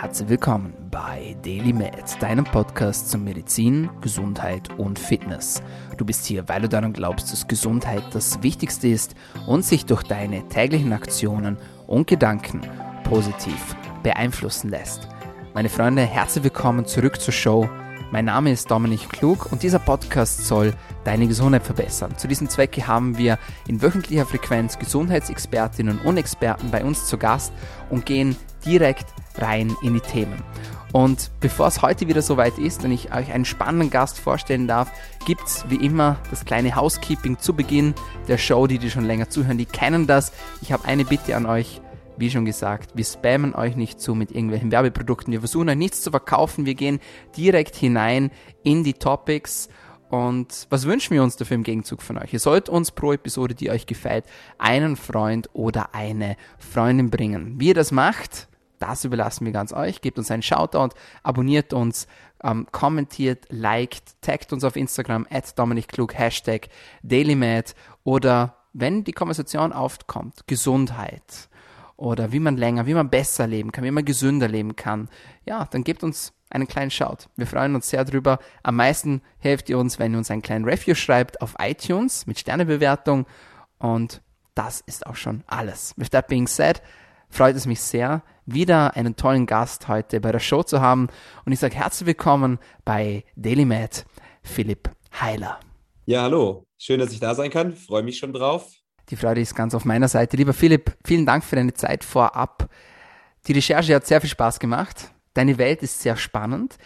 herzlich 0.00 0.30
willkommen 0.30 0.72
bei 0.90 1.36
Daily 1.44 1.74
Med, 1.74 1.92
deinem 2.20 2.46
Podcast 2.46 3.10
zum 3.10 3.22
Medizin, 3.22 3.90
Gesundheit 4.00 4.70
und 4.78 4.98
Fitness. 4.98 5.62
Du 5.98 6.06
bist 6.06 6.24
hier, 6.24 6.48
weil 6.48 6.62
du 6.62 6.70
daran 6.70 6.94
glaubst, 6.94 7.30
dass 7.30 7.46
Gesundheit 7.46 8.02
das 8.12 8.42
Wichtigste 8.42 8.88
ist 8.88 9.14
und 9.46 9.62
sich 9.62 9.84
durch 9.84 10.02
deine 10.02 10.48
täglichen 10.48 10.94
Aktionen 10.94 11.58
und 11.86 12.06
Gedanken 12.06 12.62
positiv 13.04 13.76
beeinflussen 14.02 14.70
lässt. 14.70 15.06
Meine 15.52 15.68
Freunde, 15.68 16.06
herzlich 16.06 16.44
willkommen 16.44 16.86
zurück 16.86 17.20
zur 17.20 17.34
Show. 17.34 17.68
Mein 18.10 18.24
Name 18.24 18.50
ist 18.50 18.70
Dominik 18.70 19.08
Klug 19.08 19.52
und 19.52 19.62
dieser 19.62 19.78
Podcast 19.78 20.46
soll 20.46 20.74
deine 21.04 21.28
Gesundheit 21.28 21.62
verbessern. 21.62 22.18
Zu 22.18 22.26
diesem 22.26 22.48
Zwecke 22.48 22.86
haben 22.86 23.18
wir 23.18 23.38
in 23.68 23.80
wöchentlicher 23.80 24.26
Frequenz 24.26 24.78
Gesundheitsexpertinnen 24.78 25.98
und 26.00 26.16
Experten 26.16 26.70
bei 26.70 26.84
uns 26.84 27.06
zu 27.06 27.18
Gast 27.18 27.52
und 27.88 28.06
gehen 28.06 28.36
direkt 28.64 29.06
rein 29.36 29.76
in 29.82 29.94
die 29.94 30.00
Themen. 30.00 30.42
Und 30.92 31.30
bevor 31.40 31.68
es 31.68 31.82
heute 31.82 32.08
wieder 32.08 32.20
soweit 32.22 32.58
ist 32.58 32.84
und 32.84 32.90
ich 32.90 33.14
euch 33.14 33.32
einen 33.32 33.44
spannenden 33.44 33.90
Gast 33.90 34.18
vorstellen 34.18 34.66
darf, 34.66 34.90
gibt 35.24 35.46
es 35.46 35.64
wie 35.68 35.76
immer 35.76 36.16
das 36.30 36.44
kleine 36.44 36.74
Housekeeping 36.74 37.38
zu 37.38 37.54
Beginn 37.54 37.94
der 38.26 38.38
Show. 38.38 38.66
Die, 38.66 38.78
die 38.78 38.90
schon 38.90 39.04
länger 39.04 39.30
zuhören, 39.30 39.58
die 39.58 39.66
kennen 39.66 40.06
das. 40.06 40.32
Ich 40.62 40.72
habe 40.72 40.84
eine 40.86 41.04
Bitte 41.04 41.36
an 41.36 41.46
euch. 41.46 41.80
Wie 42.20 42.30
schon 42.30 42.44
gesagt, 42.44 42.90
wir 42.94 43.04
spammen 43.06 43.54
euch 43.54 43.76
nicht 43.76 43.98
zu 43.98 44.14
mit 44.14 44.30
irgendwelchen 44.30 44.70
Werbeprodukten. 44.70 45.32
Wir 45.32 45.40
versuchen 45.40 45.70
euch 45.70 45.76
nichts 45.76 46.02
zu 46.02 46.10
verkaufen. 46.10 46.66
Wir 46.66 46.74
gehen 46.74 47.00
direkt 47.34 47.74
hinein 47.76 48.30
in 48.62 48.84
die 48.84 48.92
Topics. 48.92 49.70
Und 50.10 50.66
was 50.68 50.84
wünschen 50.84 51.14
wir 51.14 51.22
uns 51.22 51.36
dafür 51.36 51.54
im 51.54 51.62
Gegenzug 51.62 52.02
von 52.02 52.18
euch? 52.18 52.34
Ihr 52.34 52.38
sollt 52.38 52.68
uns 52.68 52.90
pro 52.90 53.14
Episode, 53.14 53.54
die 53.54 53.70
euch 53.70 53.86
gefällt, 53.86 54.26
einen 54.58 54.96
Freund 54.96 55.48
oder 55.54 55.94
eine 55.94 56.36
Freundin 56.58 57.08
bringen. 57.08 57.58
Wie 57.58 57.68
ihr 57.68 57.74
das 57.74 57.90
macht, 57.90 58.48
das 58.80 59.06
überlassen 59.06 59.46
wir 59.46 59.52
ganz 59.52 59.72
euch. 59.72 60.02
Gebt 60.02 60.18
uns 60.18 60.30
einen 60.30 60.42
Shoutout, 60.42 60.94
abonniert 61.22 61.72
uns, 61.72 62.06
ähm, 62.44 62.66
kommentiert, 62.70 63.46
liked, 63.48 64.20
taggt 64.20 64.52
uns 64.52 64.62
auf 64.62 64.76
Instagram, 64.76 65.26
at 65.30 65.58
Dominik 65.58 65.86
Hashtag 66.12 66.68
DailyMed 67.02 67.74
oder 68.04 68.56
wenn 68.74 69.04
die 69.04 69.12
Konversation 69.12 69.72
aufkommt, 69.72 70.46
Gesundheit 70.46 71.48
oder 72.00 72.32
wie 72.32 72.40
man 72.40 72.56
länger, 72.56 72.86
wie 72.86 72.94
man 72.94 73.10
besser 73.10 73.46
leben 73.46 73.72
kann, 73.72 73.84
wie 73.84 73.90
man 73.90 74.04
gesünder 74.04 74.48
leben 74.48 74.74
kann, 74.74 75.08
ja, 75.44 75.66
dann 75.70 75.84
gebt 75.84 76.02
uns 76.02 76.32
einen 76.48 76.66
kleinen 76.66 76.90
Shout. 76.90 77.28
Wir 77.36 77.46
freuen 77.46 77.74
uns 77.74 77.90
sehr 77.90 78.04
drüber. 78.04 78.38
Am 78.62 78.76
meisten 78.76 79.22
helft 79.38 79.68
ihr 79.68 79.78
uns, 79.78 79.98
wenn 79.98 80.12
ihr 80.12 80.18
uns 80.18 80.30
einen 80.30 80.42
kleinen 80.42 80.64
Review 80.64 80.94
schreibt 80.94 81.42
auf 81.42 81.54
iTunes 81.60 82.26
mit 82.26 82.38
Sternebewertung 82.38 83.26
und 83.78 84.22
das 84.54 84.80
ist 84.80 85.06
auch 85.06 85.14
schon 85.14 85.44
alles. 85.46 85.94
With 85.96 86.10
that 86.10 86.26
being 86.26 86.46
said, 86.46 86.82
freut 87.28 87.54
es 87.54 87.66
mich 87.66 87.80
sehr, 87.80 88.22
wieder 88.46 88.96
einen 88.96 89.16
tollen 89.16 89.46
Gast 89.46 89.86
heute 89.88 90.20
bei 90.20 90.32
der 90.32 90.40
Show 90.40 90.62
zu 90.62 90.80
haben. 90.80 91.08
Und 91.44 91.52
ich 91.52 91.60
sage 91.60 91.76
herzlich 91.76 92.06
willkommen 92.06 92.58
bei 92.84 93.24
DailyMed, 93.36 94.06
Philipp 94.42 94.90
Heiler. 95.20 95.60
Ja, 96.06 96.22
hallo. 96.22 96.66
Schön, 96.78 96.98
dass 96.98 97.12
ich 97.12 97.20
da 97.20 97.34
sein 97.34 97.50
kann. 97.50 97.76
Freue 97.76 98.02
mich 98.02 98.18
schon 98.18 98.32
drauf. 98.32 98.79
Die 99.10 99.16
Freude 99.16 99.40
ist 99.40 99.56
ganz 99.56 99.74
auf 99.74 99.84
meiner 99.84 100.06
Seite. 100.06 100.36
Lieber 100.36 100.52
Philipp, 100.52 100.96
vielen 101.04 101.26
Dank 101.26 101.42
für 101.42 101.56
deine 101.56 101.74
Zeit 101.74 102.04
vorab. 102.04 102.68
Die 103.46 103.52
Recherche 103.52 103.94
hat 103.94 104.06
sehr 104.06 104.20
viel 104.20 104.30
Spaß 104.30 104.60
gemacht. 104.60 105.10
Deine 105.34 105.58
Welt 105.58 105.82
ist 105.82 106.00
sehr 106.00 106.16
spannend, 106.16 106.78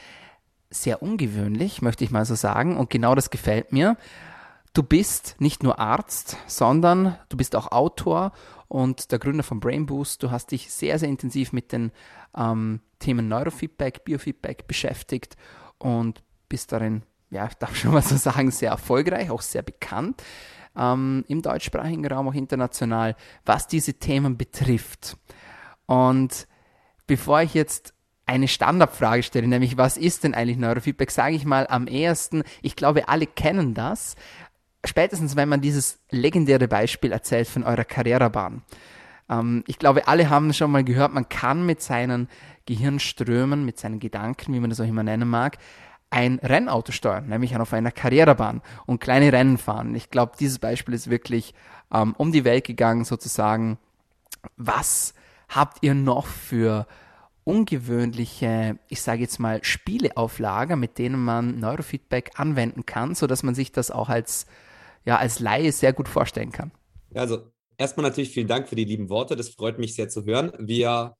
sehr 0.70 1.02
ungewöhnlich, 1.02 1.83
möchte 1.83 2.05
ich 2.05 2.11
mal 2.11 2.25
so 2.25 2.34
sagen. 2.34 2.78
Und 2.78 2.89
genau 2.89 3.14
das 3.14 3.28
gefällt 3.28 3.72
mir. 3.72 3.97
Du 4.72 4.83
bist 4.83 5.36
nicht 5.39 5.62
nur 5.62 5.78
Arzt, 5.78 6.39
sondern 6.47 7.19
du 7.28 7.36
bist 7.36 7.55
auch 7.55 7.72
Autor 7.72 8.33
und 8.69 9.12
der 9.12 9.19
Gründer 9.19 9.42
von 9.42 9.61
Brain 9.61 9.86
Boost. 9.86 10.22
Du 10.22 10.30
hast 10.30 10.50
dich 10.50 10.72
sehr, 10.72 10.98
sehr 10.98 11.11
intensiv 11.11 11.52
mit 11.52 11.72
den 11.72 11.92
ähm, 12.36 12.80
Themen 13.00 13.28
Neurofeedback, 13.28 14.05
Biofeedback 14.05 14.67
beschäftigt 14.67 15.36
und 15.78 16.22
bist 16.48 16.72
darin, 16.72 17.02
ja, 17.30 17.47
ich 17.50 17.55
darf 17.55 17.77
schon 17.77 17.92
mal 17.92 18.02
so 18.02 18.17
sagen, 18.17 18.51
sehr 18.51 18.70
erfolgreich, 18.70 19.30
auch 19.30 19.42
sehr 19.42 19.63
bekannt 19.63 20.23
ähm, 20.77 21.24
im 21.29 21.42
deutschsprachigen 21.42 22.07
Raum, 22.07 22.29
auch 22.29 22.35
international, 22.35 23.17
was 23.45 23.67
diese 23.67 23.95
Themen 23.95 24.36
betrifft. 24.36 25.17
Und 25.86 26.46
bevor 27.07 27.42
ich 27.42 27.55
jetzt 27.55 27.95
eine 28.27 28.48
Standardfrage 28.48 29.23
stelle, 29.23 29.46
nämlich 29.46 29.77
was 29.77 29.96
ist 29.96 30.24
denn 30.24 30.34
eigentlich 30.34 30.57
Neurofeedback, 30.57 31.11
sage 31.11 31.36
ich 31.36 31.45
mal 31.45 31.67
am 31.68 31.86
ehesten, 31.86 32.42
ich 32.63 32.77
glaube, 32.77 33.08
alle 33.08 33.27
kennen 33.27 33.74
das, 33.74 34.17
spätestens 34.84 35.36
wenn 35.36 35.48
man 35.48 35.61
dieses 35.61 35.98
legendäre 36.11 36.68
Beispiel 36.68 37.13
erzählt 37.13 37.48
von 37.48 37.64
eurer 37.64 37.84
Karrierebahn. 37.84 38.63
Ähm, 39.29 39.64
ich 39.67 39.79
glaube, 39.79 40.08
alle 40.08 40.30
haben 40.30 40.52
schon 40.52 40.70
mal 40.70 40.84
gehört, 40.84 41.13
man 41.13 41.29
kann 41.29 41.67
mit 41.67 41.83
seinen 41.83 42.29
Gehirnströmen, 42.67 43.64
mit 43.64 43.79
seinen 43.79 44.01
Gedanken, 44.01 44.55
wie 44.55 44.61
man 44.61 44.70
das 44.70 44.80
auch 44.80 44.86
immer 44.86 45.02
nennen 45.02 45.29
mag, 45.29 45.58
ein 46.11 46.39
Rennauto 46.39 46.92
steuern, 46.92 47.29
nämlich 47.29 47.57
auf 47.57 47.73
einer 47.73 47.91
Karrierebahn 47.91 48.63
und 48.87 49.01
kleine 49.01 49.33
Rennen 49.33 49.59
fahren. 49.59 49.95
Ich 49.95 50.11
glaube, 50.11 50.33
dieses 50.39 50.59
Beispiel 50.59 50.95
ist 50.95 51.11
wirklich 51.11 51.55
ähm, 51.92 52.15
um 52.17 52.33
die 52.33 52.45
Welt 52.45 52.65
gegangen, 52.65 53.05
sozusagen. 53.05 53.79
Was 54.57 55.14
habt 55.48 55.79
ihr 55.83 55.95
noch 55.95 56.27
für 56.27 56.87
ungewöhnliche, 57.45 58.79
ich 58.89 59.03
sage 59.03 59.23
jetzt 59.23 59.39
mal, 59.39 59.63
Spieleauflager, 59.63 60.77
mit 60.77 60.98
denen 60.98 61.23
man 61.23 61.59
Neurofeedback 61.59 62.33
anwenden 62.37 62.87
kann, 62.87 63.14
sodass 63.14 63.43
man 63.43 63.55
sich 63.55 63.73
das 63.73 63.91
auch 63.91 64.09
als 64.09 64.47
ja 65.05 65.17
als 65.19 65.41
Laie 65.41 65.70
sehr 65.73 65.93
gut 65.93 66.09
vorstellen 66.09 66.53
kann. 66.53 66.73
Also 67.14 67.53
erstmal 67.77 68.05
natürlich 68.05 68.31
vielen 68.31 68.48
Dank 68.48 68.69
für 68.69 68.77
die 68.77 68.85
lieben 68.85 69.09
Worte. 69.11 69.37
Das 69.37 69.51
freut 69.51 69.79
mich 69.79 69.95
sehr 69.95 70.09
zu 70.09 70.25
hören. 70.25 70.53
Wir 70.59 71.14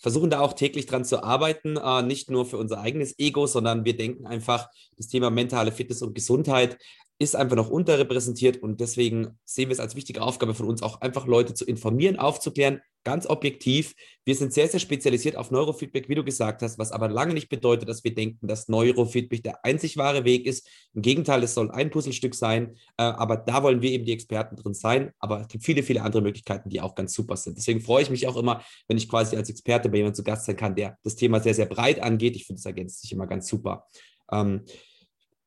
versuchen 0.00 0.30
da 0.30 0.40
auch 0.40 0.52
täglich 0.52 0.86
dran 0.86 1.04
zu 1.04 1.22
arbeiten, 1.22 1.76
äh, 1.76 2.02
nicht 2.02 2.30
nur 2.30 2.46
für 2.46 2.58
unser 2.58 2.80
eigenes 2.80 3.18
Ego, 3.18 3.46
sondern 3.46 3.84
wir 3.84 3.96
denken 3.96 4.26
einfach, 4.26 4.68
das 4.96 5.08
Thema 5.08 5.30
mentale 5.30 5.72
Fitness 5.72 6.02
und 6.02 6.14
Gesundheit 6.14 6.78
ist 7.18 7.34
einfach 7.34 7.56
noch 7.56 7.70
unterrepräsentiert 7.70 8.58
und 8.58 8.80
deswegen 8.80 9.38
sehen 9.44 9.68
wir 9.68 9.72
es 9.72 9.80
als 9.80 9.96
wichtige 9.96 10.22
Aufgabe 10.22 10.54
von 10.54 10.68
uns, 10.68 10.82
auch 10.82 11.00
einfach 11.00 11.26
Leute 11.26 11.54
zu 11.54 11.64
informieren, 11.64 12.16
aufzuklären, 12.18 12.82
ganz 13.06 13.24
objektiv. 13.28 13.94
Wir 14.24 14.34
sind 14.34 14.52
sehr, 14.52 14.66
sehr 14.66 14.80
spezialisiert 14.80 15.36
auf 15.36 15.52
Neurofeedback, 15.52 16.08
wie 16.08 16.16
du 16.16 16.24
gesagt 16.24 16.60
hast, 16.60 16.76
was 16.76 16.90
aber 16.90 17.08
lange 17.08 17.34
nicht 17.34 17.48
bedeutet, 17.48 17.88
dass 17.88 18.02
wir 18.02 18.12
denken, 18.12 18.48
dass 18.48 18.66
Neurofeedback 18.66 19.44
der 19.44 19.64
einzig 19.64 19.96
wahre 19.96 20.24
Weg 20.24 20.44
ist. 20.44 20.68
Im 20.92 21.02
Gegenteil, 21.02 21.40
es 21.44 21.54
soll 21.54 21.70
ein 21.70 21.90
Puzzlestück 21.90 22.34
sein, 22.34 22.74
äh, 22.98 23.04
aber 23.04 23.36
da 23.36 23.62
wollen 23.62 23.80
wir 23.80 23.92
eben 23.92 24.04
die 24.04 24.12
Experten 24.12 24.56
drin 24.56 24.74
sein. 24.74 25.12
Aber 25.20 25.42
es 25.42 25.48
gibt 25.48 25.64
viele, 25.64 25.84
viele 25.84 26.02
andere 26.02 26.20
Möglichkeiten, 26.20 26.68
die 26.68 26.80
auch 26.80 26.96
ganz 26.96 27.14
super 27.14 27.36
sind. 27.36 27.56
Deswegen 27.56 27.80
freue 27.80 28.02
ich 28.02 28.10
mich 28.10 28.26
auch 28.26 28.36
immer, 28.36 28.64
wenn 28.88 28.96
ich 28.96 29.08
quasi 29.08 29.36
als 29.36 29.50
Experte 29.50 29.88
bei 29.88 29.98
jemandem 29.98 30.16
zu 30.16 30.24
Gast 30.24 30.46
sein 30.46 30.56
kann, 30.56 30.74
der 30.74 30.98
das 31.04 31.14
Thema 31.14 31.38
sehr, 31.38 31.54
sehr 31.54 31.66
breit 31.66 32.02
angeht. 32.02 32.34
Ich 32.34 32.44
finde, 32.44 32.58
es 32.58 32.66
ergänzt 32.66 33.02
sich 33.02 33.12
immer 33.12 33.28
ganz 33.28 33.46
super. 33.46 33.86
Ähm, 34.32 34.62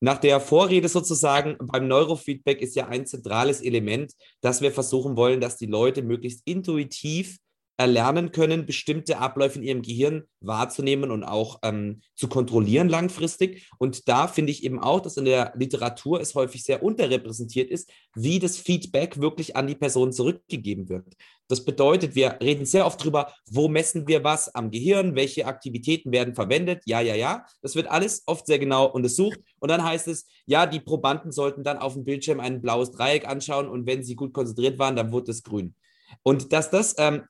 nach 0.02 0.18
der 0.18 0.40
Vorrede 0.40 0.88
sozusagen 0.88 1.58
beim 1.59 1.90
Neurofeedback 1.90 2.62
ist 2.62 2.75
ja 2.78 2.88
ein 2.88 3.06
zentrales 3.06 3.62
Element, 3.62 4.14
dass 4.40 4.62
wir 4.62 4.72
versuchen 4.72 5.18
wollen, 5.18 5.42
dass 5.42 5.58
die 5.58 5.66
Leute 5.66 6.03
möglichst 6.03 6.48
intuitiv 6.48 7.38
erlernen 7.80 8.34
können, 8.34 8.66
bestimmte 8.66 9.20
Abläufe 9.20 9.58
in 9.58 9.64
ihrem 9.64 9.82
Gehirn 9.82 10.24
wahrzunehmen 10.42 11.12
und 11.12 11.24
auch 11.24 11.60
ähm, 11.64 12.02
zu 12.14 12.28
kontrollieren 12.28 12.90
langfristig. 12.90 13.70
Und 13.78 14.10
da 14.10 14.28
finde 14.28 14.52
ich 14.52 14.66
eben 14.66 14.80
auch, 14.80 15.00
dass 15.00 15.16
in 15.16 15.24
der 15.24 15.54
Literatur 15.56 16.20
es 16.20 16.36
häufig 16.36 16.64
sehr 16.64 16.84
unterrepräsentiert 16.84 17.72
ist, 17.72 17.90
wie 18.14 18.40
das 18.40 18.58
Feedback 18.58 19.22
wirklich 19.22 19.56
an 19.56 19.68
die 19.68 19.76
Person 19.76 20.12
zurückgegeben 20.12 20.90
wird. 20.90 21.06
Das 21.48 21.64
bedeutet, 21.64 22.16
wir 22.16 22.38
reden 22.42 22.66
sehr 22.66 22.86
oft 22.86 23.00
darüber, 23.00 23.34
wo 23.50 23.70
messen 23.70 24.10
wir 24.10 24.26
was 24.26 24.54
am 24.54 24.72
Gehirn, 24.72 25.16
welche 25.16 25.46
Aktivitäten 25.46 26.12
werden 26.12 26.36
verwendet. 26.36 26.84
Ja, 26.86 27.00
ja, 27.00 27.16
ja. 27.16 27.46
Das 27.62 27.76
wird 27.76 27.88
alles 27.88 28.24
oft 28.26 28.46
sehr 28.46 28.60
genau 28.60 28.88
untersucht. 28.88 29.40
Und 29.60 29.72
dann 29.72 29.86
heißt 29.86 30.10
es, 30.10 30.28
ja, 30.46 30.66
die 30.66 30.82
Probanden 30.82 31.32
sollten 31.32 31.64
dann 31.64 31.78
auf 31.78 31.94
dem 31.94 32.04
Bildschirm 32.04 32.42
ein 32.42 32.62
blaues 32.62 32.92
Dreieck 32.92 33.26
anschauen 33.26 33.70
und 33.70 33.88
wenn 33.88 34.04
sie 34.04 34.16
gut 34.16 34.34
konzentriert 34.34 34.80
waren, 34.80 34.98
dann 34.98 35.14
wurde 35.14 35.32
es 35.32 35.44
grün. 35.44 35.76
Und 36.24 36.52
dass 36.52 36.70
das 36.70 36.96
ähm, 36.98 37.24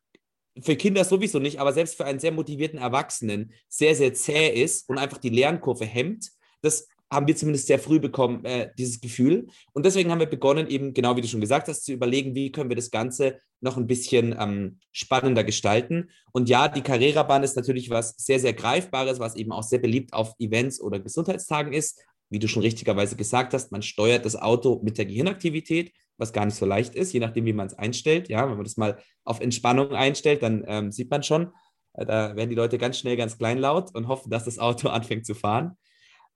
für 0.62 0.76
Kinder 0.76 1.04
sowieso 1.04 1.40
nicht, 1.40 1.60
aber 1.60 1.74
selbst 1.74 1.96
für 1.96 2.06
einen 2.06 2.20
sehr 2.20 2.32
motivierten 2.32 2.80
Erwachsenen 2.80 3.52
sehr, 3.68 3.96
sehr 3.96 4.14
zäh 4.14 4.50
ist 4.50 4.90
und 4.90 4.98
einfach 4.98 5.18
die 5.18 5.30
Lernkurve 5.30 5.86
hemmt, 5.86 6.32
das 6.62 6.88
haben 7.12 7.28
wir 7.28 7.36
zumindest 7.36 7.68
sehr 7.68 7.80
früh 7.80 8.00
bekommen, 8.00 8.46
äh, 8.46 8.72
dieses 8.78 9.02
Gefühl. 9.02 9.48
Und 9.74 9.86
deswegen 9.86 10.12
haben 10.12 10.20
wir 10.20 10.28
begonnen, 10.28 10.68
eben 10.68 10.94
genau 10.94 11.16
wie 11.16 11.22
du 11.22 11.28
schon 11.28 11.42
gesagt 11.42 11.68
hast, 11.68 11.84
zu 11.84 11.94
überlegen, 11.94 12.36
wie 12.36 12.52
können 12.52 12.70
wir 12.70 12.76
das 12.76 12.92
Ganze 12.92 13.40
noch 13.62 13.78
ein 13.78 13.88
bisschen 13.88 14.36
ähm, 14.40 14.80
spannender 14.92 15.44
gestalten. 15.44 16.10
Und 16.32 16.50
ja, 16.50 16.68
die 16.68 16.82
Carrera-Bahn 16.82 17.44
ist 17.44 17.56
natürlich 17.56 17.90
was 17.90 18.14
sehr, 18.18 18.40
sehr 18.40 18.54
Greifbares, 18.54 19.20
was 19.20 19.36
eben 19.36 19.52
auch 19.52 19.64
sehr 19.64 19.80
beliebt 19.80 20.14
auf 20.14 20.34
Events 20.40 20.80
oder 20.80 21.00
Gesundheitstagen 21.00 21.74
ist. 21.74 22.00
Wie 22.30 22.40
du 22.40 22.48
schon 22.48 22.62
richtigerweise 22.62 23.16
gesagt 23.16 23.56
hast, 23.56 23.72
man 23.72 23.82
steuert 23.82 24.24
das 24.24 24.36
Auto 24.36 24.80
mit 24.84 25.00
der 25.00 25.06
Gehirnaktivität 25.06 25.92
was 26.20 26.34
gar 26.34 26.46
nicht 26.46 26.56
so 26.56 26.66
leicht 26.66 26.96
ist, 26.96 27.14
je 27.14 27.20
nachdem, 27.20 27.46
wie 27.46 27.54
man 27.54 27.68
es 27.68 27.74
einstellt. 27.74 28.30
Ja, 28.30 28.44
wenn 28.48 28.56
man 28.58 28.64
das 28.66 28.78
mal 28.78 29.00
auf 29.24 29.40
Entspannung 29.40 29.92
einstellt, 29.92 30.44
dann 30.44 30.64
ähm, 30.68 30.92
sieht 30.92 31.10
man 31.10 31.24
schon, 31.24 31.54
äh, 31.94 32.06
da 32.06 32.36
werden 32.36 32.50
die 32.50 32.56
Leute 32.56 32.78
ganz 32.78 33.00
schnell 33.00 33.18
ganz 33.18 33.38
kleinlaut 33.38 33.96
und 33.96 34.08
hoffen, 34.08 34.30
dass 34.30 34.46
das 34.46 34.60
Auto 34.60 34.90
anfängt 34.90 35.26
zu 35.26 35.34
fahren. 35.34 35.78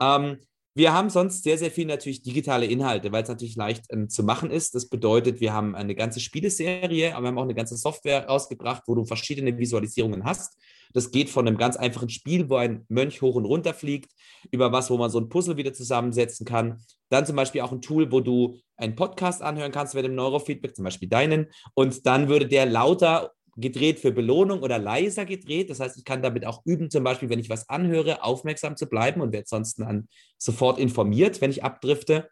Ähm, 0.01 0.38
Wir 0.75 0.91
haben 0.91 1.12
sonst 1.12 1.44
sehr, 1.44 1.59
sehr 1.59 1.69
viel 1.69 1.85
natürlich 1.85 2.24
digitale 2.24 2.65
Inhalte, 2.65 3.12
weil 3.12 3.21
es 3.21 3.30
natürlich 3.30 3.56
leicht 3.56 3.85
ähm, 3.91 4.09
zu 4.09 4.24
machen 4.24 4.50
ist. 4.50 4.74
Das 4.74 4.89
bedeutet, 4.89 5.39
wir 5.39 5.53
haben 5.53 5.75
eine 5.75 5.94
ganze 5.94 6.19
Spieleserie, 6.19 7.13
aber 7.13 7.25
wir 7.25 7.27
haben 7.27 7.38
auch 7.38 7.44
eine 7.44 7.53
ganze 7.53 7.77
Software 7.77 8.25
rausgebracht, 8.27 8.81
wo 8.88 8.95
du 8.95 9.06
verschiedene 9.06 9.56
Visualisierungen 9.56 10.24
hast. 10.24 10.57
Das 10.94 11.12
geht 11.12 11.30
von 11.30 11.47
einem 11.47 11.57
ganz 11.57 11.75
einfachen 11.75 12.09
Spiel, 12.09 12.50
wo 12.50 12.56
ein 12.56 12.85
Mönch 12.89 13.21
hoch 13.21 13.35
und 13.35 13.45
runter 13.45 13.74
fliegt, 13.74 14.12
über 14.51 14.71
was, 14.71 14.89
wo 14.89 14.97
man 14.97 15.12
so 15.12 15.19
ein 15.19 15.30
Puzzle 15.30 15.57
wieder 15.57 15.74
zusammensetzen 15.74 16.45
kann. 16.45 16.80
Dann 17.09 17.25
zum 17.25 17.35
Beispiel 17.35 17.62
auch 17.62 17.71
ein 17.71 17.81
Tool, 17.81 18.12
wo 18.12 18.19
du 18.19 18.57
einen 18.83 18.95
Podcast 18.95 19.41
anhören 19.41 19.71
kannst 19.71 19.95
mit 19.95 20.06
dem 20.06 20.15
Neurofeedback, 20.15 20.75
zum 20.75 20.83
Beispiel 20.83 21.09
deinen. 21.09 21.47
Und 21.74 22.06
dann 22.06 22.27
würde 22.27 22.47
der 22.47 22.65
lauter 22.65 23.31
gedreht 23.56 24.00
für 24.00 24.12
Belohnung 24.12 24.62
oder 24.62 24.80
leiser 24.80 25.25
gedreht. 25.25 25.69
Das 25.69 25.80
heißt, 25.80 25.97
ich 25.97 26.06
kann 26.06 26.21
damit 26.21 26.45
auch 26.45 26.62
üben, 26.65 26.89
zum 26.89 27.03
Beispiel, 27.03 27.30
wenn 27.30 27.39
ich 27.39 27.50
was 27.50 27.69
anhöre, 27.69 28.24
aufmerksam 28.24 28.75
zu 28.75 28.88
bleiben 28.88 29.21
und 29.21 29.31
werde 29.31 29.47
sonst 29.47 29.80
dann 29.80 30.07
sofort 30.38 30.80
informiert, 30.80 31.39
wenn 31.41 31.51
ich 31.51 31.63
abdrifte. 31.63 32.30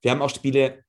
Wir 0.00 0.12
haben 0.12 0.22
auch 0.22 0.30
Spiele, 0.30 0.82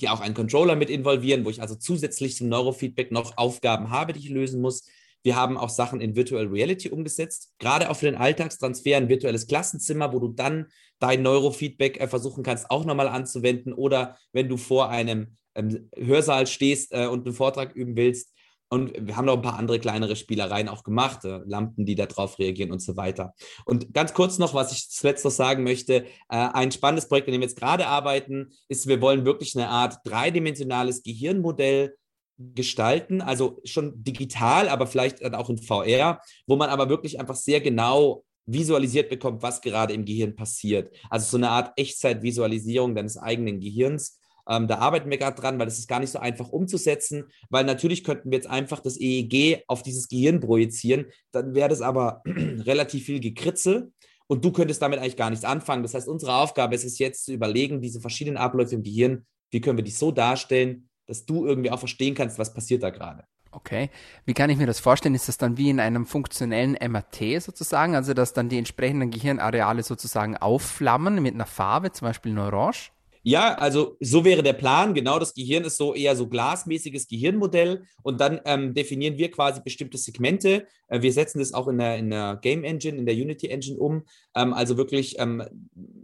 die 0.00 0.08
auch 0.08 0.20
einen 0.20 0.34
Controller 0.34 0.76
mit 0.76 0.90
involvieren, 0.90 1.44
wo 1.44 1.50
ich 1.50 1.60
also 1.60 1.74
zusätzlich 1.74 2.36
zum 2.36 2.48
Neurofeedback 2.48 3.10
noch 3.12 3.36
Aufgaben 3.36 3.90
habe, 3.90 4.12
die 4.12 4.20
ich 4.20 4.28
lösen 4.28 4.60
muss. 4.60 4.88
Wir 5.26 5.34
haben 5.34 5.58
auch 5.58 5.70
Sachen 5.70 6.00
in 6.00 6.14
Virtual 6.14 6.46
Reality 6.46 6.88
umgesetzt, 6.88 7.52
gerade 7.58 7.90
auch 7.90 7.96
für 7.96 8.06
den 8.06 8.14
Alltagstransfer, 8.14 8.96
ein 8.96 9.08
virtuelles 9.08 9.48
Klassenzimmer, 9.48 10.12
wo 10.12 10.20
du 10.20 10.28
dann 10.28 10.66
dein 11.00 11.22
Neurofeedback 11.22 12.00
äh, 12.00 12.06
versuchen 12.06 12.44
kannst, 12.44 12.70
auch 12.70 12.84
nochmal 12.84 13.08
anzuwenden. 13.08 13.72
Oder 13.72 14.16
wenn 14.32 14.48
du 14.48 14.56
vor 14.56 14.88
einem 14.88 15.36
ähm, 15.56 15.90
Hörsaal 15.96 16.46
stehst 16.46 16.92
äh, 16.92 17.08
und 17.08 17.26
einen 17.26 17.34
Vortrag 17.34 17.74
üben 17.74 17.96
willst, 17.96 18.32
und 18.68 18.92
wir 19.00 19.16
haben 19.16 19.24
noch 19.24 19.34
ein 19.34 19.42
paar 19.42 19.58
andere 19.58 19.80
kleinere 19.80 20.14
Spielereien 20.14 20.68
auch 20.68 20.84
gemacht, 20.84 21.24
äh, 21.24 21.40
Lampen, 21.44 21.86
die 21.86 21.96
darauf 21.96 22.38
reagieren 22.38 22.70
und 22.70 22.80
so 22.80 22.96
weiter. 22.96 23.34
Und 23.64 23.92
ganz 23.92 24.14
kurz 24.14 24.38
noch, 24.38 24.54
was 24.54 24.70
ich 24.70 24.88
zuletzt 24.90 25.24
noch 25.24 25.32
sagen 25.32 25.64
möchte, 25.64 26.04
ein 26.28 26.70
spannendes 26.70 27.08
Projekt, 27.08 27.26
an 27.26 27.32
dem 27.32 27.40
wir 27.40 27.48
jetzt 27.48 27.58
gerade 27.58 27.88
arbeiten, 27.88 28.52
ist, 28.68 28.86
wir 28.86 29.00
wollen 29.00 29.24
wirklich 29.24 29.56
eine 29.56 29.70
Art 29.70 29.98
dreidimensionales 30.04 31.02
Gehirnmodell 31.02 31.96
gestalten, 32.38 33.20
also 33.20 33.60
schon 33.64 34.02
digital, 34.02 34.68
aber 34.68 34.86
vielleicht 34.86 35.24
auch 35.34 35.50
in 35.50 35.58
VR, 35.58 36.20
wo 36.46 36.56
man 36.56 36.70
aber 36.70 36.88
wirklich 36.88 37.18
einfach 37.18 37.36
sehr 37.36 37.60
genau 37.60 38.24
visualisiert 38.44 39.08
bekommt, 39.08 39.42
was 39.42 39.60
gerade 39.60 39.94
im 39.94 40.04
Gehirn 40.04 40.36
passiert. 40.36 40.94
Also 41.10 41.30
so 41.30 41.36
eine 41.36 41.50
Art 41.50 41.72
Echtzeitvisualisierung 41.76 42.94
deines 42.94 43.16
eigenen 43.16 43.60
Gehirns 43.60 44.20
ähm, 44.48 44.68
da 44.68 44.78
arbeiten 44.78 45.10
wir 45.10 45.18
gerade 45.18 45.40
dran, 45.40 45.58
weil 45.58 45.66
das 45.66 45.78
ist 45.78 45.88
gar 45.88 46.00
nicht 46.00 46.10
so 46.10 46.18
einfach 46.18 46.48
umzusetzen, 46.48 47.24
weil 47.50 47.64
natürlich 47.64 48.04
könnten 48.04 48.30
wir 48.30 48.38
jetzt 48.38 48.48
einfach 48.48 48.80
das 48.80 48.98
EEG 48.98 49.64
auf 49.66 49.82
dieses 49.82 50.08
Gehirn 50.08 50.40
projizieren, 50.40 51.06
dann 51.32 51.54
wäre 51.54 51.68
das 51.68 51.80
aber 51.80 52.22
relativ 52.26 53.06
viel 53.06 53.20
Gekritzel 53.20 53.92
und 54.28 54.44
du 54.44 54.52
könntest 54.52 54.82
damit 54.82 54.98
eigentlich 54.98 55.16
gar 55.16 55.30
nichts 55.30 55.44
anfangen. 55.44 55.82
Das 55.82 55.94
heißt, 55.94 56.08
unsere 56.08 56.34
Aufgabe 56.34 56.74
ist 56.74 56.84
es 56.84 56.98
jetzt 56.98 57.24
zu 57.24 57.32
überlegen, 57.32 57.80
diese 57.80 58.00
verschiedenen 58.00 58.36
Abläufe 58.36 58.74
im 58.74 58.82
Gehirn, 58.82 59.26
wie 59.50 59.60
können 59.60 59.78
wir 59.78 59.84
die 59.84 59.90
so 59.90 60.12
darstellen, 60.12 60.88
dass 61.06 61.26
du 61.26 61.46
irgendwie 61.46 61.70
auch 61.70 61.78
verstehen 61.78 62.14
kannst, 62.14 62.38
was 62.38 62.52
passiert 62.52 62.82
da 62.82 62.90
gerade. 62.90 63.24
Okay. 63.52 63.90
Wie 64.26 64.34
kann 64.34 64.50
ich 64.50 64.58
mir 64.58 64.66
das 64.66 64.80
vorstellen? 64.80 65.14
Ist 65.14 65.28
das 65.28 65.38
dann 65.38 65.56
wie 65.56 65.70
in 65.70 65.80
einem 65.80 66.04
funktionellen 66.04 66.72
MRT 66.72 67.40
sozusagen? 67.40 67.94
Also, 67.94 68.12
dass 68.12 68.34
dann 68.34 68.50
die 68.50 68.58
entsprechenden 68.58 69.10
Gehirnareale 69.10 69.82
sozusagen 69.82 70.36
aufflammen 70.36 71.22
mit 71.22 71.34
einer 71.34 71.46
Farbe, 71.46 71.90
zum 71.92 72.06
Beispiel 72.06 72.32
in 72.32 72.38
Orange? 72.38 72.92
Ja, 73.28 73.56
also 73.56 73.96
so 73.98 74.24
wäre 74.24 74.44
der 74.44 74.52
Plan. 74.52 74.94
Genau, 74.94 75.18
das 75.18 75.34
Gehirn 75.34 75.64
ist 75.64 75.78
so 75.78 75.94
eher 75.94 76.14
so 76.14 76.28
glasmäßiges 76.28 77.08
Gehirnmodell 77.08 77.82
und 78.04 78.20
dann 78.20 78.40
ähm, 78.44 78.72
definieren 78.72 79.18
wir 79.18 79.32
quasi 79.32 79.60
bestimmte 79.60 79.98
Segmente. 79.98 80.68
Äh, 80.86 81.02
wir 81.02 81.12
setzen 81.12 81.40
das 81.40 81.52
auch 81.52 81.66
in 81.66 81.78
der, 81.78 81.96
in 81.96 82.10
der 82.10 82.38
Game 82.40 82.62
Engine, 82.62 82.96
in 82.96 83.04
der 83.04 83.16
Unity 83.16 83.48
Engine 83.48 83.78
um. 83.78 84.04
Ähm, 84.36 84.52
also 84.52 84.76
wirklich 84.76 85.18
ähm, 85.18 85.42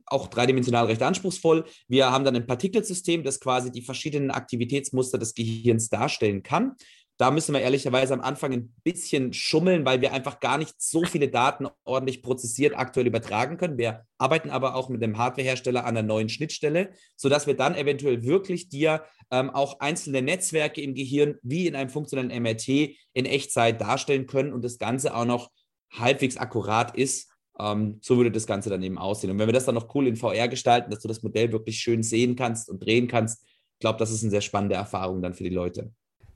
auch 0.04 0.26
dreidimensional 0.26 0.86
recht 0.86 1.00
anspruchsvoll. 1.00 1.64
Wir 1.86 2.10
haben 2.10 2.24
dann 2.24 2.34
ein 2.34 2.48
Partikelsystem, 2.48 3.22
das 3.22 3.38
quasi 3.38 3.70
die 3.70 3.82
verschiedenen 3.82 4.32
Aktivitätsmuster 4.32 5.16
des 5.16 5.34
Gehirns 5.34 5.90
darstellen 5.90 6.42
kann. 6.42 6.74
Da 7.22 7.30
müssen 7.30 7.54
wir 7.54 7.60
ehrlicherweise 7.60 8.14
am 8.14 8.20
Anfang 8.20 8.52
ein 8.52 8.74
bisschen 8.82 9.32
schummeln, 9.32 9.84
weil 9.84 10.00
wir 10.00 10.12
einfach 10.12 10.40
gar 10.40 10.58
nicht 10.58 10.82
so 10.82 11.04
viele 11.04 11.28
Daten 11.28 11.68
ordentlich 11.84 12.20
prozessiert 12.20 12.76
aktuell 12.76 13.06
übertragen 13.06 13.58
können. 13.58 13.78
Wir 13.78 14.06
arbeiten 14.18 14.50
aber 14.50 14.74
auch 14.74 14.88
mit 14.88 15.02
dem 15.02 15.18
Hardwarehersteller 15.18 15.84
an 15.84 15.96
einer 15.96 16.02
neuen 16.04 16.28
Schnittstelle, 16.28 16.90
sodass 17.14 17.46
wir 17.46 17.54
dann 17.54 17.76
eventuell 17.76 18.24
wirklich 18.24 18.70
dir 18.70 19.04
ähm, 19.30 19.50
auch 19.50 19.78
einzelne 19.78 20.20
Netzwerke 20.20 20.80
im 20.80 20.96
Gehirn 20.96 21.36
wie 21.44 21.68
in 21.68 21.76
einem 21.76 21.90
funktionellen 21.90 22.42
MRT 22.42 22.66
in 23.12 23.24
Echtzeit 23.24 23.80
darstellen 23.80 24.26
können 24.26 24.52
und 24.52 24.64
das 24.64 24.78
Ganze 24.78 25.14
auch 25.14 25.24
noch 25.24 25.52
halbwegs 25.92 26.36
akkurat 26.36 26.96
ist. 26.96 27.30
Ähm, 27.56 28.00
so 28.02 28.16
würde 28.16 28.32
das 28.32 28.48
Ganze 28.48 28.68
dann 28.68 28.82
eben 28.82 28.98
aussehen. 28.98 29.30
Und 29.30 29.38
wenn 29.38 29.46
wir 29.46 29.52
das 29.52 29.66
dann 29.66 29.76
noch 29.76 29.94
cool 29.94 30.08
in 30.08 30.16
VR 30.16 30.48
gestalten, 30.48 30.90
dass 30.90 30.98
du 30.98 31.06
das 31.06 31.22
Modell 31.22 31.52
wirklich 31.52 31.78
schön 31.78 32.02
sehen 32.02 32.34
kannst 32.34 32.68
und 32.68 32.84
drehen 32.84 33.06
kannst, 33.06 33.44
ich 33.44 33.78
glaube, 33.78 34.00
das 34.00 34.10
ist 34.10 34.22
eine 34.22 34.30
sehr 34.32 34.40
spannende 34.40 34.74
Erfahrung 34.74 35.22
dann 35.22 35.34
für 35.34 35.44
die 35.44 35.50
Leute. 35.50 35.92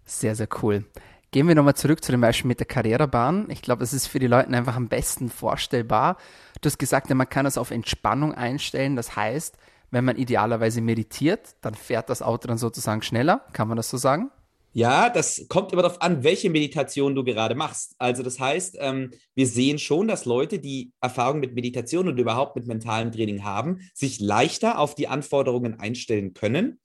Sehr, 0.07 0.35
sehr 0.35 0.49
cool. 0.63 0.85
Gehen 1.33 1.49
wir 1.49 1.55
nochmal 1.55 1.75
zurück 1.75 2.03
zu 2.03 2.13
dem 2.13 2.21
Beispiel 2.21 2.49
mit 2.49 2.61
der 2.61 2.67
Karrierebahn. 2.67 3.51
Ich 3.51 3.61
glaube, 3.61 3.83
es 3.85 3.93
ist 3.93 4.07
für 4.07 4.21
die 4.21 4.29
Leute 4.29 4.49
einfach 4.51 4.77
am 4.77 4.89
besten 4.89 5.29
vorstellbar. 5.29 6.17
Du 6.63 6.69
hast 6.69 6.79
gesagt, 6.79 7.11
man 7.11 7.29
kann 7.29 7.45
das 7.45 7.59
auf 7.59 7.73
Entspannung 7.73 8.33
einstellen. 8.33 8.97
Das 8.97 9.17
heißt, 9.17 9.57
wenn 9.91 10.05
man 10.05 10.17
idealerweise 10.17 10.81
meditiert, 10.81 11.57
dann 11.61 11.75
fährt 11.75 12.09
das 12.09 12.23
Auto 12.23 12.49
dann 12.49 12.59
sozusagen 12.59 13.03
schneller. 13.03 13.45
Kann 13.53 13.69
man 13.69 13.77
das 13.77 13.91
so 13.91 13.97
sagen? 13.97 14.31
Ja, 14.73 15.09
das 15.09 15.47
kommt 15.49 15.73
immer 15.73 15.81
darauf 15.83 16.03
an, 16.03 16.23
welche 16.23 16.51
Meditation 16.51 17.15
du 17.15 17.25
gerade 17.25 17.55
machst. 17.55 17.95
Also 17.99 18.23
das 18.23 18.39
heißt, 18.39 18.77
ähm, 18.79 19.11
wir 19.35 19.47
sehen 19.47 19.79
schon, 19.79 20.07
dass 20.07 20.27
Leute, 20.27 20.59
die 20.59 20.93
Erfahrung 21.01 21.41
mit 21.41 21.55
Meditation 21.55 22.09
und 22.09 22.19
überhaupt 22.19 22.57
mit 22.57 22.67
mentalem 22.67 23.11
Training 23.11 23.43
haben, 23.43 23.81
sich 23.95 24.21
leichter 24.21 24.79
auf 24.79 24.95
die 24.95 25.09
Anforderungen 25.09 25.81
einstellen 25.81 26.35
können. 26.35 26.79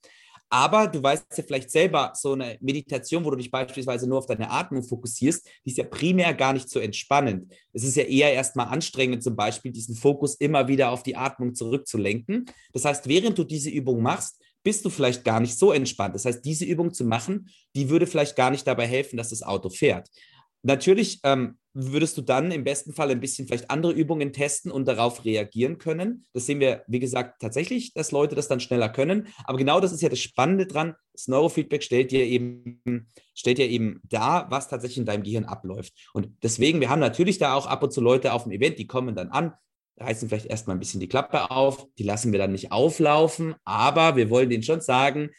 Aber 0.52 0.86
du 0.86 1.02
weißt 1.02 1.24
ja 1.34 1.44
vielleicht 1.44 1.70
selber, 1.70 2.12
so 2.14 2.34
eine 2.34 2.58
Meditation, 2.60 3.24
wo 3.24 3.30
du 3.30 3.38
dich 3.38 3.50
beispielsweise 3.50 4.06
nur 4.06 4.18
auf 4.18 4.26
deine 4.26 4.50
Atmung 4.50 4.82
fokussierst, 4.82 5.48
die 5.64 5.70
ist 5.70 5.78
ja 5.78 5.84
primär 5.84 6.34
gar 6.34 6.52
nicht 6.52 6.68
so 6.68 6.78
entspannend. 6.78 7.50
Es 7.72 7.84
ist 7.84 7.96
ja 7.96 8.02
eher 8.02 8.34
erstmal 8.34 8.66
anstrengend, 8.66 9.22
zum 9.22 9.34
Beispiel 9.34 9.72
diesen 9.72 9.96
Fokus 9.96 10.34
immer 10.34 10.68
wieder 10.68 10.90
auf 10.90 11.02
die 11.02 11.16
Atmung 11.16 11.54
zurückzulenken. 11.54 12.44
Das 12.74 12.84
heißt, 12.84 13.08
während 13.08 13.38
du 13.38 13.44
diese 13.44 13.70
Übung 13.70 14.02
machst, 14.02 14.42
bist 14.62 14.84
du 14.84 14.90
vielleicht 14.90 15.24
gar 15.24 15.40
nicht 15.40 15.58
so 15.58 15.72
entspannt. 15.72 16.14
Das 16.14 16.26
heißt, 16.26 16.44
diese 16.44 16.66
Übung 16.66 16.92
zu 16.92 17.06
machen, 17.06 17.48
die 17.74 17.88
würde 17.88 18.06
vielleicht 18.06 18.36
gar 18.36 18.50
nicht 18.50 18.66
dabei 18.66 18.86
helfen, 18.86 19.16
dass 19.16 19.30
das 19.30 19.42
Auto 19.42 19.70
fährt. 19.70 20.10
Natürlich 20.62 21.20
ähm, 21.24 21.58
würdest 21.74 22.16
du 22.18 22.22
dann 22.22 22.50
im 22.50 22.64
besten 22.64 22.92
Fall 22.92 23.10
ein 23.10 23.20
bisschen 23.20 23.46
vielleicht 23.46 23.70
andere 23.70 23.92
Übungen 23.92 24.32
testen 24.32 24.70
und 24.70 24.86
darauf 24.86 25.24
reagieren 25.24 25.78
können. 25.78 26.24
Das 26.34 26.46
sehen 26.46 26.60
wir, 26.60 26.84
wie 26.86 26.98
gesagt, 26.98 27.40
tatsächlich, 27.40 27.94
dass 27.94 28.12
Leute 28.12 28.34
das 28.34 28.48
dann 28.48 28.60
schneller 28.60 28.88
können. 28.88 29.28
Aber 29.44 29.58
genau 29.58 29.80
das 29.80 29.92
ist 29.92 30.02
ja 30.02 30.08
das 30.08 30.20
Spannende 30.20 30.66
dran. 30.66 30.94
Das 31.12 31.28
Neurofeedback 31.28 31.82
stellt 31.82 32.10
dir 32.10 32.24
eben, 32.24 33.08
stellt 33.34 33.58
dir 33.58 33.68
eben 33.68 34.00
dar, 34.04 34.50
was 34.50 34.68
tatsächlich 34.68 34.98
in 34.98 35.06
deinem 35.06 35.22
Gehirn 35.22 35.44
abläuft. 35.44 35.94
Und 36.12 36.28
deswegen, 36.42 36.80
wir 36.80 36.90
haben 36.90 37.00
natürlich 37.00 37.38
da 37.38 37.54
auch 37.54 37.66
ab 37.66 37.82
und 37.82 37.92
zu 37.92 38.00
Leute 38.00 38.32
auf 38.32 38.44
dem 38.44 38.52
Event, 38.52 38.78
die 38.78 38.86
kommen 38.86 39.14
dann 39.14 39.30
an, 39.30 39.54
reißen 39.98 40.28
vielleicht 40.28 40.46
erstmal 40.46 40.76
ein 40.76 40.80
bisschen 40.80 41.00
die 41.00 41.08
Klappe 41.08 41.50
auf, 41.50 41.86
die 41.98 42.04
lassen 42.04 42.32
wir 42.32 42.38
dann 42.38 42.52
nicht 42.52 42.72
auflaufen, 42.72 43.54
aber 43.64 44.16
wir 44.16 44.30
wollen 44.30 44.50
denen 44.50 44.62
schon 44.62 44.80
sagen, 44.80 45.30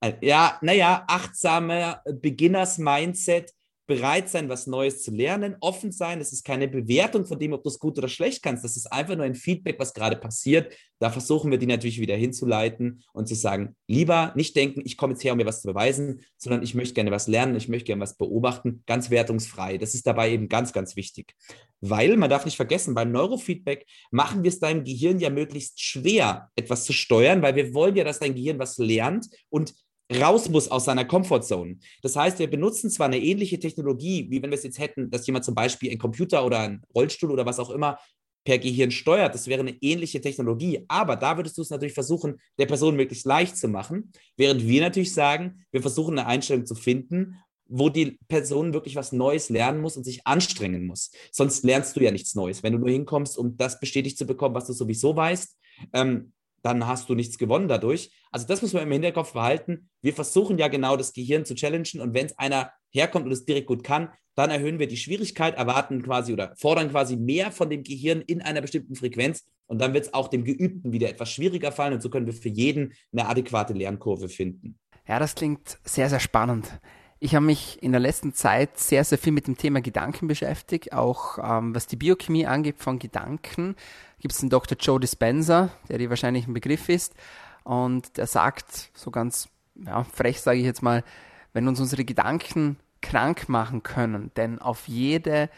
äh, 0.00 0.14
ja, 0.20 0.58
naja, 0.62 1.04
achtsamer 1.08 2.02
Beginners-Mindset 2.06 3.52
bereit 3.90 4.28
sein, 4.28 4.48
was 4.48 4.68
Neues 4.68 5.02
zu 5.02 5.10
lernen, 5.10 5.56
offen 5.60 5.90
sein. 5.90 6.20
Es 6.20 6.32
ist 6.32 6.44
keine 6.44 6.68
Bewertung 6.68 7.26
von 7.26 7.40
dem, 7.40 7.52
ob 7.52 7.64
du 7.64 7.68
es 7.68 7.80
gut 7.80 7.98
oder 7.98 8.08
schlecht 8.08 8.40
kannst. 8.40 8.62
Das 8.62 8.76
ist 8.76 8.86
einfach 8.86 9.16
nur 9.16 9.24
ein 9.26 9.34
Feedback, 9.34 9.80
was 9.80 9.92
gerade 9.92 10.14
passiert. 10.14 10.72
Da 11.00 11.10
versuchen 11.10 11.50
wir 11.50 11.58
die 11.58 11.66
natürlich 11.66 12.00
wieder 12.00 12.14
hinzuleiten 12.14 13.02
und 13.12 13.26
zu 13.26 13.34
sagen, 13.34 13.74
lieber 13.88 14.32
nicht 14.36 14.54
denken, 14.54 14.82
ich 14.84 14.96
komme 14.96 15.14
jetzt 15.14 15.24
her, 15.24 15.32
um 15.32 15.38
mir 15.38 15.46
was 15.46 15.62
zu 15.62 15.68
beweisen, 15.68 16.20
sondern 16.38 16.62
ich 16.62 16.76
möchte 16.76 16.94
gerne 16.94 17.10
was 17.10 17.26
lernen, 17.26 17.56
ich 17.56 17.68
möchte 17.68 17.86
gerne 17.86 18.02
was 18.02 18.16
beobachten, 18.16 18.84
ganz 18.86 19.10
wertungsfrei. 19.10 19.76
Das 19.76 19.94
ist 19.94 20.06
dabei 20.06 20.30
eben 20.30 20.48
ganz, 20.48 20.72
ganz 20.72 20.94
wichtig. 20.94 21.34
Weil, 21.80 22.16
man 22.16 22.30
darf 22.30 22.44
nicht 22.44 22.56
vergessen, 22.56 22.94
beim 22.94 23.10
Neurofeedback 23.10 23.86
machen 24.12 24.44
wir 24.44 24.50
es 24.50 24.60
deinem 24.60 24.84
Gehirn 24.84 25.18
ja 25.18 25.30
möglichst 25.30 25.80
schwer, 25.80 26.50
etwas 26.54 26.84
zu 26.84 26.92
steuern, 26.92 27.42
weil 27.42 27.56
wir 27.56 27.74
wollen 27.74 27.96
ja, 27.96 28.04
dass 28.04 28.20
dein 28.20 28.36
Gehirn 28.36 28.60
was 28.60 28.78
lernt 28.78 29.26
und 29.48 29.74
raus 30.10 30.48
muss 30.48 30.70
aus 30.70 30.84
seiner 30.84 31.04
Comfortzone. 31.04 31.78
Das 32.02 32.16
heißt, 32.16 32.38
wir 32.38 32.50
benutzen 32.50 32.90
zwar 32.90 33.06
eine 33.06 33.18
ähnliche 33.18 33.58
Technologie, 33.58 34.26
wie 34.30 34.42
wenn 34.42 34.50
wir 34.50 34.58
es 34.58 34.64
jetzt 34.64 34.78
hätten, 34.78 35.10
dass 35.10 35.26
jemand 35.26 35.44
zum 35.44 35.54
Beispiel 35.54 35.90
einen 35.90 35.98
Computer 35.98 36.44
oder 36.44 36.60
einen 36.60 36.82
Rollstuhl 36.94 37.30
oder 37.30 37.46
was 37.46 37.58
auch 37.58 37.70
immer 37.70 37.98
per 38.44 38.58
Gehirn 38.58 38.90
steuert. 38.90 39.34
Das 39.34 39.46
wäre 39.46 39.60
eine 39.60 39.76
ähnliche 39.82 40.20
Technologie. 40.20 40.84
Aber 40.88 41.16
da 41.16 41.36
würdest 41.36 41.58
du 41.58 41.62
es 41.62 41.70
natürlich 41.70 41.94
versuchen, 41.94 42.40
der 42.58 42.66
Person 42.66 42.96
möglichst 42.96 43.26
leicht 43.26 43.56
zu 43.56 43.68
machen, 43.68 44.12
während 44.36 44.66
wir 44.66 44.80
natürlich 44.80 45.12
sagen, 45.12 45.64
wir 45.70 45.82
versuchen 45.82 46.18
eine 46.18 46.26
Einstellung 46.26 46.66
zu 46.66 46.74
finden, 46.74 47.36
wo 47.66 47.88
die 47.88 48.18
Person 48.28 48.72
wirklich 48.72 48.96
was 48.96 49.12
Neues 49.12 49.48
lernen 49.48 49.80
muss 49.80 49.96
und 49.96 50.04
sich 50.04 50.26
anstrengen 50.26 50.86
muss. 50.86 51.12
Sonst 51.30 51.64
lernst 51.64 51.96
du 51.96 52.00
ja 52.00 52.10
nichts 52.10 52.34
Neues. 52.34 52.62
Wenn 52.62 52.72
du 52.72 52.78
nur 52.80 52.90
hinkommst, 52.90 53.38
um 53.38 53.56
das 53.56 53.78
bestätigt 53.78 54.18
zu 54.18 54.26
bekommen, 54.26 54.56
was 54.56 54.66
du 54.66 54.72
sowieso 54.72 55.14
weißt, 55.14 55.56
ähm, 55.92 56.32
dann 56.62 56.86
hast 56.86 57.08
du 57.08 57.14
nichts 57.14 57.38
gewonnen 57.38 57.68
dadurch. 57.68 58.10
Also 58.30 58.46
das 58.46 58.62
muss 58.62 58.72
man 58.72 58.82
im 58.84 58.92
Hinterkopf 58.92 59.32
behalten. 59.32 59.88
Wir 60.02 60.14
versuchen 60.14 60.58
ja 60.58 60.68
genau 60.68 60.96
das 60.96 61.12
Gehirn 61.12 61.44
zu 61.44 61.54
challengen 61.54 62.00
und 62.00 62.14
wenn 62.14 62.26
es 62.26 62.38
einer 62.38 62.72
herkommt 62.90 63.26
und 63.26 63.32
es 63.32 63.44
direkt 63.44 63.66
gut 63.66 63.84
kann, 63.84 64.10
dann 64.34 64.50
erhöhen 64.50 64.78
wir 64.78 64.86
die 64.86 64.96
Schwierigkeit, 64.96 65.56
erwarten 65.56 66.02
quasi 66.02 66.32
oder 66.32 66.54
fordern 66.56 66.90
quasi 66.90 67.16
mehr 67.16 67.52
von 67.52 67.68
dem 67.68 67.82
Gehirn 67.82 68.22
in 68.22 68.42
einer 68.42 68.60
bestimmten 68.60 68.94
Frequenz 68.94 69.44
und 69.66 69.80
dann 69.80 69.92
wird 69.94 70.06
es 70.06 70.14
auch 70.14 70.28
dem 70.28 70.44
Geübten 70.44 70.92
wieder 70.92 71.08
etwas 71.08 71.30
schwieriger 71.30 71.72
fallen 71.72 71.94
und 71.94 72.02
so 72.02 72.10
können 72.10 72.26
wir 72.26 72.32
für 72.32 72.48
jeden 72.48 72.92
eine 73.12 73.26
adäquate 73.26 73.72
Lernkurve 73.72 74.28
finden. 74.28 74.78
Ja, 75.06 75.18
das 75.18 75.34
klingt 75.34 75.78
sehr, 75.84 76.08
sehr 76.08 76.20
spannend. 76.20 76.80
Ich 77.22 77.34
habe 77.34 77.44
mich 77.44 77.82
in 77.82 77.92
der 77.92 78.00
letzten 78.00 78.32
Zeit 78.32 78.78
sehr, 78.78 79.04
sehr 79.04 79.18
viel 79.18 79.32
mit 79.32 79.46
dem 79.46 79.58
Thema 79.58 79.82
Gedanken 79.82 80.26
beschäftigt, 80.26 80.94
auch 80.94 81.38
ähm, 81.38 81.74
was 81.74 81.86
die 81.86 81.96
Biochemie 81.96 82.46
angeht 82.46 82.76
von 82.78 82.98
Gedanken. 82.98 83.76
Gibt 84.20 84.32
es 84.32 84.40
den 84.40 84.48
Dr. 84.48 84.78
Joe 84.78 84.98
Dispenza, 84.98 85.68
der 85.90 85.98
dir 85.98 86.08
wahrscheinlich 86.08 86.46
ein 86.46 86.54
Begriff 86.54 86.88
ist, 86.88 87.14
und 87.62 88.16
der 88.16 88.26
sagt 88.26 88.90
so 88.94 89.10
ganz 89.10 89.50
ja, 89.74 90.02
frech, 90.04 90.40
sage 90.40 90.60
ich 90.60 90.64
jetzt 90.64 90.82
mal, 90.82 91.04
wenn 91.52 91.68
uns 91.68 91.78
unsere 91.78 92.06
Gedanken 92.06 92.78
krank 93.02 93.50
machen 93.50 93.82
können, 93.82 94.30
denn 94.36 94.58
auf 94.58 94.88
jede 94.88 95.50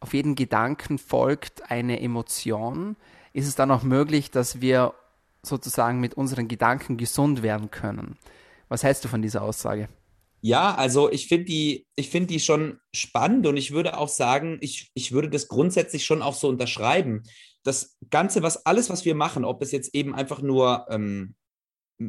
auf 0.00 0.14
jeden 0.14 0.34
Gedanken 0.34 0.96
folgt 0.98 1.70
eine 1.70 2.00
Emotion, 2.00 2.96
ist 3.34 3.46
es 3.46 3.54
dann 3.54 3.70
auch 3.70 3.82
möglich, 3.82 4.30
dass 4.30 4.62
wir 4.62 4.94
sozusagen 5.42 6.00
mit 6.00 6.14
unseren 6.14 6.48
Gedanken 6.48 6.96
gesund 6.96 7.42
werden 7.42 7.70
können. 7.70 8.16
Was 8.70 8.82
hältst 8.82 9.04
du 9.04 9.08
von 9.08 9.20
dieser 9.20 9.42
Aussage? 9.42 9.90
Ja, 10.42 10.74
also 10.74 11.10
ich 11.10 11.28
finde 11.28 11.44
die, 11.46 11.86
ich 11.96 12.10
die 12.10 12.40
schon 12.40 12.78
spannend 12.94 13.46
und 13.46 13.56
ich 13.56 13.72
würde 13.72 13.98
auch 13.98 14.08
sagen, 14.08 14.58
ich, 14.60 14.90
ich 14.94 15.12
würde 15.12 15.28
das 15.28 15.48
grundsätzlich 15.48 16.04
schon 16.04 16.22
auch 16.22 16.34
so 16.34 16.48
unterschreiben. 16.48 17.24
Das 17.62 17.98
Ganze, 18.10 18.42
was 18.42 18.64
alles, 18.64 18.88
was 18.88 19.04
wir 19.04 19.14
machen, 19.14 19.44
ob 19.44 19.62
es 19.62 19.70
jetzt 19.70 19.94
eben 19.94 20.14
einfach 20.14 20.40
nur, 20.40 20.86
ähm, 20.88 21.34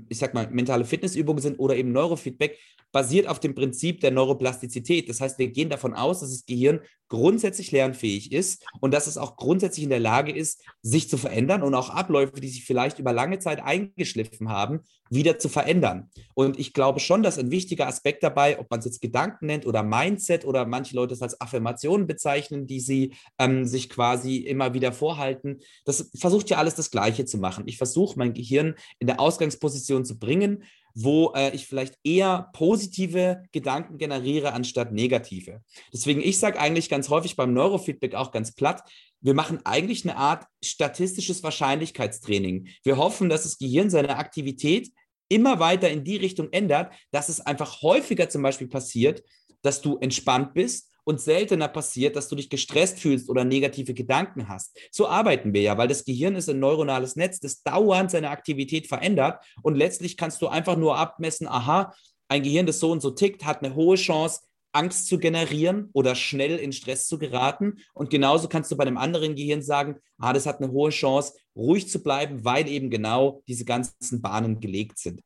ich 0.07 0.17
sag 0.17 0.33
mal, 0.33 0.49
mentale 0.49 0.85
Fitnessübungen 0.85 1.41
sind 1.41 1.59
oder 1.59 1.75
eben 1.75 1.91
Neurofeedback, 1.91 2.57
basiert 2.91 3.27
auf 3.27 3.39
dem 3.39 3.55
Prinzip 3.55 4.01
der 4.01 4.11
Neuroplastizität. 4.11 5.09
Das 5.09 5.21
heißt, 5.21 5.39
wir 5.39 5.47
gehen 5.47 5.69
davon 5.69 5.93
aus, 5.93 6.19
dass 6.19 6.31
das 6.31 6.45
Gehirn 6.45 6.81
grundsätzlich 7.11 7.71
lernfähig 7.71 8.31
ist 8.31 8.65
und 8.79 8.93
dass 8.93 9.05
es 9.05 9.17
auch 9.17 9.35
grundsätzlich 9.35 9.83
in 9.83 9.89
der 9.89 9.99
Lage 9.99 10.31
ist, 10.31 10.63
sich 10.81 11.09
zu 11.09 11.17
verändern 11.17 11.61
und 11.61 11.75
auch 11.75 11.89
Abläufe, 11.89 12.39
die 12.39 12.47
sich 12.47 12.63
vielleicht 12.63 12.99
über 12.99 13.11
lange 13.11 13.39
Zeit 13.39 13.61
eingeschliffen 13.61 14.47
haben, 14.47 14.79
wieder 15.09 15.37
zu 15.37 15.49
verändern. 15.49 16.09
Und 16.35 16.57
ich 16.57 16.71
glaube 16.71 17.01
schon, 17.01 17.21
dass 17.21 17.37
ein 17.37 17.51
wichtiger 17.51 17.87
Aspekt 17.87 18.23
dabei, 18.23 18.57
ob 18.59 18.71
man 18.71 18.79
es 18.79 18.85
jetzt 18.85 19.01
Gedanken 19.01 19.47
nennt 19.47 19.65
oder 19.65 19.83
Mindset 19.83 20.45
oder 20.45 20.65
manche 20.65 20.95
Leute 20.95 21.13
es 21.13 21.21
als 21.21 21.39
Affirmationen 21.41 22.07
bezeichnen, 22.07 22.65
die 22.65 22.79
sie 22.79 23.13
ähm, 23.37 23.65
sich 23.65 23.89
quasi 23.89 24.37
immer 24.37 24.73
wieder 24.73 24.93
vorhalten, 24.93 25.59
das 25.83 26.11
versucht 26.15 26.49
ja 26.49 26.57
alles 26.57 26.75
das 26.75 26.91
Gleiche 26.91 27.25
zu 27.25 27.37
machen. 27.37 27.65
Ich 27.67 27.77
versuche 27.77 28.17
mein 28.17 28.33
Gehirn 28.33 28.75
in 28.99 29.07
der 29.07 29.19
Ausgangsposition 29.19 30.05
zu 30.05 30.17
bringen, 30.17 30.63
wo 30.93 31.33
äh, 31.35 31.55
ich 31.55 31.67
vielleicht 31.67 31.95
eher 32.03 32.49
positive 32.53 33.43
Gedanken 33.51 33.97
generiere 33.97 34.53
anstatt 34.53 34.91
negative. 34.91 35.61
Deswegen, 35.93 36.21
ich 36.21 36.39
sage 36.39 36.59
eigentlich 36.59 36.89
ganz 36.89 37.09
häufig 37.09 37.35
beim 37.35 37.53
Neurofeedback 37.53 38.15
auch 38.15 38.31
ganz 38.31 38.53
platt, 38.53 38.83
wir 39.21 39.33
machen 39.33 39.59
eigentlich 39.65 40.03
eine 40.03 40.17
Art 40.17 40.45
statistisches 40.63 41.43
Wahrscheinlichkeitstraining. 41.43 42.69
Wir 42.83 42.97
hoffen, 42.97 43.29
dass 43.29 43.43
das 43.43 43.59
Gehirn 43.59 43.89
seine 43.89 44.17
Aktivität 44.17 44.89
immer 45.29 45.59
weiter 45.59 45.89
in 45.89 46.03
die 46.03 46.17
Richtung 46.17 46.49
ändert, 46.51 46.91
dass 47.11 47.29
es 47.29 47.39
einfach 47.39 47.81
häufiger 47.81 48.29
zum 48.29 48.41
Beispiel 48.41 48.67
passiert, 48.67 49.23
dass 49.61 49.81
du 49.81 49.97
entspannt 49.97 50.53
bist 50.53 50.90
und 51.03 51.19
seltener 51.19 51.67
passiert, 51.67 52.15
dass 52.15 52.27
du 52.27 52.35
dich 52.35 52.49
gestresst 52.49 52.99
fühlst 52.99 53.29
oder 53.29 53.43
negative 53.43 53.93
Gedanken 53.93 54.47
hast. 54.47 54.77
So 54.91 55.07
arbeiten 55.07 55.53
wir 55.53 55.61
ja, 55.61 55.77
weil 55.77 55.87
das 55.87 56.05
Gehirn 56.05 56.35
ist 56.35 56.49
ein 56.49 56.59
neuronales 56.59 57.15
Netz, 57.15 57.39
das 57.39 57.63
dauernd 57.63 58.11
seine 58.11 58.29
Aktivität 58.29 58.87
verändert 58.87 59.43
und 59.61 59.75
letztlich 59.75 60.17
kannst 60.17 60.41
du 60.41 60.47
einfach 60.47 60.77
nur 60.77 60.97
abmessen, 60.97 61.47
aha, 61.47 61.93
ein 62.27 62.43
Gehirn, 62.43 62.65
das 62.65 62.79
so 62.79 62.91
und 62.91 63.01
so 63.01 63.11
tickt, 63.11 63.45
hat 63.45 63.63
eine 63.63 63.75
hohe 63.75 63.97
Chance, 63.97 64.41
Angst 64.73 65.07
zu 65.07 65.17
generieren 65.17 65.89
oder 65.91 66.15
schnell 66.15 66.57
in 66.57 66.71
Stress 66.71 67.05
zu 67.05 67.17
geraten. 67.17 67.79
Und 67.93 68.09
genauso 68.09 68.47
kannst 68.47 68.71
du 68.71 68.77
bei 68.77 68.83
einem 68.83 68.97
anderen 68.97 69.35
Gehirn 69.35 69.61
sagen, 69.61 69.97
ah, 70.17 70.31
das 70.31 70.45
hat 70.45 70.61
eine 70.61 70.71
hohe 70.71 70.91
Chance, 70.91 71.33
ruhig 71.57 71.89
zu 71.89 72.01
bleiben, 72.01 72.45
weil 72.45 72.69
eben 72.69 72.89
genau 72.89 73.43
diese 73.49 73.65
ganzen 73.65 74.21
Bahnen 74.21 74.61
gelegt 74.61 74.97
sind 74.97 75.21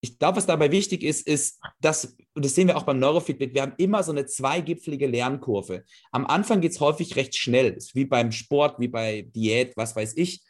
ich 0.00 0.18
glaube, 0.18 0.36
was 0.36 0.46
dabei 0.46 0.70
wichtig 0.70 1.02
ist, 1.02 1.26
ist, 1.26 1.60
dass, 1.80 2.16
und 2.34 2.44
das 2.44 2.54
sehen 2.54 2.68
wir 2.68 2.76
auch 2.76 2.84
beim 2.84 2.98
Neurofeedback, 2.98 3.54
wir 3.54 3.62
haben 3.62 3.74
immer 3.76 4.02
so 4.02 4.12
eine 4.12 4.24
zweigipfelige 4.24 5.06
Lernkurve. 5.06 5.84
Am 6.10 6.26
Anfang 6.26 6.60
geht 6.60 6.72
es 6.72 6.80
häufig 6.80 7.16
recht 7.16 7.36
schnell, 7.36 7.76
wie 7.92 8.06
beim 8.06 8.32
Sport, 8.32 8.80
wie 8.80 8.88
bei 8.88 9.22
Diät, 9.22 9.76
was 9.76 9.94
weiß 9.94 10.16
ich. 10.16 10.42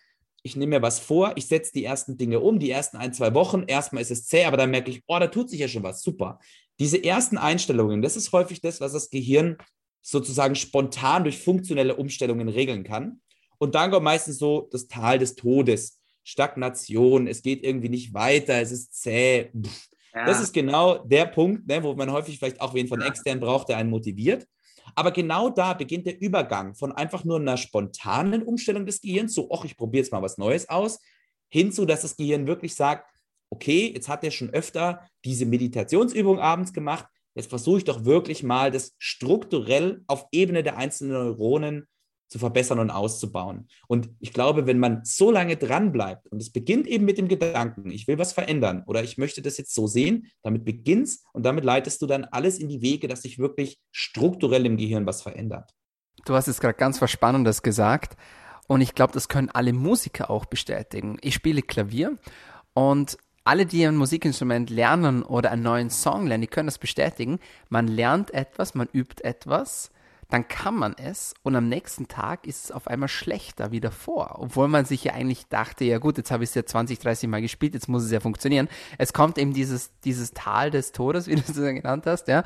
Ich 0.42 0.56
nehme 0.56 0.76
mir 0.76 0.82
was 0.82 1.00
vor, 1.00 1.32
ich 1.36 1.46
setze 1.46 1.72
die 1.72 1.84
ersten 1.84 2.16
Dinge 2.16 2.40
um, 2.40 2.58
die 2.58 2.70
ersten 2.70 2.96
ein, 2.96 3.12
zwei 3.12 3.34
Wochen. 3.34 3.64
Erstmal 3.66 4.02
ist 4.02 4.10
es 4.10 4.26
zäh, 4.26 4.44
aber 4.44 4.56
dann 4.56 4.70
merke 4.70 4.90
ich, 4.90 5.02
oh, 5.06 5.18
da 5.18 5.26
tut 5.26 5.50
sich 5.50 5.60
ja 5.60 5.68
schon 5.68 5.82
was, 5.82 6.02
super. 6.02 6.38
Diese 6.78 7.02
ersten 7.02 7.36
Einstellungen, 7.36 8.00
das 8.00 8.16
ist 8.16 8.32
häufig 8.32 8.60
das, 8.60 8.80
was 8.80 8.92
das 8.92 9.10
Gehirn 9.10 9.58
sozusagen 10.00 10.54
spontan 10.54 11.24
durch 11.24 11.38
funktionelle 11.38 11.96
Umstellungen 11.96 12.48
regeln 12.48 12.84
kann. 12.84 13.20
Und 13.58 13.74
dann 13.74 13.90
kommt 13.90 14.04
meistens 14.04 14.38
so 14.38 14.68
das 14.70 14.88
Tal 14.88 15.18
des 15.18 15.34
Todes 15.34 15.99
Stagnation, 16.24 17.26
es 17.26 17.42
geht 17.42 17.64
irgendwie 17.64 17.88
nicht 17.88 18.14
weiter, 18.14 18.60
es 18.60 18.72
ist 18.72 19.00
zäh. 19.00 19.50
Ja. 20.14 20.26
Das 20.26 20.40
ist 20.40 20.52
genau 20.52 20.98
der 20.98 21.26
Punkt, 21.26 21.66
ne, 21.66 21.82
wo 21.82 21.94
man 21.94 22.10
häufig 22.10 22.38
vielleicht 22.38 22.60
auch 22.60 22.74
wen 22.74 22.88
von 22.88 23.00
extern 23.00 23.40
braucht, 23.40 23.68
der 23.68 23.76
einen 23.76 23.90
motiviert. 23.90 24.46
Aber 24.94 25.12
genau 25.12 25.50
da 25.50 25.74
beginnt 25.74 26.06
der 26.06 26.20
Übergang 26.20 26.74
von 26.74 26.92
einfach 26.92 27.24
nur 27.24 27.38
einer 27.38 27.56
spontanen 27.56 28.42
Umstellung 28.42 28.86
des 28.86 29.00
Gehirns, 29.00 29.34
so, 29.34 29.48
ach, 29.52 29.64
ich 29.64 29.76
probiere 29.76 30.02
jetzt 30.02 30.12
mal 30.12 30.22
was 30.22 30.38
Neues 30.38 30.68
aus, 30.68 31.00
hinzu, 31.48 31.84
dass 31.84 32.02
das 32.02 32.16
Gehirn 32.16 32.46
wirklich 32.46 32.74
sagt, 32.74 33.06
okay, 33.50 33.92
jetzt 33.94 34.08
hat 34.08 34.24
er 34.24 34.30
schon 34.30 34.50
öfter 34.50 35.08
diese 35.24 35.46
Meditationsübung 35.46 36.38
abends 36.38 36.72
gemacht, 36.72 37.06
jetzt 37.34 37.50
versuche 37.50 37.78
ich 37.78 37.84
doch 37.84 38.04
wirklich 38.04 38.42
mal 38.42 38.70
das 38.70 38.94
strukturell 38.98 40.02
auf 40.06 40.26
Ebene 40.32 40.62
der 40.62 40.76
einzelnen 40.76 41.12
Neuronen 41.12 41.86
zu 42.30 42.38
verbessern 42.38 42.78
und 42.78 42.90
auszubauen. 42.90 43.68
Und 43.88 44.08
ich 44.20 44.32
glaube, 44.32 44.66
wenn 44.66 44.78
man 44.78 45.04
so 45.04 45.32
lange 45.32 45.56
dran 45.56 45.90
bleibt 45.90 46.28
und 46.28 46.40
es 46.40 46.50
beginnt 46.50 46.86
eben 46.86 47.04
mit 47.04 47.18
dem 47.18 47.26
Gedanken, 47.26 47.90
ich 47.90 48.06
will 48.06 48.18
was 48.18 48.32
verändern 48.32 48.84
oder 48.86 49.02
ich 49.02 49.18
möchte 49.18 49.42
das 49.42 49.58
jetzt 49.58 49.74
so 49.74 49.88
sehen, 49.88 50.28
damit 50.42 50.64
beginnst 50.64 51.26
und 51.32 51.44
damit 51.44 51.64
leitest 51.64 52.00
du 52.00 52.06
dann 52.06 52.24
alles 52.24 52.58
in 52.58 52.68
die 52.68 52.82
Wege, 52.82 53.08
dass 53.08 53.22
sich 53.22 53.38
wirklich 53.40 53.80
strukturell 53.90 54.64
im 54.64 54.76
Gehirn 54.76 55.06
was 55.06 55.22
verändert. 55.22 55.74
Du 56.24 56.34
hast 56.34 56.46
jetzt 56.46 56.60
gerade 56.60 56.78
ganz 56.78 57.02
was 57.02 57.10
Spannendes 57.10 57.62
gesagt 57.62 58.16
und 58.68 58.80
ich 58.80 58.94
glaube, 58.94 59.12
das 59.12 59.28
können 59.28 59.50
alle 59.50 59.72
Musiker 59.72 60.30
auch 60.30 60.44
bestätigen. 60.44 61.18
Ich 61.22 61.34
spiele 61.34 61.62
Klavier 61.62 62.16
und 62.74 63.18
alle, 63.42 63.66
die 63.66 63.84
ein 63.84 63.96
Musikinstrument 63.96 64.70
lernen 64.70 65.24
oder 65.24 65.50
einen 65.50 65.64
neuen 65.64 65.90
Song 65.90 66.28
lernen, 66.28 66.42
die 66.42 66.46
können 66.46 66.68
das 66.68 66.78
bestätigen. 66.78 67.40
Man 67.70 67.88
lernt 67.88 68.32
etwas, 68.32 68.76
man 68.76 68.88
übt 68.92 69.24
etwas 69.24 69.90
dann 70.30 70.48
kann 70.48 70.74
man 70.74 70.94
es 70.96 71.34
und 71.42 71.56
am 71.56 71.68
nächsten 71.68 72.08
Tag 72.08 72.46
ist 72.46 72.64
es 72.64 72.72
auf 72.72 72.86
einmal 72.86 73.08
schlechter 73.08 73.72
wie 73.72 73.80
davor. 73.80 74.36
Obwohl 74.38 74.68
man 74.68 74.84
sich 74.84 75.04
ja 75.04 75.12
eigentlich 75.12 75.48
dachte, 75.48 75.84
ja 75.84 75.98
gut, 75.98 76.16
jetzt 76.18 76.30
habe 76.30 76.44
ich 76.44 76.50
es 76.50 76.54
ja 76.54 76.64
20, 76.64 76.98
30 76.98 77.28
Mal 77.28 77.42
gespielt, 77.42 77.74
jetzt 77.74 77.88
muss 77.88 78.04
es 78.04 78.10
ja 78.10 78.20
funktionieren. 78.20 78.68
Es 78.98 79.12
kommt 79.12 79.38
eben 79.38 79.52
dieses, 79.52 79.92
dieses 80.00 80.32
Tal 80.32 80.70
des 80.70 80.92
Todes, 80.92 81.26
wie 81.28 81.34
du 81.34 81.42
es 81.42 81.54
genannt 81.54 82.06
hast, 82.06 82.28
ja. 82.28 82.44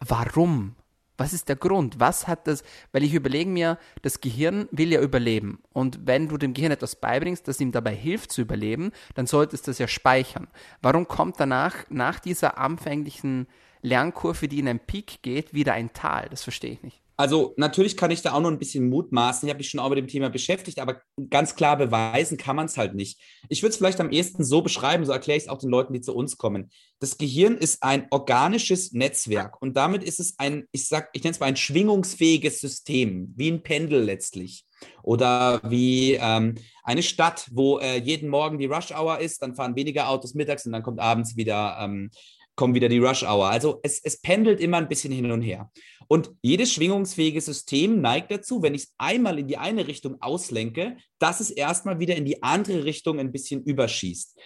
Warum? 0.00 0.76
Was 1.18 1.32
ist 1.32 1.48
der 1.48 1.56
Grund? 1.56 1.98
Was 1.98 2.28
hat 2.28 2.46
das? 2.46 2.62
Weil 2.92 3.02
ich 3.02 3.14
überlege 3.14 3.48
mir, 3.48 3.78
das 4.02 4.20
Gehirn 4.20 4.68
will 4.70 4.92
ja 4.92 5.00
überleben. 5.00 5.62
Und 5.72 6.06
wenn 6.06 6.28
du 6.28 6.36
dem 6.36 6.52
Gehirn 6.52 6.72
etwas 6.72 6.96
beibringst, 6.96 7.48
das 7.48 7.60
ihm 7.60 7.72
dabei 7.72 7.94
hilft 7.94 8.32
zu 8.32 8.42
überleben, 8.42 8.92
dann 9.14 9.26
solltest 9.26 9.66
du 9.66 9.70
das 9.70 9.78
ja 9.78 9.88
speichern. 9.88 10.48
Warum 10.82 11.08
kommt 11.08 11.40
danach, 11.40 11.74
nach 11.88 12.20
dieser 12.20 12.58
anfänglichen 12.58 13.46
Lernkurve, 13.80 14.48
die 14.48 14.58
in 14.58 14.68
einen 14.68 14.80
Peak 14.80 15.22
geht, 15.22 15.54
wieder 15.54 15.72
ein 15.72 15.94
Tal? 15.94 16.28
Das 16.28 16.42
verstehe 16.42 16.72
ich 16.72 16.82
nicht. 16.82 17.05
Also 17.16 17.54
natürlich 17.56 17.96
kann 17.96 18.10
ich 18.10 18.20
da 18.20 18.32
auch 18.32 18.40
noch 18.40 18.50
ein 18.50 18.58
bisschen 18.58 18.88
mutmaßen. 18.88 19.46
Ich 19.46 19.50
habe 19.50 19.58
mich 19.58 19.70
schon 19.70 19.80
auch 19.80 19.88
mit 19.88 19.98
dem 19.98 20.06
Thema 20.06 20.28
beschäftigt, 20.28 20.78
aber 20.78 21.00
ganz 21.30 21.56
klar 21.56 21.76
beweisen 21.76 22.36
kann 22.36 22.56
man 22.56 22.66
es 22.66 22.76
halt 22.76 22.94
nicht. 22.94 23.18
Ich 23.48 23.62
würde 23.62 23.70
es 23.70 23.78
vielleicht 23.78 24.00
am 24.00 24.10
ehesten 24.10 24.44
so 24.44 24.60
beschreiben, 24.60 25.04
so 25.06 25.12
erkläre 25.12 25.38
ich 25.38 25.44
es 25.44 25.48
auch 25.48 25.58
den 25.58 25.70
Leuten, 25.70 25.94
die 25.94 26.02
zu 26.02 26.14
uns 26.14 26.36
kommen. 26.36 26.70
Das 26.98 27.16
Gehirn 27.16 27.56
ist 27.56 27.82
ein 27.82 28.06
organisches 28.10 28.92
Netzwerk 28.92 29.60
und 29.62 29.76
damit 29.76 30.02
ist 30.02 30.20
es 30.20 30.38
ein, 30.38 30.64
ich 30.72 30.86
sag, 30.88 31.08
ich 31.14 31.22
nenne 31.22 31.32
es 31.32 31.40
mal 31.40 31.46
ein 31.46 31.56
schwingungsfähiges 31.56 32.60
System, 32.60 33.32
wie 33.34 33.50
ein 33.50 33.62
Pendel 33.62 34.02
letztlich. 34.02 34.64
Oder 35.02 35.62
wie 35.64 36.18
ähm, 36.20 36.56
eine 36.84 37.02
Stadt, 37.02 37.48
wo 37.50 37.78
äh, 37.78 37.98
jeden 37.98 38.28
Morgen 38.28 38.58
die 38.58 38.66
Rush 38.66 38.92
Hour 38.92 39.20
ist, 39.20 39.40
dann 39.40 39.54
fahren 39.54 39.74
weniger 39.74 40.10
Autos 40.10 40.34
mittags 40.34 40.66
und 40.66 40.72
dann 40.72 40.82
kommt 40.82 41.00
abends 41.00 41.34
wieder 41.34 41.78
ähm, 41.80 42.10
kommt 42.56 42.74
wieder 42.74 42.88
die 42.88 42.98
Rush 42.98 43.22
Hour. 43.22 43.48
Also 43.48 43.80
es, 43.82 44.00
es 44.02 44.20
pendelt 44.20 44.60
immer 44.60 44.78
ein 44.78 44.88
bisschen 44.88 45.12
hin 45.12 45.30
und 45.30 45.42
her. 45.42 45.70
Und 46.08 46.30
jedes 46.42 46.72
schwingungsfähige 46.72 47.40
System 47.40 48.00
neigt 48.00 48.30
dazu, 48.30 48.62
wenn 48.62 48.74
ich 48.74 48.82
es 48.84 48.94
einmal 48.98 49.38
in 49.38 49.48
die 49.48 49.58
eine 49.58 49.86
Richtung 49.86 50.20
auslenke, 50.20 50.96
dass 51.18 51.40
es 51.40 51.50
erstmal 51.50 51.98
wieder 51.98 52.16
in 52.16 52.24
die 52.24 52.42
andere 52.42 52.84
Richtung 52.84 53.18
ein 53.18 53.32
bisschen 53.32 53.62
überschießt. 53.62 54.38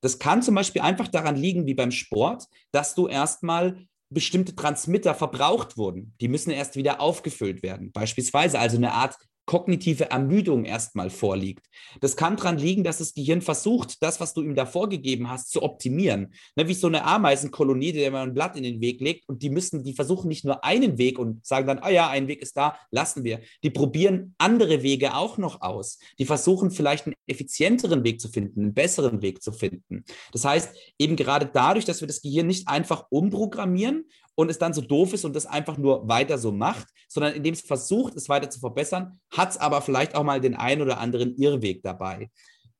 Das 0.00 0.18
kann 0.18 0.42
zum 0.42 0.54
Beispiel 0.54 0.82
einfach 0.82 1.08
daran 1.08 1.36
liegen, 1.36 1.66
wie 1.66 1.74
beim 1.74 1.90
Sport, 1.90 2.44
dass 2.70 2.94
du 2.94 3.08
erstmal 3.08 3.86
bestimmte 4.10 4.54
Transmitter 4.54 5.14
verbraucht 5.14 5.76
wurden. 5.76 6.14
Die 6.20 6.28
müssen 6.28 6.50
erst 6.50 6.76
wieder 6.76 7.00
aufgefüllt 7.00 7.62
werden. 7.62 7.92
Beispielsweise 7.92 8.58
also 8.58 8.76
eine 8.76 8.92
Art 8.92 9.16
kognitive 9.48 10.10
Ermüdung 10.10 10.66
erstmal 10.66 11.08
vorliegt. 11.08 11.66
Das 12.02 12.16
kann 12.16 12.36
daran 12.36 12.58
liegen, 12.58 12.84
dass 12.84 12.98
das 12.98 13.14
Gehirn 13.14 13.40
versucht, 13.40 14.02
das, 14.02 14.20
was 14.20 14.34
du 14.34 14.42
ihm 14.42 14.54
da 14.54 14.66
vorgegeben 14.66 15.30
hast, 15.30 15.50
zu 15.50 15.62
optimieren. 15.62 16.34
Ne, 16.54 16.68
wie 16.68 16.74
so 16.74 16.86
eine 16.86 17.02
Ameisenkolonie, 17.06 17.92
der 17.92 18.10
man 18.10 18.28
ein 18.28 18.34
Blatt 18.34 18.56
in 18.58 18.62
den 18.62 18.82
Weg 18.82 19.00
legt 19.00 19.26
und 19.26 19.42
die 19.42 19.48
müssen, 19.48 19.82
die 19.82 19.94
versuchen 19.94 20.28
nicht 20.28 20.44
nur 20.44 20.64
einen 20.64 20.98
Weg 20.98 21.18
und 21.18 21.46
sagen 21.46 21.66
dann, 21.66 21.78
ah 21.78 21.86
oh 21.86 21.90
ja, 21.90 22.10
ein 22.10 22.28
Weg 22.28 22.42
ist 22.42 22.58
da, 22.58 22.76
lassen 22.90 23.24
wir. 23.24 23.40
Die 23.64 23.70
probieren 23.70 24.34
andere 24.36 24.82
Wege 24.82 25.14
auch 25.14 25.38
noch 25.38 25.62
aus. 25.62 25.98
Die 26.18 26.26
versuchen 26.26 26.70
vielleicht 26.70 27.06
einen 27.06 27.14
effizienteren 27.26 28.04
Weg 28.04 28.20
zu 28.20 28.28
finden, 28.28 28.60
einen 28.60 28.74
besseren 28.74 29.22
Weg 29.22 29.42
zu 29.42 29.52
finden. 29.52 30.04
Das 30.30 30.44
heißt, 30.44 30.76
eben 30.98 31.16
gerade 31.16 31.46
dadurch, 31.50 31.86
dass 31.86 32.02
wir 32.02 32.06
das 32.06 32.20
Gehirn 32.20 32.48
nicht 32.48 32.68
einfach 32.68 33.06
umprogrammieren 33.08 34.04
und 34.38 34.52
es 34.52 34.58
dann 34.58 34.72
so 34.72 34.80
doof 34.80 35.14
ist 35.14 35.24
und 35.24 35.34
das 35.34 35.46
einfach 35.46 35.78
nur 35.78 36.06
weiter 36.06 36.38
so 36.38 36.52
macht, 36.52 36.86
sondern 37.08 37.34
indem 37.34 37.54
es 37.54 37.60
versucht, 37.60 38.14
es 38.14 38.28
weiter 38.28 38.48
zu 38.48 38.60
verbessern, 38.60 39.18
hat 39.32 39.50
es 39.50 39.56
aber 39.56 39.82
vielleicht 39.82 40.14
auch 40.14 40.22
mal 40.22 40.40
den 40.40 40.54
einen 40.54 40.80
oder 40.80 41.00
anderen 41.00 41.34
Irrweg 41.36 41.82
dabei. 41.82 42.30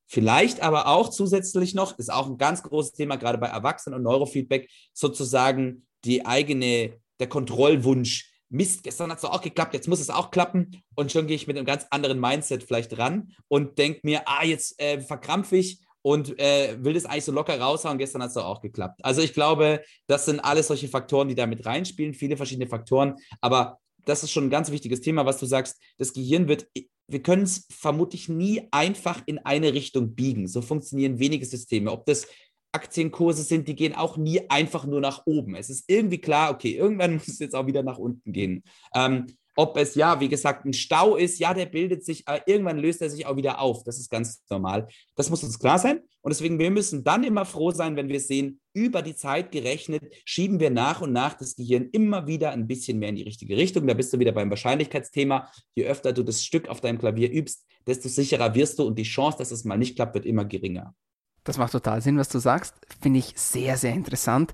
Vielleicht 0.06 0.60
aber 0.60 0.86
auch 0.86 1.08
zusätzlich 1.08 1.74
noch, 1.74 1.98
ist 1.98 2.12
auch 2.12 2.28
ein 2.28 2.38
ganz 2.38 2.62
großes 2.62 2.92
Thema, 2.92 3.16
gerade 3.16 3.38
bei 3.38 3.48
Erwachsenen 3.48 3.96
und 3.96 4.04
Neurofeedback, 4.04 4.70
sozusagen 4.92 5.84
die 6.04 6.24
eigene, 6.24 6.92
der 7.18 7.28
Kontrollwunsch. 7.28 8.32
Mist, 8.50 8.84
gestern 8.84 9.10
hat 9.10 9.18
es 9.18 9.24
auch 9.24 9.42
geklappt, 9.42 9.74
jetzt 9.74 9.88
muss 9.88 10.00
es 10.00 10.10
auch 10.10 10.30
klappen. 10.30 10.80
Und 10.94 11.10
schon 11.10 11.26
gehe 11.26 11.34
ich 11.34 11.48
mit 11.48 11.56
einem 11.56 11.66
ganz 11.66 11.86
anderen 11.90 12.20
Mindset 12.20 12.62
vielleicht 12.62 12.96
ran 12.98 13.32
und 13.48 13.78
denke 13.78 14.02
mir, 14.04 14.22
ah, 14.26 14.44
jetzt 14.44 14.80
äh, 14.80 15.00
verkrampfe 15.00 15.56
ich 15.56 15.80
und 16.08 16.38
äh, 16.38 16.82
will 16.82 16.94
das 16.94 17.04
eigentlich 17.04 17.26
so 17.26 17.32
locker 17.32 17.60
raushauen. 17.60 17.98
Gestern 17.98 18.22
hat 18.22 18.30
es 18.30 18.36
auch 18.38 18.62
geklappt. 18.62 18.98
Also 19.02 19.20
ich 19.20 19.34
glaube, 19.34 19.82
das 20.06 20.24
sind 20.24 20.40
alles 20.40 20.68
solche 20.68 20.88
Faktoren, 20.88 21.28
die 21.28 21.34
da 21.34 21.46
mit 21.46 21.66
reinspielen, 21.66 22.14
viele 22.14 22.38
verschiedene 22.38 22.66
Faktoren. 22.66 23.16
Aber 23.42 23.78
das 24.06 24.22
ist 24.22 24.30
schon 24.30 24.44
ein 24.44 24.50
ganz 24.50 24.70
wichtiges 24.70 25.02
Thema, 25.02 25.26
was 25.26 25.36
du 25.36 25.44
sagst. 25.44 25.78
Das 25.98 26.14
Gehirn 26.14 26.48
wird, 26.48 26.66
wir 27.08 27.22
können 27.22 27.42
es 27.42 27.66
vermutlich 27.70 28.30
nie 28.30 28.68
einfach 28.70 29.22
in 29.26 29.38
eine 29.40 29.74
Richtung 29.74 30.14
biegen. 30.14 30.48
So 30.48 30.62
funktionieren 30.62 31.18
wenige 31.18 31.44
Systeme. 31.44 31.92
Ob 31.92 32.06
das 32.06 32.26
Aktienkurse 32.72 33.42
sind, 33.42 33.68
die 33.68 33.76
gehen 33.76 33.94
auch 33.94 34.16
nie 34.16 34.48
einfach 34.48 34.86
nur 34.86 35.02
nach 35.02 35.26
oben. 35.26 35.56
Es 35.56 35.68
ist 35.68 35.84
irgendwie 35.88 36.22
klar, 36.22 36.52
okay, 36.52 36.74
irgendwann 36.74 37.14
muss 37.16 37.28
es 37.28 37.38
jetzt 37.38 37.54
auch 37.54 37.66
wieder 37.66 37.82
nach 37.82 37.98
unten 37.98 38.32
gehen. 38.32 38.62
Ähm, 38.94 39.26
ob 39.58 39.76
es 39.76 39.96
ja, 39.96 40.20
wie 40.20 40.28
gesagt, 40.28 40.64
ein 40.64 40.72
Stau 40.72 41.16
ist, 41.16 41.40
ja, 41.40 41.52
der 41.52 41.66
bildet 41.66 42.04
sich, 42.04 42.22
äh, 42.28 42.38
irgendwann 42.46 42.78
löst 42.78 43.02
er 43.02 43.10
sich 43.10 43.26
auch 43.26 43.34
wieder 43.34 43.60
auf. 43.60 43.82
Das 43.82 43.98
ist 43.98 44.08
ganz 44.08 44.44
normal. 44.48 44.86
Das 45.16 45.30
muss 45.30 45.42
uns 45.42 45.58
klar 45.58 45.80
sein. 45.80 45.98
Und 46.20 46.30
deswegen, 46.30 46.60
wir 46.60 46.70
müssen 46.70 47.02
dann 47.02 47.24
immer 47.24 47.44
froh 47.44 47.72
sein, 47.72 47.96
wenn 47.96 48.08
wir 48.08 48.20
sehen, 48.20 48.60
über 48.72 49.02
die 49.02 49.16
Zeit 49.16 49.50
gerechnet, 49.50 50.04
schieben 50.24 50.60
wir 50.60 50.70
nach 50.70 51.00
und 51.00 51.12
nach 51.12 51.34
das 51.34 51.56
Gehirn 51.56 51.88
immer 51.90 52.28
wieder 52.28 52.52
ein 52.52 52.68
bisschen 52.68 53.00
mehr 53.00 53.08
in 53.08 53.16
die 53.16 53.24
richtige 53.24 53.56
Richtung. 53.56 53.84
Da 53.88 53.94
bist 53.94 54.12
du 54.12 54.20
wieder 54.20 54.30
beim 54.30 54.48
Wahrscheinlichkeitsthema. 54.48 55.50
Je 55.74 55.86
öfter 55.86 56.12
du 56.12 56.22
das 56.22 56.44
Stück 56.44 56.68
auf 56.68 56.80
deinem 56.80 57.00
Klavier 57.00 57.32
übst, 57.32 57.66
desto 57.84 58.08
sicherer 58.08 58.54
wirst 58.54 58.78
du 58.78 58.84
und 58.84 58.96
die 58.96 59.02
Chance, 59.02 59.38
dass 59.38 59.50
es 59.50 59.64
mal 59.64 59.76
nicht 59.76 59.96
klappt, 59.96 60.14
wird 60.14 60.24
immer 60.24 60.44
geringer. 60.44 60.94
Das 61.42 61.58
macht 61.58 61.72
total 61.72 62.00
Sinn, 62.00 62.16
was 62.16 62.28
du 62.28 62.38
sagst. 62.38 62.76
Finde 63.00 63.18
ich 63.18 63.32
sehr, 63.34 63.76
sehr 63.76 63.92
interessant. 63.92 64.52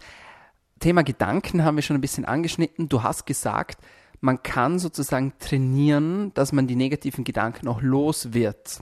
Thema 0.81 1.03
Gedanken 1.03 1.63
haben 1.63 1.77
wir 1.77 1.83
schon 1.83 1.99
ein 1.99 2.01
bisschen 2.01 2.25
angeschnitten. 2.25 2.89
Du 2.89 3.03
hast 3.03 3.27
gesagt, 3.27 3.83
man 4.25 4.43
kann 4.43 4.79
sozusagen 4.79 5.35
trainieren, 5.39 6.33
dass 6.33 6.53
man 6.53 6.67
die 6.67 6.77
negativen 6.77 7.25
Gedanken 7.25 7.69
auch 7.69 7.83
los 7.83 8.33
wird. 8.33 8.81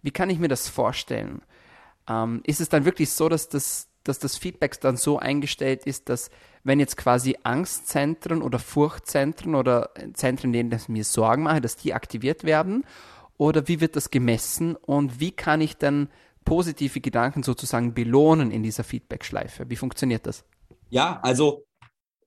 Wie 0.00 0.12
kann 0.12 0.30
ich 0.30 0.38
mir 0.38 0.46
das 0.46 0.68
vorstellen? 0.68 1.42
Ähm, 2.08 2.40
ist 2.44 2.60
es 2.60 2.68
dann 2.68 2.84
wirklich 2.84 3.10
so, 3.10 3.28
dass 3.28 3.48
das, 3.48 3.88
dass 4.04 4.20
das 4.20 4.36
Feedback 4.38 4.80
dann 4.80 4.96
so 4.96 5.18
eingestellt 5.18 5.86
ist, 5.86 6.08
dass 6.08 6.30
wenn 6.62 6.78
jetzt 6.78 6.96
quasi 6.96 7.36
Angstzentren 7.42 8.42
oder 8.42 8.60
Furchtzentren 8.60 9.56
oder 9.56 9.90
Zentren, 10.12 10.52
denen 10.52 10.70
das 10.70 10.88
mir 10.88 11.02
Sorgen 11.02 11.42
mache, 11.42 11.60
dass 11.60 11.74
die 11.76 11.92
aktiviert 11.92 12.44
werden? 12.44 12.84
Oder 13.38 13.66
wie 13.66 13.80
wird 13.80 13.96
das 13.96 14.10
gemessen 14.10 14.76
und 14.76 15.18
wie 15.18 15.32
kann 15.32 15.60
ich 15.60 15.78
dann 15.78 16.10
positive 16.44 17.00
Gedanken 17.00 17.42
sozusagen 17.42 17.92
belohnen 17.92 18.52
in 18.52 18.62
dieser 18.62 18.84
Feedback-Schleife? 18.84 19.68
Wie 19.68 19.76
funktioniert 19.76 20.26
das? 20.26 20.44
Ja, 20.90 21.18
also 21.22 21.64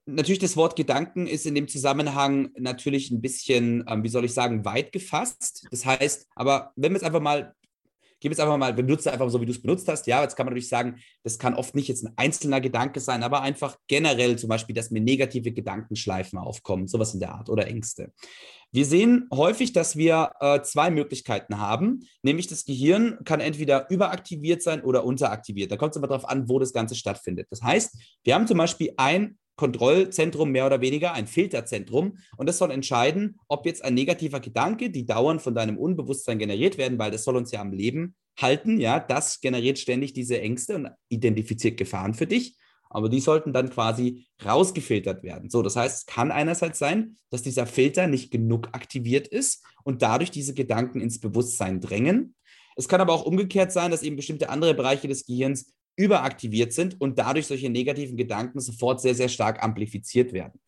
natürlich 0.06 0.38
das 0.38 0.56
Wort 0.56 0.76
Gedanken 0.76 1.26
ist 1.26 1.46
in 1.46 1.54
dem 1.54 1.68
Zusammenhang 1.68 2.50
natürlich 2.58 3.10
ein 3.10 3.20
bisschen, 3.20 3.84
ähm, 3.88 4.02
wie 4.02 4.08
soll 4.08 4.24
ich 4.24 4.34
sagen, 4.34 4.64
weit 4.64 4.92
gefasst. 4.92 5.66
Das 5.70 5.84
heißt, 5.84 6.26
aber 6.34 6.72
wenn 6.76 6.92
wir 6.92 6.98
es 6.98 7.02
einfach 7.02 7.20
mal, 7.20 7.54
geben 8.20 8.32
es 8.32 8.40
einfach 8.40 8.56
mal, 8.56 8.72
benutze 8.72 9.12
einfach 9.12 9.28
so, 9.28 9.40
wie 9.40 9.46
du 9.46 9.52
es 9.52 9.60
benutzt 9.60 9.86
hast. 9.88 10.06
Ja, 10.06 10.22
jetzt 10.22 10.34
kann 10.34 10.46
man 10.46 10.52
natürlich 10.52 10.68
sagen, 10.68 10.96
das 11.22 11.38
kann 11.38 11.54
oft 11.54 11.74
nicht 11.74 11.88
jetzt 11.88 12.04
ein 12.04 12.14
einzelner 12.16 12.60
Gedanke 12.60 13.00
sein, 13.00 13.22
aber 13.22 13.42
einfach 13.42 13.76
generell 13.86 14.36
zum 14.36 14.48
Beispiel, 14.48 14.74
dass 14.74 14.90
mir 14.90 15.00
negative 15.00 15.52
Gedankenschleifen 15.52 16.38
aufkommen, 16.38 16.88
sowas 16.88 17.12
in 17.12 17.20
der 17.20 17.34
Art 17.34 17.50
oder 17.50 17.66
Ängste. 17.66 18.12
Wir 18.72 18.86
sehen 18.86 19.28
häufig, 19.32 19.72
dass 19.72 19.96
wir 19.96 20.32
äh, 20.40 20.62
zwei 20.62 20.90
Möglichkeiten 20.90 21.58
haben, 21.58 22.08
nämlich 22.22 22.48
das 22.48 22.64
Gehirn 22.64 23.18
kann 23.24 23.40
entweder 23.40 23.88
überaktiviert 23.90 24.62
sein 24.62 24.82
oder 24.82 25.04
unteraktiviert. 25.04 25.70
Da 25.70 25.76
kommt 25.76 25.92
es 25.92 25.96
immer 25.96 26.08
darauf 26.08 26.28
an, 26.28 26.48
wo 26.48 26.58
das 26.58 26.72
Ganze 26.72 26.94
stattfindet. 26.94 27.46
Das 27.50 27.62
heißt, 27.62 27.96
wir 28.24 28.34
haben 28.34 28.46
zum 28.46 28.58
Beispiel 28.58 28.92
ein 28.96 29.38
Kontrollzentrum 29.56 30.50
mehr 30.50 30.66
oder 30.66 30.80
weniger, 30.80 31.12
ein 31.12 31.26
Filterzentrum. 31.26 32.18
Und 32.36 32.48
das 32.48 32.58
soll 32.58 32.70
entscheiden, 32.70 33.38
ob 33.48 33.66
jetzt 33.66 33.84
ein 33.84 33.94
negativer 33.94 34.40
Gedanke, 34.40 34.90
die 34.90 35.06
dauernd 35.06 35.42
von 35.42 35.54
deinem 35.54 35.78
Unbewusstsein 35.78 36.38
generiert 36.38 36.78
werden, 36.78 36.98
weil 36.98 37.10
das 37.10 37.24
soll 37.24 37.36
uns 37.36 37.52
ja 37.52 37.60
am 37.60 37.72
Leben 37.72 38.14
halten. 38.40 38.80
Ja, 38.80 38.98
das 39.00 39.40
generiert 39.40 39.78
ständig 39.78 40.12
diese 40.12 40.40
Ängste 40.40 40.76
und 40.76 40.88
identifiziert 41.08 41.76
Gefahren 41.76 42.14
für 42.14 42.26
dich. 42.26 42.56
Aber 42.90 43.08
die 43.08 43.20
sollten 43.20 43.52
dann 43.52 43.70
quasi 43.70 44.26
rausgefiltert 44.44 45.24
werden. 45.24 45.50
So, 45.50 45.62
das 45.62 45.74
heißt, 45.74 45.98
es 45.98 46.06
kann 46.06 46.30
einerseits 46.30 46.78
sein, 46.78 47.16
dass 47.30 47.42
dieser 47.42 47.66
Filter 47.66 48.06
nicht 48.06 48.30
genug 48.30 48.68
aktiviert 48.72 49.26
ist 49.26 49.64
und 49.82 50.02
dadurch 50.02 50.30
diese 50.30 50.54
Gedanken 50.54 51.00
ins 51.00 51.18
Bewusstsein 51.18 51.80
drängen. 51.80 52.36
Es 52.76 52.88
kann 52.88 53.00
aber 53.00 53.12
auch 53.12 53.24
umgekehrt 53.24 53.72
sein, 53.72 53.90
dass 53.90 54.02
eben 54.02 54.16
bestimmte 54.16 54.48
andere 54.48 54.74
Bereiche 54.74 55.08
des 55.08 55.26
Gehirns 55.26 55.72
überaktiviert 55.96 56.72
sind 56.72 57.00
und 57.00 57.18
dadurch 57.18 57.46
solche 57.46 57.70
negativen 57.70 58.16
Gedanken 58.16 58.60
sofort 58.60 59.00
sehr, 59.00 59.14
sehr 59.14 59.28
stark 59.28 59.62
amplifiziert 59.62 60.32
werden. 60.32 60.60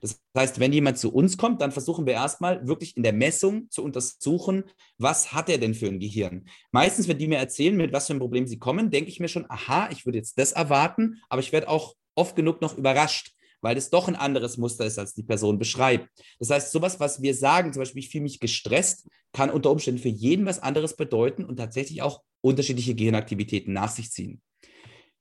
Das 0.00 0.20
heißt, 0.36 0.60
wenn 0.60 0.72
jemand 0.72 0.98
zu 0.98 1.14
uns 1.14 1.38
kommt, 1.38 1.62
dann 1.62 1.72
versuchen 1.72 2.04
wir 2.04 2.12
erstmal 2.12 2.66
wirklich 2.66 2.94
in 2.94 3.02
der 3.02 3.14
Messung 3.14 3.70
zu 3.70 3.82
untersuchen, 3.82 4.64
was 4.98 5.32
hat 5.32 5.48
er 5.48 5.56
denn 5.56 5.74
für 5.74 5.86
ein 5.86 5.98
Gehirn. 5.98 6.46
Meistens, 6.72 7.08
wenn 7.08 7.16
die 7.16 7.26
mir 7.26 7.38
erzählen, 7.38 7.74
mit 7.74 7.92
was 7.92 8.06
für 8.06 8.12
einem 8.12 8.20
Problem 8.20 8.46
sie 8.46 8.58
kommen, 8.58 8.90
denke 8.90 9.08
ich 9.08 9.18
mir 9.18 9.28
schon, 9.28 9.46
aha, 9.48 9.88
ich 9.90 10.04
würde 10.04 10.18
jetzt 10.18 10.38
das 10.38 10.52
erwarten, 10.52 11.22
aber 11.30 11.40
ich 11.40 11.52
werde 11.52 11.70
auch 11.70 11.94
oft 12.14 12.36
genug 12.36 12.60
noch 12.60 12.76
überrascht, 12.76 13.32
weil 13.62 13.78
es 13.78 13.88
doch 13.88 14.06
ein 14.06 14.14
anderes 14.14 14.58
Muster 14.58 14.84
ist, 14.84 14.98
als 14.98 15.14
die 15.14 15.22
Person 15.22 15.58
beschreibt. 15.58 16.10
Das 16.38 16.50
heißt, 16.50 16.70
sowas, 16.70 17.00
was 17.00 17.22
wir 17.22 17.34
sagen, 17.34 17.72
zum 17.72 17.80
Beispiel, 17.80 18.00
ich 18.00 18.10
fühle 18.10 18.24
mich 18.24 18.40
gestresst, 18.40 19.08
kann 19.32 19.48
unter 19.48 19.70
Umständen 19.70 20.02
für 20.02 20.10
jeden 20.10 20.44
was 20.44 20.58
anderes 20.58 20.96
bedeuten 20.96 21.46
und 21.46 21.56
tatsächlich 21.56 22.02
auch 22.02 22.20
unterschiedliche 22.42 22.94
Gehirnaktivitäten 22.94 23.72
nach 23.72 23.90
sich 23.90 24.10
ziehen. 24.10 24.42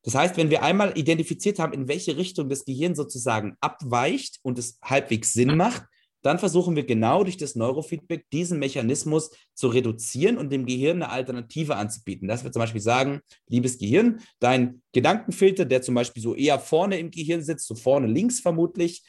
Das 0.03 0.15
heißt, 0.15 0.37
wenn 0.37 0.49
wir 0.49 0.63
einmal 0.63 0.97
identifiziert 0.97 1.59
haben, 1.59 1.73
in 1.73 1.87
welche 1.87 2.17
Richtung 2.17 2.49
das 2.49 2.65
Gehirn 2.65 2.93
sozusagen 2.93 3.55
abweicht 3.61 4.39
und 4.43 4.59
es 4.59 4.77
halbwegs 4.83 5.33
Sinn 5.33 5.55
macht, 5.55 5.83
dann 6.23 6.39
versuchen 6.39 6.75
wir 6.75 6.85
genau 6.85 7.23
durch 7.23 7.37
das 7.37 7.55
Neurofeedback 7.55 8.29
diesen 8.31 8.57
Mechanismus 8.57 9.31
zu 9.53 9.67
reduzieren 9.67 10.37
und 10.37 10.51
dem 10.51 10.65
Gehirn 10.65 11.03
eine 11.03 11.11
Alternative 11.11 11.75
anzubieten. 11.75 12.27
Dass 12.27 12.43
wir 12.43 12.51
zum 12.51 12.61
Beispiel 12.61 12.81
sagen, 12.81 13.19
liebes 13.47 13.77
Gehirn, 13.77 14.21
dein 14.39 14.81
Gedankenfilter, 14.93 15.65
der 15.65 15.81
zum 15.81 15.95
Beispiel 15.95 16.23
so 16.23 16.33
eher 16.33 16.59
vorne 16.59 16.97
im 16.97 17.11
Gehirn 17.11 17.43
sitzt, 17.43 17.67
so 17.67 17.75
vorne 17.75 18.07
links 18.07 18.39
vermutlich, 18.39 19.03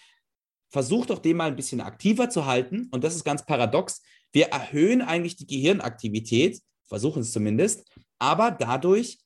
versuch 0.71 1.07
doch 1.07 1.21
den 1.21 1.37
mal 1.37 1.47
ein 1.47 1.57
bisschen 1.57 1.81
aktiver 1.81 2.31
zu 2.31 2.47
halten. 2.47 2.89
Und 2.91 3.05
das 3.05 3.15
ist 3.15 3.25
ganz 3.25 3.47
paradox. 3.47 4.03
Wir 4.33 4.47
erhöhen 4.47 5.01
eigentlich 5.01 5.37
die 5.37 5.47
Gehirnaktivität, 5.47 6.61
versuchen 6.85 7.23
es 7.23 7.31
zumindest, 7.31 7.89
aber 8.19 8.51
dadurch 8.51 9.19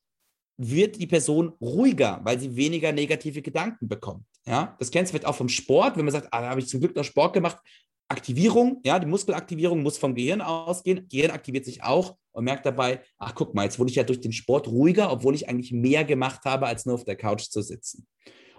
wird 0.59 0.99
die 0.99 1.07
Person 1.07 1.53
ruhiger, 1.61 2.21
weil 2.25 2.39
sie 2.39 2.57
weniger 2.57 2.93
negative 2.93 3.41
Gedanken 3.41 3.89
bekommt. 3.89 4.25
Ja, 4.45 4.77
das 4.79 4.91
kennst 4.91 5.11
du 5.11 5.13
vielleicht 5.13 5.27
auch 5.27 5.37
vom 5.37 5.49
Sport, 5.49 5.97
wenn 5.97 6.05
man 6.05 6.13
sagt, 6.13 6.29
ah, 6.33 6.41
da 6.41 6.51
habe 6.51 6.61
ich 6.61 6.69
zum 6.69 6.81
Glück 6.81 6.97
noch 6.97 7.05
Sport 7.05 7.33
gemacht. 7.33 7.59
Aktivierung, 8.09 8.81
ja, 8.85 8.99
die 8.99 9.07
Muskelaktivierung 9.07 9.83
muss 9.83 9.99
vom 9.99 10.15
Gehirn 10.15 10.41
ausgehen. 10.41 11.07
Gehirn 11.09 11.31
aktiviert 11.31 11.65
sich 11.65 11.83
auch 11.83 12.17
und 12.33 12.45
merkt 12.45 12.67
dabei, 12.67 13.03
ach 13.19 13.35
guck 13.35 13.55
mal, 13.55 13.65
jetzt 13.65 13.79
wurde 13.79 13.91
ich 13.91 13.97
ja 13.97 14.03
durch 14.03 14.21
den 14.21 14.33
Sport 14.33 14.67
ruhiger, 14.69 15.13
obwohl 15.13 15.35
ich 15.35 15.49
eigentlich 15.49 15.73
mehr 15.73 16.05
gemacht 16.05 16.45
habe, 16.45 16.67
als 16.67 16.87
nur 16.87 16.95
auf 16.95 17.05
der 17.05 17.17
Couch 17.17 17.43
zu 17.43 17.63
sitzen. 17.63 18.07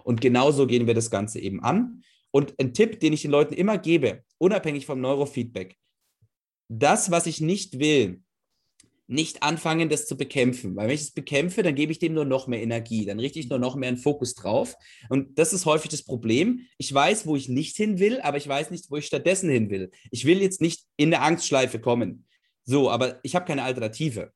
Und 0.04 0.20
genauso 0.20 0.66
gehen 0.66 0.86
wir 0.86 0.94
das 0.94 1.10
Ganze 1.10 1.40
eben 1.40 1.62
an. 1.62 2.02
Und 2.30 2.54
ein 2.60 2.72
Tipp, 2.72 3.00
den 3.00 3.12
ich 3.12 3.22
den 3.22 3.32
Leuten 3.32 3.54
immer 3.54 3.76
gebe, 3.76 4.22
unabhängig 4.38 4.86
vom 4.86 5.00
Neurofeedback, 5.00 5.76
das, 6.68 7.10
was 7.10 7.26
ich 7.26 7.40
nicht 7.40 7.80
will, 7.80 8.22
nicht 9.10 9.42
anfangen, 9.42 9.88
das 9.88 10.06
zu 10.06 10.16
bekämpfen. 10.16 10.76
Weil 10.76 10.86
wenn 10.88 10.94
ich 10.94 11.02
es 11.02 11.10
bekämpfe, 11.10 11.62
dann 11.62 11.74
gebe 11.74 11.90
ich 11.90 11.98
dem 11.98 12.14
nur 12.14 12.24
noch 12.24 12.46
mehr 12.46 12.62
Energie, 12.62 13.04
dann 13.04 13.18
richte 13.18 13.40
ich 13.40 13.48
nur 13.48 13.58
noch 13.58 13.74
mehr 13.74 13.88
einen 13.88 13.98
Fokus 13.98 14.34
drauf. 14.34 14.74
Und 15.08 15.38
das 15.38 15.52
ist 15.52 15.66
häufig 15.66 15.90
das 15.90 16.04
Problem. 16.04 16.66
Ich 16.78 16.94
weiß, 16.94 17.26
wo 17.26 17.34
ich 17.34 17.48
nicht 17.48 17.76
hin 17.76 17.98
will, 17.98 18.20
aber 18.20 18.36
ich 18.36 18.46
weiß 18.46 18.70
nicht, 18.70 18.90
wo 18.90 18.96
ich 18.96 19.06
stattdessen 19.06 19.50
hin 19.50 19.68
will. 19.68 19.90
Ich 20.10 20.24
will 20.24 20.40
jetzt 20.40 20.60
nicht 20.60 20.84
in 20.96 21.12
eine 21.12 21.24
Angstschleife 21.24 21.80
kommen. 21.80 22.26
So, 22.64 22.88
aber 22.88 23.18
ich 23.24 23.34
habe 23.34 23.46
keine 23.46 23.64
Alternative. 23.64 24.32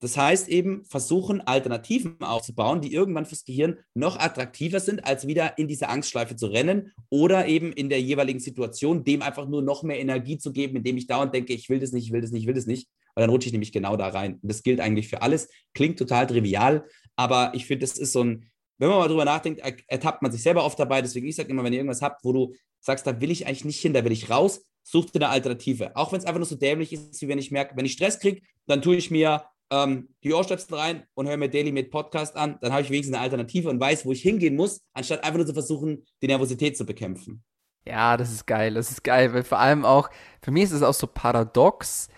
Das 0.00 0.16
heißt 0.16 0.48
eben, 0.48 0.84
versuchen, 0.84 1.40
Alternativen 1.40 2.20
aufzubauen, 2.20 2.82
die 2.82 2.92
irgendwann 2.92 3.24
fürs 3.24 3.44
Gehirn 3.44 3.78
noch 3.94 4.18
attraktiver 4.18 4.78
sind, 4.78 5.04
als 5.04 5.26
wieder 5.26 5.56
in 5.58 5.66
diese 5.66 5.88
Angstschleife 5.88 6.36
zu 6.36 6.46
rennen 6.46 6.92
oder 7.08 7.46
eben 7.46 7.72
in 7.72 7.88
der 7.88 8.00
jeweiligen 8.00 8.38
Situation 8.38 9.02
dem 9.02 9.22
einfach 9.22 9.48
nur 9.48 9.62
noch 9.62 9.82
mehr 9.82 9.98
Energie 9.98 10.36
zu 10.36 10.52
geben, 10.52 10.76
indem 10.76 10.98
ich 10.98 11.06
dauernd 11.06 11.34
denke, 11.34 11.54
ich 11.54 11.70
will 11.70 11.80
das 11.80 11.92
nicht, 11.92 12.06
ich 12.06 12.12
will 12.12 12.20
das 12.20 12.32
nicht, 12.32 12.42
ich 12.42 12.46
will 12.46 12.54
das 12.54 12.66
nicht. 12.66 12.88
Weil 13.14 13.22
dann 13.22 13.30
rutsche 13.30 13.46
ich 13.46 13.52
nämlich 13.52 13.72
genau 13.72 13.96
da 13.96 14.08
rein. 14.08 14.38
Das 14.42 14.62
gilt 14.62 14.80
eigentlich 14.80 15.08
für 15.08 15.22
alles. 15.22 15.48
Klingt 15.72 15.98
total 15.98 16.26
trivial, 16.26 16.86
aber 17.16 17.52
ich 17.54 17.66
finde, 17.66 17.86
das 17.86 17.98
ist 17.98 18.12
so 18.12 18.24
ein, 18.24 18.50
wenn 18.78 18.88
man 18.88 18.98
mal 18.98 19.08
drüber 19.08 19.24
nachdenkt, 19.24 19.62
ertappt 19.86 20.22
man 20.22 20.32
sich 20.32 20.42
selber 20.42 20.64
oft 20.64 20.78
dabei. 20.78 21.00
Deswegen, 21.00 21.26
ich 21.26 21.36
sage 21.36 21.48
immer, 21.48 21.62
wenn 21.62 21.72
ihr 21.72 21.78
irgendwas 21.78 22.02
habt, 22.02 22.24
wo 22.24 22.32
du 22.32 22.54
sagst, 22.80 23.06
da 23.06 23.20
will 23.20 23.30
ich 23.30 23.46
eigentlich 23.46 23.64
nicht 23.64 23.80
hin, 23.80 23.94
da 23.94 24.04
will 24.04 24.12
ich 24.12 24.30
raus, 24.30 24.64
such 24.82 25.10
dir 25.10 25.20
eine 25.20 25.28
Alternative. 25.28 25.94
Auch 25.96 26.12
wenn 26.12 26.18
es 26.18 26.26
einfach 26.26 26.40
nur 26.40 26.46
so 26.46 26.56
dämlich 26.56 26.92
ist, 26.92 27.22
wie 27.22 27.28
wenn 27.28 27.38
ich 27.38 27.50
merke, 27.50 27.76
wenn 27.76 27.86
ich 27.86 27.92
Stress 27.92 28.18
kriege, 28.18 28.42
dann 28.66 28.82
tue 28.82 28.96
ich 28.96 29.10
mir 29.10 29.44
ähm, 29.70 30.08
die 30.22 30.32
Ohrstöpsel 30.32 30.76
rein 30.76 31.04
und 31.14 31.28
höre 31.28 31.36
mir 31.36 31.48
Daily 31.48 31.72
mit 31.72 31.90
Podcast 31.90 32.36
an. 32.36 32.58
Dann 32.60 32.72
habe 32.72 32.82
ich 32.82 32.90
wenigstens 32.90 33.14
eine 33.14 33.22
Alternative 33.22 33.70
und 33.70 33.80
weiß, 33.80 34.04
wo 34.04 34.12
ich 34.12 34.22
hingehen 34.22 34.56
muss, 34.56 34.82
anstatt 34.92 35.24
einfach 35.24 35.38
nur 35.38 35.46
zu 35.46 35.54
versuchen, 35.54 36.04
die 36.20 36.26
Nervosität 36.26 36.76
zu 36.76 36.84
bekämpfen. 36.84 37.42
Ja, 37.86 38.16
das 38.16 38.32
ist 38.32 38.46
geil. 38.46 38.74
Das 38.74 38.90
ist 38.90 39.04
geil, 39.04 39.32
weil 39.34 39.44
vor 39.44 39.58
allem 39.58 39.84
auch, 39.84 40.10
für 40.42 40.50
mich 40.50 40.64
ist 40.64 40.72
es 40.72 40.82
auch 40.82 40.94
so 40.94 41.06
paradox. 41.06 42.08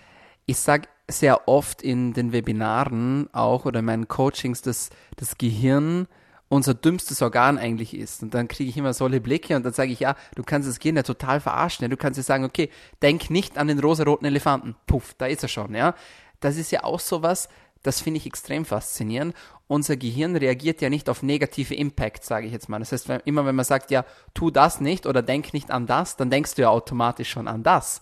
Ich 0.46 0.59
sage 0.59 0.88
sehr 1.09 1.48
oft 1.48 1.82
in 1.82 2.12
den 2.14 2.32
Webinaren 2.32 3.28
auch 3.32 3.64
oder 3.64 3.80
in 3.80 3.85
meinen 3.85 4.09
Coachings, 4.09 4.62
dass 4.62 4.90
das 5.16 5.38
Gehirn 5.38 6.09
unser 6.48 6.74
dümmstes 6.74 7.22
Organ 7.22 7.59
eigentlich 7.59 7.94
ist. 7.96 8.22
Und 8.22 8.35
dann 8.35 8.48
kriege 8.48 8.70
ich 8.70 8.76
immer 8.76 8.94
solche 8.94 9.20
Blicke 9.20 9.56
und 9.56 9.64
dann 9.64 9.72
sage 9.72 9.90
ich, 9.90 10.00
ja, 10.00 10.14
du 10.37 10.44
kannst 10.44 10.68
das 10.68 10.78
Gehirn 10.78 10.96
ja 10.96 11.02
total 11.02 11.40
verarschen. 11.40 11.85
Ja. 11.85 11.88
Du 11.88 11.96
kannst 11.96 12.16
ja 12.16 12.22
sagen, 12.22 12.44
okay, 12.44 12.70
denk 13.02 13.30
nicht 13.30 13.59
an 13.59 13.68
den 13.68 13.80
rosaroten 13.80 14.26
Elefanten. 14.26 14.76
Puff, 14.87 15.14
da 15.18 15.26
ist 15.26 15.42
er 15.42 15.48
schon, 15.48 15.74
ja. 15.74 15.94
Das 16.40 16.56
ist 16.56 16.70
ja 16.70 16.85
auch 16.85 17.00
sowas, 17.00 17.48
das 17.82 18.00
finde 18.00 18.18
ich 18.18 18.26
extrem 18.26 18.64
faszinierend. 18.64 19.35
Unser 19.68 19.96
Gehirn 19.96 20.37
reagiert 20.37 20.80
ja 20.80 20.90
nicht 20.90 21.09
auf 21.09 21.22
negative 21.22 21.74
Impact, 21.74 22.24
sage 22.24 22.46
ich 22.46 22.52
jetzt 22.52 22.68
mal. 22.68 22.78
Das 22.78 22.92
heißt, 22.92 23.09
wenn, 23.09 23.20
immer 23.24 23.44
wenn 23.46 23.56
man 23.56 23.64
sagt, 23.64 23.90
ja, 23.90 24.04
tu 24.35 24.50
das 24.50 24.80
nicht 24.80 25.06
oder 25.06 25.22
denk 25.22 25.52
nicht 25.52 25.70
an 25.70 25.87
das, 25.87 26.16
dann 26.16 26.30
denkst 26.30 26.54
du 26.54 26.62
ja 26.62 26.68
automatisch 26.68 27.30
schon 27.30 27.48
an 27.48 27.64
das. 27.64 28.00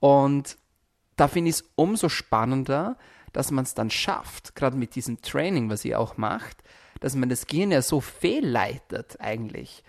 Und 0.00 0.56
da 1.16 1.28
finde 1.28 1.50
ich 1.50 1.56
es 1.56 1.64
umso 1.76 2.08
spannender, 2.08 2.96
dass 3.32 3.50
man 3.50 3.64
es 3.64 3.74
dann 3.74 3.90
schafft, 3.90 4.54
gerade 4.54 4.76
mit 4.76 4.94
diesem 4.94 5.20
Training, 5.20 5.68
was 5.70 5.84
ihr 5.84 5.98
auch 6.00 6.16
macht, 6.16 6.62
dass 7.00 7.14
man 7.16 7.28
das 7.28 7.46
Gehirn 7.46 7.72
ja 7.72 7.82
so 7.82 8.00
fehlleitet 8.00 9.20
eigentlich. 9.20 9.82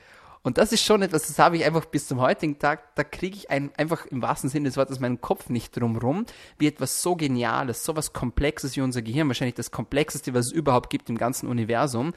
Und 0.46 0.60
das 0.60 0.72
ist 0.72 0.84
schon 0.84 1.02
etwas, 1.02 1.26
das 1.26 1.40
habe 1.40 1.58
ich 1.58 1.66
einfach 1.66 1.86
bis 1.86 2.08
zum 2.08 2.22
heutigen 2.22 2.60
Tag, 2.60 2.96
da 2.96 3.04
kriege 3.04 3.36
ich 3.36 3.50
ein, 3.50 3.72
einfach 3.78 4.06
im 4.06 4.22
wahrsten 4.22 4.48
Sinne 4.48 4.70
des 4.70 4.78
Wortes 4.78 5.00
meinen 5.00 5.20
Kopf 5.20 5.50
nicht 5.50 5.76
drumrum, 5.76 6.26
wie 6.60 6.68
etwas 6.68 7.02
so 7.02 7.16
Geniales, 7.16 7.84
so 7.84 7.96
was 7.96 8.14
Komplexes 8.14 8.76
wie 8.76 8.82
unser 8.82 9.02
Gehirn, 9.02 9.28
wahrscheinlich 9.28 9.56
das 9.56 9.72
Komplexeste, 9.72 10.36
was 10.36 10.48
es 10.48 10.52
überhaupt 10.52 10.92
gibt 10.92 11.10
im 11.10 11.18
ganzen 11.18 11.48
Universum, 11.48 12.14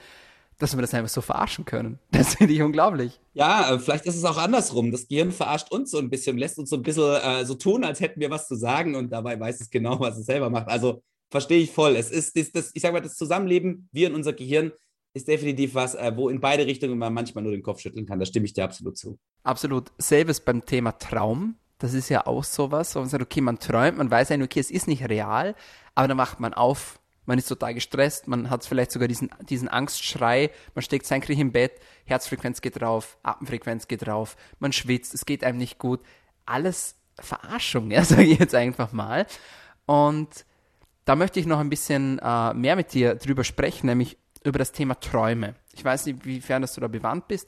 dass 0.59 0.77
wir 0.77 0.83
das 0.83 0.93
einfach 0.95 1.09
so 1.09 1.21
verarschen 1.21 1.65
können. 1.65 1.99
Das 2.11 2.35
finde 2.35 2.53
ich 2.53 2.63
unglaublich. 2.63 3.21
Ja, 3.35 3.75
äh, 3.75 3.79
vielleicht 3.79 4.07
ist 4.07 4.17
es 4.17 4.25
auch 4.25 4.39
andersrum. 4.39 4.91
Das 4.91 5.09
Gehirn 5.09 5.33
verarscht 5.33 5.71
uns 5.71 5.91
so 5.91 5.99
ein 5.99 6.11
bisschen, 6.11 6.37
lässt 6.37 6.59
uns 6.59 6.71
so 6.71 6.77
ein 6.77 6.83
bisschen 6.83 7.15
äh, 7.15 7.45
so 7.45 7.55
tun, 7.55 7.85
als 7.85 8.01
hätten 8.01 8.21
wir 8.21 8.31
was 8.31 8.49
zu 8.49 8.57
sagen 8.57 8.97
und 8.97 9.11
dabei 9.11 9.39
weiß 9.39 9.61
es 9.61 9.71
genau, 9.71 10.01
was 10.01 10.19
es 10.19 10.27
selber 10.27 10.51
macht. 10.51 10.69
Also 10.69 11.03
verstehe 11.31 11.61
ich 11.61 11.71
voll. 11.71 11.97
Es 11.97 12.11
ist 12.11 12.37
das, 12.37 12.53
das 12.53 12.71
ich 12.75 12.83
sage 12.83 12.93
mal, 12.93 13.01
das 13.01 13.17
Zusammenleben, 13.17 13.89
wir 13.93 14.09
und 14.09 14.17
unser 14.17 14.33
Gehirn, 14.33 14.73
ist 15.15 15.29
definitiv 15.29 15.75
was, 15.75 15.95
äh, 15.95 16.13
wo 16.15 16.29
in 16.29 16.41
beide 16.41 16.67
Richtungen 16.67 16.99
man 16.99 17.13
manchmal 17.13 17.43
nur 17.43 17.53
den 17.53 17.63
Kopf 17.63 17.81
schütteln 17.81 18.07
kann. 18.07 18.19
Da 18.19 18.27
stimme 18.27 18.47
ich 18.47 18.53
dir 18.53 18.65
absolut 18.65 18.97
zu. 18.97 19.19
Absolut. 19.43 19.91
Selbes 19.99 20.41
beim 20.41 20.65
Thema 20.65 20.93
Traum. 20.93 21.57
Das 21.79 21.95
ist 21.95 22.09
ja 22.09 22.27
auch 22.27 22.45
sowas, 22.45 22.95
wo 22.95 23.01
man 23.01 23.09
sagt, 23.09 23.23
okay, 23.23 23.41
man 23.41 23.59
träumt, 23.59 23.99
man 23.99 24.11
weiß 24.11 24.31
eigentlich, 24.31 24.47
okay, 24.47 24.61
es 24.61 24.71
ist 24.71 24.89
nicht 24.89 25.09
real, 25.09 25.55
aber 25.95 26.09
dann 26.09 26.17
macht 26.17 26.41
man 26.41 26.53
auf, 26.53 27.01
man 27.29 27.39
ist 27.39 27.47
total 27.47 27.75
gestresst, 27.75 28.27
man 28.27 28.49
hat 28.49 28.65
vielleicht 28.65 28.91
sogar 28.91 29.07
diesen, 29.07 29.29
diesen 29.51 29.69
Angstschrei, 29.69 30.51
man 30.75 30.83
steckt 30.83 31.05
senkrecht 31.05 31.39
im 31.39 31.53
Bett, 31.53 31.73
Herzfrequenz 32.07 32.63
geht 32.63 32.81
drauf, 32.81 33.19
Atemfrequenz 33.23 33.87
geht 33.87 34.07
drauf, 34.07 34.35
man 34.61 34.73
schwitzt, 34.73 35.13
es 35.13 35.27
geht 35.27 35.45
einem 35.45 35.59
nicht 35.59 35.79
gut. 35.79 36.01
Alles 36.47 36.97
Verarschung, 37.21 37.91
ja, 37.91 38.03
sage 38.03 38.25
ich 38.25 38.39
jetzt 38.39 38.55
einfach 38.55 38.93
mal. 38.93 39.27
Und 39.85 40.47
da 41.05 41.17
möchte 41.17 41.39
ich 41.39 41.45
noch 41.45 41.59
ein 41.59 41.69
bisschen 41.69 42.19
äh, 42.19 42.55
mehr 42.55 42.77
mit 42.77 42.95
dir 42.95 43.15
drüber 43.17 43.45
sprechen, 43.45 43.89
nämlich 43.89 44.17
über 44.43 44.59
das 44.59 44.73
Thema 44.73 44.99
Träume. 44.99 45.55
Ich 45.75 45.85
weiß 45.85 46.07
nicht, 46.07 46.25
wiefern 46.25 46.63
du 46.63 46.81
da 46.81 46.89
bewandt 46.89 47.29
bist. 47.29 47.47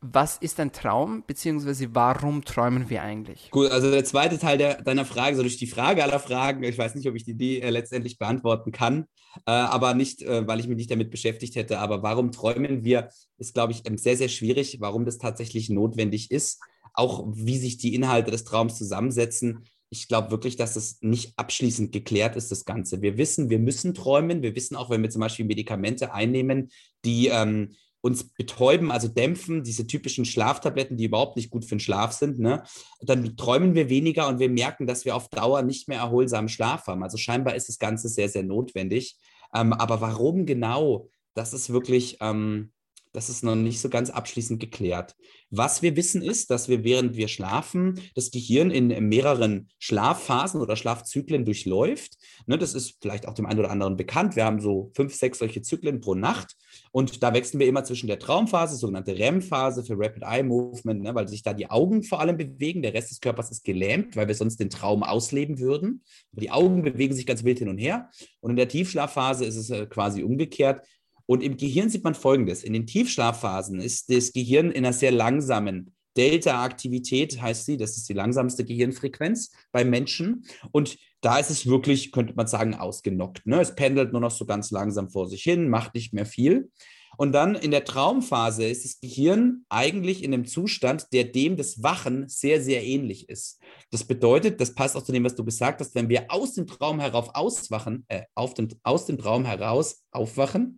Was 0.00 0.36
ist 0.36 0.60
ein 0.60 0.70
Traum, 0.70 1.24
beziehungsweise 1.26 1.92
warum 1.92 2.44
träumen 2.44 2.88
wir 2.88 3.02
eigentlich? 3.02 3.50
Gut, 3.50 3.70
also 3.70 3.90
der 3.90 4.04
zweite 4.04 4.38
Teil 4.38 4.56
der, 4.56 4.80
deiner 4.82 5.04
Frage, 5.04 5.34
so 5.34 5.42
durch 5.42 5.56
die 5.56 5.66
Frage 5.66 6.04
aller 6.04 6.20
Fragen, 6.20 6.62
ich 6.62 6.78
weiß 6.78 6.94
nicht, 6.94 7.08
ob 7.08 7.16
ich 7.16 7.24
die, 7.24 7.34
die 7.34 7.60
äh, 7.60 7.70
letztendlich 7.70 8.16
beantworten 8.16 8.70
kann, 8.70 9.06
äh, 9.46 9.50
aber 9.50 9.94
nicht, 9.94 10.22
äh, 10.22 10.46
weil 10.46 10.60
ich 10.60 10.68
mich 10.68 10.76
nicht 10.76 10.90
damit 10.90 11.10
beschäftigt 11.10 11.56
hätte. 11.56 11.80
Aber 11.80 12.02
warum 12.04 12.30
träumen 12.30 12.84
wir, 12.84 13.08
ist, 13.38 13.54
glaube 13.54 13.72
ich, 13.72 13.82
sehr, 13.96 14.16
sehr 14.16 14.28
schwierig, 14.28 14.76
warum 14.80 15.04
das 15.04 15.18
tatsächlich 15.18 15.68
notwendig 15.68 16.30
ist. 16.30 16.60
Auch 16.94 17.26
wie 17.32 17.58
sich 17.58 17.78
die 17.78 17.94
Inhalte 17.94 18.30
des 18.30 18.44
Traums 18.44 18.78
zusammensetzen, 18.78 19.64
ich 19.90 20.08
glaube 20.08 20.30
wirklich, 20.30 20.56
dass 20.56 20.74
das 20.74 20.98
nicht 21.00 21.32
abschließend 21.36 21.92
geklärt 21.92 22.36
ist, 22.36 22.50
das 22.50 22.64
Ganze. 22.64 23.00
Wir 23.00 23.16
wissen, 23.16 23.50
wir 23.50 23.58
müssen 23.58 23.94
träumen. 23.94 24.42
Wir 24.42 24.54
wissen 24.54 24.76
auch, 24.76 24.90
wenn 24.90 25.02
wir 25.02 25.10
zum 25.10 25.20
Beispiel 25.20 25.46
Medikamente 25.46 26.12
einnehmen, 26.12 26.70
die 27.04 27.28
ähm, 27.28 27.74
uns 28.00 28.24
betäuben, 28.24 28.90
also 28.90 29.08
dämpfen, 29.08 29.64
diese 29.64 29.86
typischen 29.86 30.24
Schlaftabletten, 30.24 30.96
die 30.96 31.04
überhaupt 31.04 31.36
nicht 31.36 31.50
gut 31.50 31.64
für 31.64 31.74
den 31.74 31.80
Schlaf 31.80 32.12
sind, 32.12 32.38
ne? 32.38 32.62
dann 33.00 33.36
träumen 33.36 33.74
wir 33.74 33.88
weniger 33.88 34.28
und 34.28 34.38
wir 34.38 34.48
merken, 34.48 34.86
dass 34.86 35.04
wir 35.04 35.16
auf 35.16 35.28
Dauer 35.28 35.62
nicht 35.62 35.88
mehr 35.88 35.98
erholsamen 35.98 36.48
Schlaf 36.48 36.86
haben. 36.86 37.02
Also 37.02 37.16
scheinbar 37.16 37.54
ist 37.54 37.68
das 37.68 37.78
Ganze 37.78 38.08
sehr, 38.08 38.28
sehr 38.28 38.44
notwendig. 38.44 39.16
Ähm, 39.54 39.72
aber 39.72 40.00
warum 40.00 40.46
genau? 40.46 41.08
Das 41.34 41.52
ist 41.52 41.70
wirklich, 41.70 42.18
ähm, 42.20 42.72
das 43.12 43.28
ist 43.28 43.42
noch 43.42 43.56
nicht 43.56 43.80
so 43.80 43.88
ganz 43.88 44.10
abschließend 44.10 44.60
geklärt. 44.60 45.16
Was 45.50 45.82
wir 45.82 45.96
wissen 45.96 46.22
ist, 46.22 46.50
dass 46.50 46.68
wir 46.68 46.84
während 46.84 47.16
wir 47.16 47.28
schlafen, 47.28 48.00
das 48.14 48.30
Gehirn 48.30 48.70
in 48.70 49.08
mehreren 49.08 49.70
Schlafphasen 49.78 50.60
oder 50.60 50.76
Schlafzyklen 50.76 51.44
durchläuft. 51.44 52.18
Ne, 52.46 52.58
das 52.58 52.74
ist 52.74 52.98
vielleicht 53.00 53.26
auch 53.26 53.34
dem 53.34 53.46
einen 53.46 53.60
oder 53.60 53.70
anderen 53.70 53.96
bekannt. 53.96 54.36
Wir 54.36 54.44
haben 54.44 54.60
so 54.60 54.92
fünf, 54.94 55.14
sechs 55.14 55.38
solche 55.38 55.62
Zyklen 55.62 56.00
pro 56.00 56.14
Nacht 56.14 56.54
und 56.90 57.22
da 57.22 57.34
wechseln 57.34 57.60
wir 57.60 57.66
immer 57.66 57.84
zwischen 57.84 58.06
der 58.06 58.18
Traumphase, 58.18 58.76
sogenannte 58.76 59.16
REM-Phase 59.18 59.84
für 59.84 59.94
Rapid 59.98 60.22
Eye 60.22 60.42
Movement, 60.42 61.02
ne, 61.02 61.14
weil 61.14 61.28
sich 61.28 61.42
da 61.42 61.52
die 61.52 61.70
Augen 61.70 62.02
vor 62.02 62.20
allem 62.20 62.36
bewegen. 62.36 62.82
Der 62.82 62.94
Rest 62.94 63.10
des 63.10 63.20
Körpers 63.20 63.50
ist 63.50 63.64
gelähmt, 63.64 64.16
weil 64.16 64.28
wir 64.28 64.34
sonst 64.34 64.58
den 64.58 64.70
Traum 64.70 65.02
ausleben 65.02 65.58
würden. 65.58 66.02
Die 66.32 66.50
Augen 66.50 66.82
bewegen 66.82 67.14
sich 67.14 67.26
ganz 67.26 67.44
wild 67.44 67.58
hin 67.58 67.68
und 67.68 67.78
her. 67.78 68.10
Und 68.40 68.50
in 68.50 68.56
der 68.56 68.68
Tiefschlafphase 68.68 69.44
ist 69.44 69.56
es 69.56 69.70
äh, 69.70 69.86
quasi 69.86 70.22
umgekehrt. 70.22 70.86
Und 71.26 71.42
im 71.42 71.56
Gehirn 71.56 71.90
sieht 71.90 72.04
man 72.04 72.14
Folgendes. 72.14 72.64
In 72.64 72.72
den 72.72 72.86
Tiefschlafphasen 72.86 73.80
ist 73.80 74.10
das 74.10 74.32
Gehirn 74.32 74.70
in 74.70 74.84
einer 74.84 74.94
sehr 74.94 75.12
langsamen 75.12 75.94
Delta-Aktivität, 76.16 77.40
heißt 77.40 77.66
sie. 77.66 77.76
Das 77.76 77.96
ist 77.96 78.08
die 78.08 78.14
langsamste 78.14 78.64
Gehirnfrequenz 78.64 79.52
bei 79.70 79.84
Menschen. 79.84 80.44
Und 80.72 80.96
da 81.20 81.38
ist 81.38 81.50
es 81.50 81.66
wirklich, 81.66 82.12
könnte 82.12 82.34
man 82.34 82.46
sagen, 82.46 82.74
ausgenockt. 82.74 83.46
Ne? 83.46 83.60
Es 83.60 83.74
pendelt 83.74 84.12
nur 84.12 84.20
noch 84.20 84.30
so 84.30 84.46
ganz 84.46 84.70
langsam 84.70 85.10
vor 85.10 85.28
sich 85.28 85.42
hin, 85.42 85.68
macht 85.68 85.94
nicht 85.94 86.12
mehr 86.12 86.26
viel. 86.26 86.70
Und 87.16 87.32
dann 87.32 87.56
in 87.56 87.72
der 87.72 87.84
Traumphase 87.84 88.68
ist 88.68 88.84
das 88.84 89.00
Gehirn 89.00 89.64
eigentlich 89.68 90.22
in 90.22 90.32
einem 90.32 90.44
Zustand, 90.44 91.12
der 91.12 91.24
dem 91.24 91.56
des 91.56 91.82
Wachen 91.82 92.28
sehr, 92.28 92.62
sehr 92.62 92.84
ähnlich 92.84 93.28
ist. 93.28 93.60
Das 93.90 94.04
bedeutet, 94.04 94.60
das 94.60 94.74
passt 94.74 94.96
auch 94.96 95.02
zu 95.02 95.10
dem, 95.10 95.24
was 95.24 95.34
du 95.34 95.44
gesagt 95.44 95.80
hast, 95.80 95.96
wenn 95.96 96.08
wir 96.08 96.26
aus 96.28 96.54
dem 96.54 96.68
Traum 96.68 97.00
herauf 97.00 97.34
auswachen, 97.34 98.04
äh, 98.06 98.22
auf 98.36 98.54
dem, 98.54 98.68
aus 98.84 99.06
dem 99.06 99.18
Traum 99.18 99.44
heraus 99.44 100.04
aufwachen, 100.12 100.76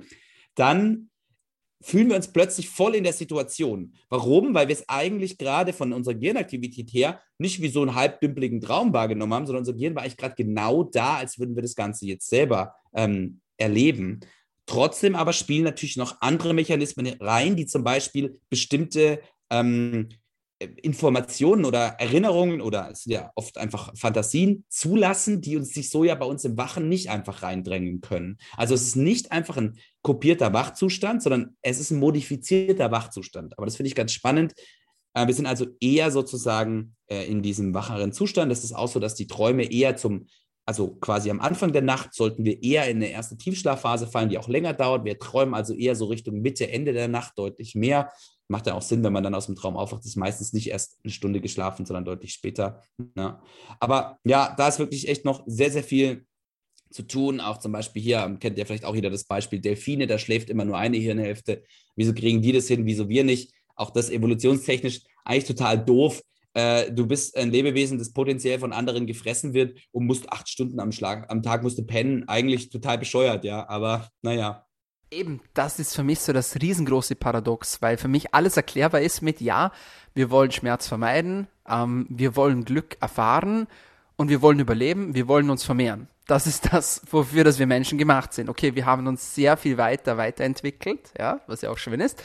dann 0.54 1.10
fühlen 1.82 2.08
wir 2.08 2.16
uns 2.16 2.28
plötzlich 2.28 2.68
voll 2.68 2.94
in 2.94 3.04
der 3.04 3.12
Situation. 3.12 3.94
Warum? 4.08 4.54
Weil 4.54 4.68
wir 4.68 4.74
es 4.74 4.88
eigentlich 4.88 5.38
gerade 5.38 5.72
von 5.72 5.92
unserer 5.92 6.14
Gehirnaktivität 6.14 6.92
her 6.92 7.20
nicht 7.38 7.62
wie 7.62 7.68
so 7.68 7.80
einen 7.80 7.94
halbdümpeligen 7.94 8.60
Traum 8.60 8.92
wahrgenommen 8.92 9.32
haben, 9.32 9.46
sondern 9.46 9.62
unser 9.62 9.72
Gehirn 9.72 9.94
war 9.94 10.02
eigentlich 10.02 10.18
gerade 10.18 10.34
genau 10.34 10.84
da, 10.84 11.16
als 11.16 11.38
würden 11.38 11.56
wir 11.56 11.62
das 11.62 11.74
Ganze 11.74 12.06
jetzt 12.06 12.28
selber 12.28 12.74
ähm, 12.94 13.40
erleben. 13.56 14.20
Trotzdem 14.66 15.16
aber 15.16 15.32
spielen 15.32 15.64
natürlich 15.64 15.96
noch 15.96 16.20
andere 16.20 16.54
Mechanismen 16.54 17.06
rein, 17.18 17.56
die 17.56 17.66
zum 17.66 17.82
Beispiel 17.82 18.38
bestimmte 18.50 19.20
ähm, 19.50 20.10
Informationen 20.60 21.64
oder 21.64 21.96
Erinnerungen 21.98 22.60
oder 22.60 22.90
es 22.90 23.04
sind 23.04 23.12
ja 23.14 23.32
oft 23.34 23.56
einfach 23.56 23.96
Fantasien 23.96 24.64
zulassen, 24.68 25.40
die 25.40 25.56
uns 25.56 25.70
sich 25.70 25.88
so 25.88 26.04
ja 26.04 26.14
bei 26.14 26.26
uns 26.26 26.44
im 26.44 26.58
Wachen 26.58 26.88
nicht 26.88 27.08
einfach 27.08 27.42
reindrängen 27.42 28.02
können. 28.02 28.36
Also 28.58 28.74
es 28.74 28.82
ist 28.82 28.96
nicht 28.96 29.32
einfach 29.32 29.56
ein 29.56 29.78
kopierter 30.02 30.52
Wachzustand, 30.52 31.22
sondern 31.22 31.56
es 31.62 31.80
ist 31.80 31.90
ein 31.90 31.98
modifizierter 31.98 32.90
Wachzustand. 32.90 33.56
Aber 33.56 33.66
das 33.66 33.76
finde 33.76 33.88
ich 33.88 33.94
ganz 33.94 34.12
spannend. 34.12 34.52
Äh, 35.14 35.26
wir 35.26 35.34
sind 35.34 35.46
also 35.46 35.66
eher 35.80 36.10
sozusagen 36.10 36.94
äh, 37.06 37.24
in 37.24 37.40
diesem 37.40 37.72
wacheren 37.72 38.12
Zustand. 38.12 38.52
Das 38.52 38.62
ist 38.62 38.74
auch 38.74 38.88
so, 38.88 39.00
dass 39.00 39.14
die 39.14 39.26
Träume 39.26 39.64
eher 39.64 39.96
zum, 39.96 40.26
also 40.66 40.88
quasi 40.96 41.30
am 41.30 41.40
Anfang 41.40 41.72
der 41.72 41.82
Nacht 41.82 42.12
sollten 42.12 42.44
wir 42.44 42.62
eher 42.62 42.86
in 42.90 42.98
eine 42.98 43.08
erste 43.08 43.38
Tiefschlafphase 43.38 44.06
fallen, 44.06 44.28
die 44.28 44.36
auch 44.36 44.48
länger 44.48 44.74
dauert. 44.74 45.06
Wir 45.06 45.18
träumen 45.18 45.54
also 45.54 45.72
eher 45.72 45.96
so 45.96 46.04
Richtung 46.04 46.42
Mitte, 46.42 46.70
Ende 46.70 46.92
der 46.92 47.08
Nacht 47.08 47.38
deutlich 47.38 47.74
mehr 47.74 48.10
macht 48.50 48.66
ja 48.66 48.74
auch 48.74 48.82
Sinn, 48.82 49.02
wenn 49.04 49.12
man 49.12 49.22
dann 49.22 49.34
aus 49.34 49.46
dem 49.46 49.54
Traum 49.54 49.76
aufwacht, 49.76 50.04
ist 50.04 50.16
meistens 50.16 50.52
nicht 50.52 50.68
erst 50.68 50.98
eine 51.04 51.12
Stunde 51.12 51.40
geschlafen, 51.40 51.86
sondern 51.86 52.04
deutlich 52.04 52.32
später. 52.32 52.82
Ja. 53.16 53.42
Aber 53.78 54.18
ja, 54.24 54.54
da 54.56 54.68
ist 54.68 54.78
wirklich 54.78 55.08
echt 55.08 55.24
noch 55.24 55.42
sehr, 55.46 55.70
sehr 55.70 55.84
viel 55.84 56.26
zu 56.90 57.04
tun. 57.04 57.40
Auch 57.40 57.58
zum 57.58 57.72
Beispiel 57.72 58.02
hier, 58.02 58.36
kennt 58.40 58.58
ihr 58.58 58.66
vielleicht 58.66 58.84
auch 58.84 58.94
jeder 58.94 59.10
das 59.10 59.24
Beispiel 59.24 59.60
Delfine, 59.60 60.06
da 60.06 60.18
schläft 60.18 60.50
immer 60.50 60.64
nur 60.64 60.76
eine 60.76 60.96
Hirnhälfte. 60.96 61.62
Wieso 61.94 62.12
kriegen 62.12 62.42
die 62.42 62.52
das 62.52 62.66
hin, 62.66 62.86
wieso 62.86 63.08
wir 63.08 63.24
nicht? 63.24 63.52
Auch 63.76 63.90
das 63.90 64.10
evolutionstechnisch 64.10 65.02
eigentlich 65.24 65.44
total 65.44 65.82
doof. 65.82 66.20
Äh, 66.54 66.90
du 66.90 67.06
bist 67.06 67.36
ein 67.36 67.52
Lebewesen, 67.52 67.98
das 67.98 68.12
potenziell 68.12 68.58
von 68.58 68.72
anderen 68.72 69.06
gefressen 69.06 69.54
wird 69.54 69.78
und 69.92 70.06
musst 70.06 70.30
acht 70.32 70.48
Stunden 70.48 70.80
am, 70.80 70.90
Schlag, 70.90 71.30
am 71.30 71.42
Tag 71.42 71.62
musst 71.62 71.78
du 71.78 71.84
pennen. 71.84 72.28
Eigentlich 72.28 72.68
total 72.70 72.98
bescheuert, 72.98 73.44
ja. 73.44 73.68
Aber 73.68 74.08
naja. 74.22 74.66
Eben, 75.12 75.40
das 75.54 75.80
ist 75.80 75.96
für 75.96 76.04
mich 76.04 76.20
so 76.20 76.32
das 76.32 76.54
riesengroße 76.60 77.16
Paradox, 77.16 77.82
weil 77.82 77.96
für 77.96 78.06
mich 78.06 78.32
alles 78.32 78.56
erklärbar 78.56 79.00
ist 79.00 79.22
mit, 79.22 79.40
ja, 79.40 79.72
wir 80.14 80.30
wollen 80.30 80.52
Schmerz 80.52 80.86
vermeiden, 80.86 81.48
ähm, 81.68 82.06
wir 82.08 82.36
wollen 82.36 82.64
Glück 82.64 82.96
erfahren 83.00 83.66
und 84.16 84.28
wir 84.28 84.40
wollen 84.40 84.60
überleben, 84.60 85.14
wir 85.14 85.26
wollen 85.26 85.50
uns 85.50 85.64
vermehren. 85.64 86.08
Das 86.28 86.46
ist 86.46 86.72
das, 86.72 87.02
wofür 87.10 87.42
das 87.42 87.58
wir 87.58 87.66
Menschen 87.66 87.98
gemacht 87.98 88.32
sind. 88.32 88.48
Okay, 88.48 88.76
wir 88.76 88.86
haben 88.86 89.08
uns 89.08 89.34
sehr 89.34 89.56
viel 89.56 89.78
weiter 89.78 90.16
weiterentwickelt, 90.16 91.12
ja, 91.18 91.40
was 91.48 91.62
ja 91.62 91.70
auch 91.70 91.78
schön 91.78 91.98
ist. 91.98 92.22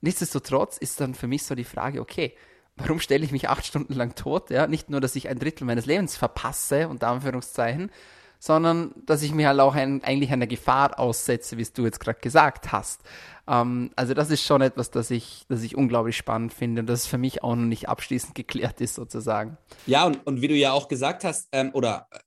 Nichtsdestotrotz 0.00 0.78
ist 0.78 1.00
dann 1.00 1.14
für 1.14 1.26
mich 1.26 1.44
so 1.44 1.54
die 1.54 1.64
Frage, 1.64 2.00
okay, 2.00 2.34
warum 2.76 3.00
stelle 3.00 3.24
ich 3.24 3.32
mich 3.32 3.50
acht 3.50 3.66
Stunden 3.66 3.92
lang 3.92 4.14
tot? 4.14 4.48
Ja, 4.48 4.66
nicht 4.66 4.88
nur, 4.88 5.02
dass 5.02 5.14
ich 5.14 5.28
ein 5.28 5.38
Drittel 5.38 5.66
meines 5.66 5.84
Lebens 5.84 6.16
verpasse, 6.16 6.88
unter 6.88 7.08
Anführungszeichen, 7.08 7.90
sondern 8.38 8.92
dass 9.06 9.22
ich 9.22 9.32
mir 9.32 9.48
halt 9.48 9.60
auch 9.60 9.74
ein, 9.74 10.02
eigentlich 10.04 10.30
einer 10.30 10.46
Gefahr 10.46 10.98
aussetze, 10.98 11.56
wie 11.58 11.62
es 11.62 11.72
du 11.72 11.84
jetzt 11.84 12.00
gerade 12.00 12.20
gesagt 12.20 12.72
hast. 12.72 13.02
Ähm, 13.48 13.90
also 13.96 14.14
das 14.14 14.30
ist 14.30 14.42
schon 14.42 14.60
etwas, 14.60 14.90
das 14.90 15.10
ich, 15.10 15.44
das 15.48 15.62
ich 15.62 15.76
unglaublich 15.76 16.16
spannend 16.16 16.52
finde 16.52 16.80
und 16.80 16.86
das 16.86 17.06
für 17.06 17.18
mich 17.18 17.42
auch 17.42 17.56
noch 17.56 17.64
nicht 17.64 17.88
abschließend 17.88 18.34
geklärt 18.36 18.80
ist, 18.80 18.94
sozusagen. 18.94 19.58
Ja, 19.86 20.06
und, 20.06 20.26
und 20.26 20.42
wie 20.42 20.48
du 20.48 20.54
ja 20.54 20.72
auch 20.72 20.88
gesagt 20.88 21.24
hast, 21.24 21.48
ähm, 21.52 21.70
oder 21.74 22.06
äh, 22.10 22.18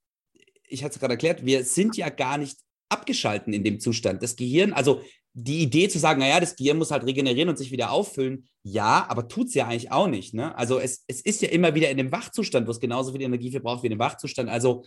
ich 0.68 0.84
hatte 0.84 0.94
es 0.94 1.00
gerade 1.00 1.14
erklärt, 1.14 1.46
wir 1.46 1.64
sind 1.64 1.98
ja 1.98 2.10
gar 2.10 2.38
nicht 2.38 2.58
abgeschalten 2.90 3.54
in 3.54 3.64
dem 3.64 3.80
Zustand. 3.80 4.22
Das 4.22 4.36
Gehirn, 4.36 4.74
also 4.74 5.02
die 5.34 5.62
Idee 5.62 5.88
zu 5.88 5.98
sagen, 5.98 6.20
naja, 6.20 6.40
das 6.40 6.56
Gehirn 6.56 6.78
muss 6.78 6.92
halt 6.92 7.06
regenerieren 7.06 7.48
und 7.48 7.58
sich 7.58 7.72
wieder 7.72 7.92
auffüllen, 7.92 8.50
ja, 8.64 9.06
aber 9.08 9.28
tut 9.30 9.48
es 9.48 9.54
ja 9.54 9.66
eigentlich 9.66 9.92
auch 9.92 10.08
nicht. 10.08 10.34
Ne? 10.34 10.56
Also 10.58 10.78
es, 10.80 11.06
es 11.08 11.22
ist 11.22 11.42
ja 11.42 11.50
immer 11.50 11.74
wieder 11.74 11.90
in 11.90 11.98
dem 11.98 12.12
Wachzustand, 12.12 12.68
wo 12.68 12.72
es 12.72 12.82
genauso 12.82 13.14
viel 13.14 13.22
Energie 13.22 13.52
verbraucht 13.52 13.84
wie 13.84 13.88
in 13.88 13.94
dem 13.94 14.00
Wachzustand. 14.00 14.50
Also 14.50 14.84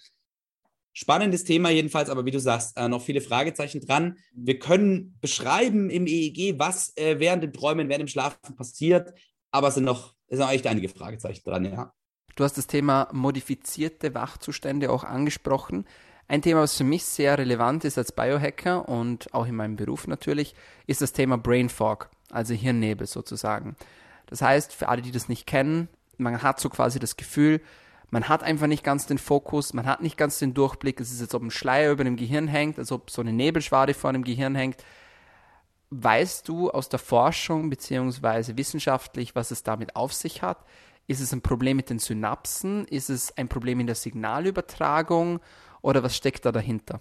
spannendes 0.94 1.44
Thema 1.44 1.68
jedenfalls, 1.68 2.08
aber 2.08 2.24
wie 2.24 2.30
du 2.30 2.40
sagst, 2.40 2.76
äh, 2.78 2.88
noch 2.88 3.02
viele 3.02 3.20
Fragezeichen 3.20 3.80
dran. 3.80 4.16
Wir 4.32 4.58
können 4.58 5.18
beschreiben 5.20 5.90
im 5.90 6.06
EEG, 6.06 6.58
was 6.58 6.96
äh, 6.96 7.18
während 7.18 7.42
dem 7.42 7.52
Träumen, 7.52 7.88
während 7.88 8.02
dem 8.02 8.08
Schlafen 8.08 8.56
passiert, 8.56 9.12
aber 9.50 9.68
es 9.68 9.74
sind 9.74 9.84
noch, 9.84 10.14
es 10.28 10.38
sind 10.38 10.46
noch 10.46 10.52
echt 10.52 10.66
einige 10.66 10.88
Fragezeichen 10.88 11.42
dran, 11.44 11.64
ja. 11.66 11.92
Du 12.36 12.42
hast 12.42 12.56
das 12.56 12.66
Thema 12.66 13.08
modifizierte 13.12 14.14
Wachzustände 14.14 14.90
auch 14.90 15.04
angesprochen. 15.04 15.84
Ein 16.26 16.42
Thema, 16.42 16.62
was 16.62 16.76
für 16.76 16.84
mich 16.84 17.04
sehr 17.04 17.38
relevant 17.38 17.84
ist 17.84 17.98
als 17.98 18.12
Biohacker 18.12 18.88
und 18.88 19.32
auch 19.34 19.46
in 19.46 19.54
meinem 19.54 19.76
Beruf 19.76 20.06
natürlich, 20.06 20.54
ist 20.86 21.00
das 21.00 21.12
Thema 21.12 21.36
Brain 21.36 21.68
Fog, 21.68 22.08
also 22.30 22.54
Hirnnebel 22.54 23.06
sozusagen. 23.06 23.76
Das 24.26 24.42
heißt, 24.42 24.72
für 24.72 24.88
alle, 24.88 25.02
die 25.02 25.12
das 25.12 25.28
nicht 25.28 25.46
kennen, 25.46 25.88
man 26.16 26.42
hat 26.42 26.60
so 26.60 26.70
quasi 26.70 26.98
das 26.98 27.16
Gefühl, 27.16 27.60
man 28.10 28.28
hat 28.28 28.42
einfach 28.42 28.66
nicht 28.66 28.84
ganz 28.84 29.06
den 29.06 29.18
Fokus, 29.18 29.74
man 29.74 29.86
hat 29.86 30.02
nicht 30.02 30.16
ganz 30.16 30.38
den 30.38 30.54
Durchblick. 30.54 31.00
Es 31.00 31.12
ist, 31.12 31.20
als 31.20 31.34
ob 31.34 31.42
ein 31.42 31.50
Schleier 31.50 31.92
über 31.92 32.04
dem 32.04 32.16
Gehirn 32.16 32.48
hängt, 32.48 32.78
als 32.78 32.92
ob 32.92 33.10
so 33.10 33.22
eine 33.22 33.32
Nebelschwade 33.32 33.94
vor 33.94 34.12
dem 34.12 34.24
Gehirn 34.24 34.54
hängt. 34.54 34.76
Weißt 35.90 36.48
du 36.48 36.70
aus 36.70 36.88
der 36.88 36.98
Forschung 36.98 37.70
bzw. 37.70 38.56
wissenschaftlich, 38.56 39.34
was 39.34 39.50
es 39.50 39.62
damit 39.62 39.96
auf 39.96 40.12
sich 40.12 40.42
hat? 40.42 40.64
Ist 41.06 41.20
es 41.20 41.32
ein 41.32 41.42
Problem 41.42 41.76
mit 41.76 41.90
den 41.90 41.98
Synapsen? 41.98 42.86
Ist 42.86 43.10
es 43.10 43.36
ein 43.36 43.48
Problem 43.48 43.80
in 43.80 43.86
der 43.86 43.94
Signalübertragung? 43.94 45.40
Oder 45.82 46.02
was 46.02 46.16
steckt 46.16 46.46
da 46.46 46.52
dahinter? 46.52 47.00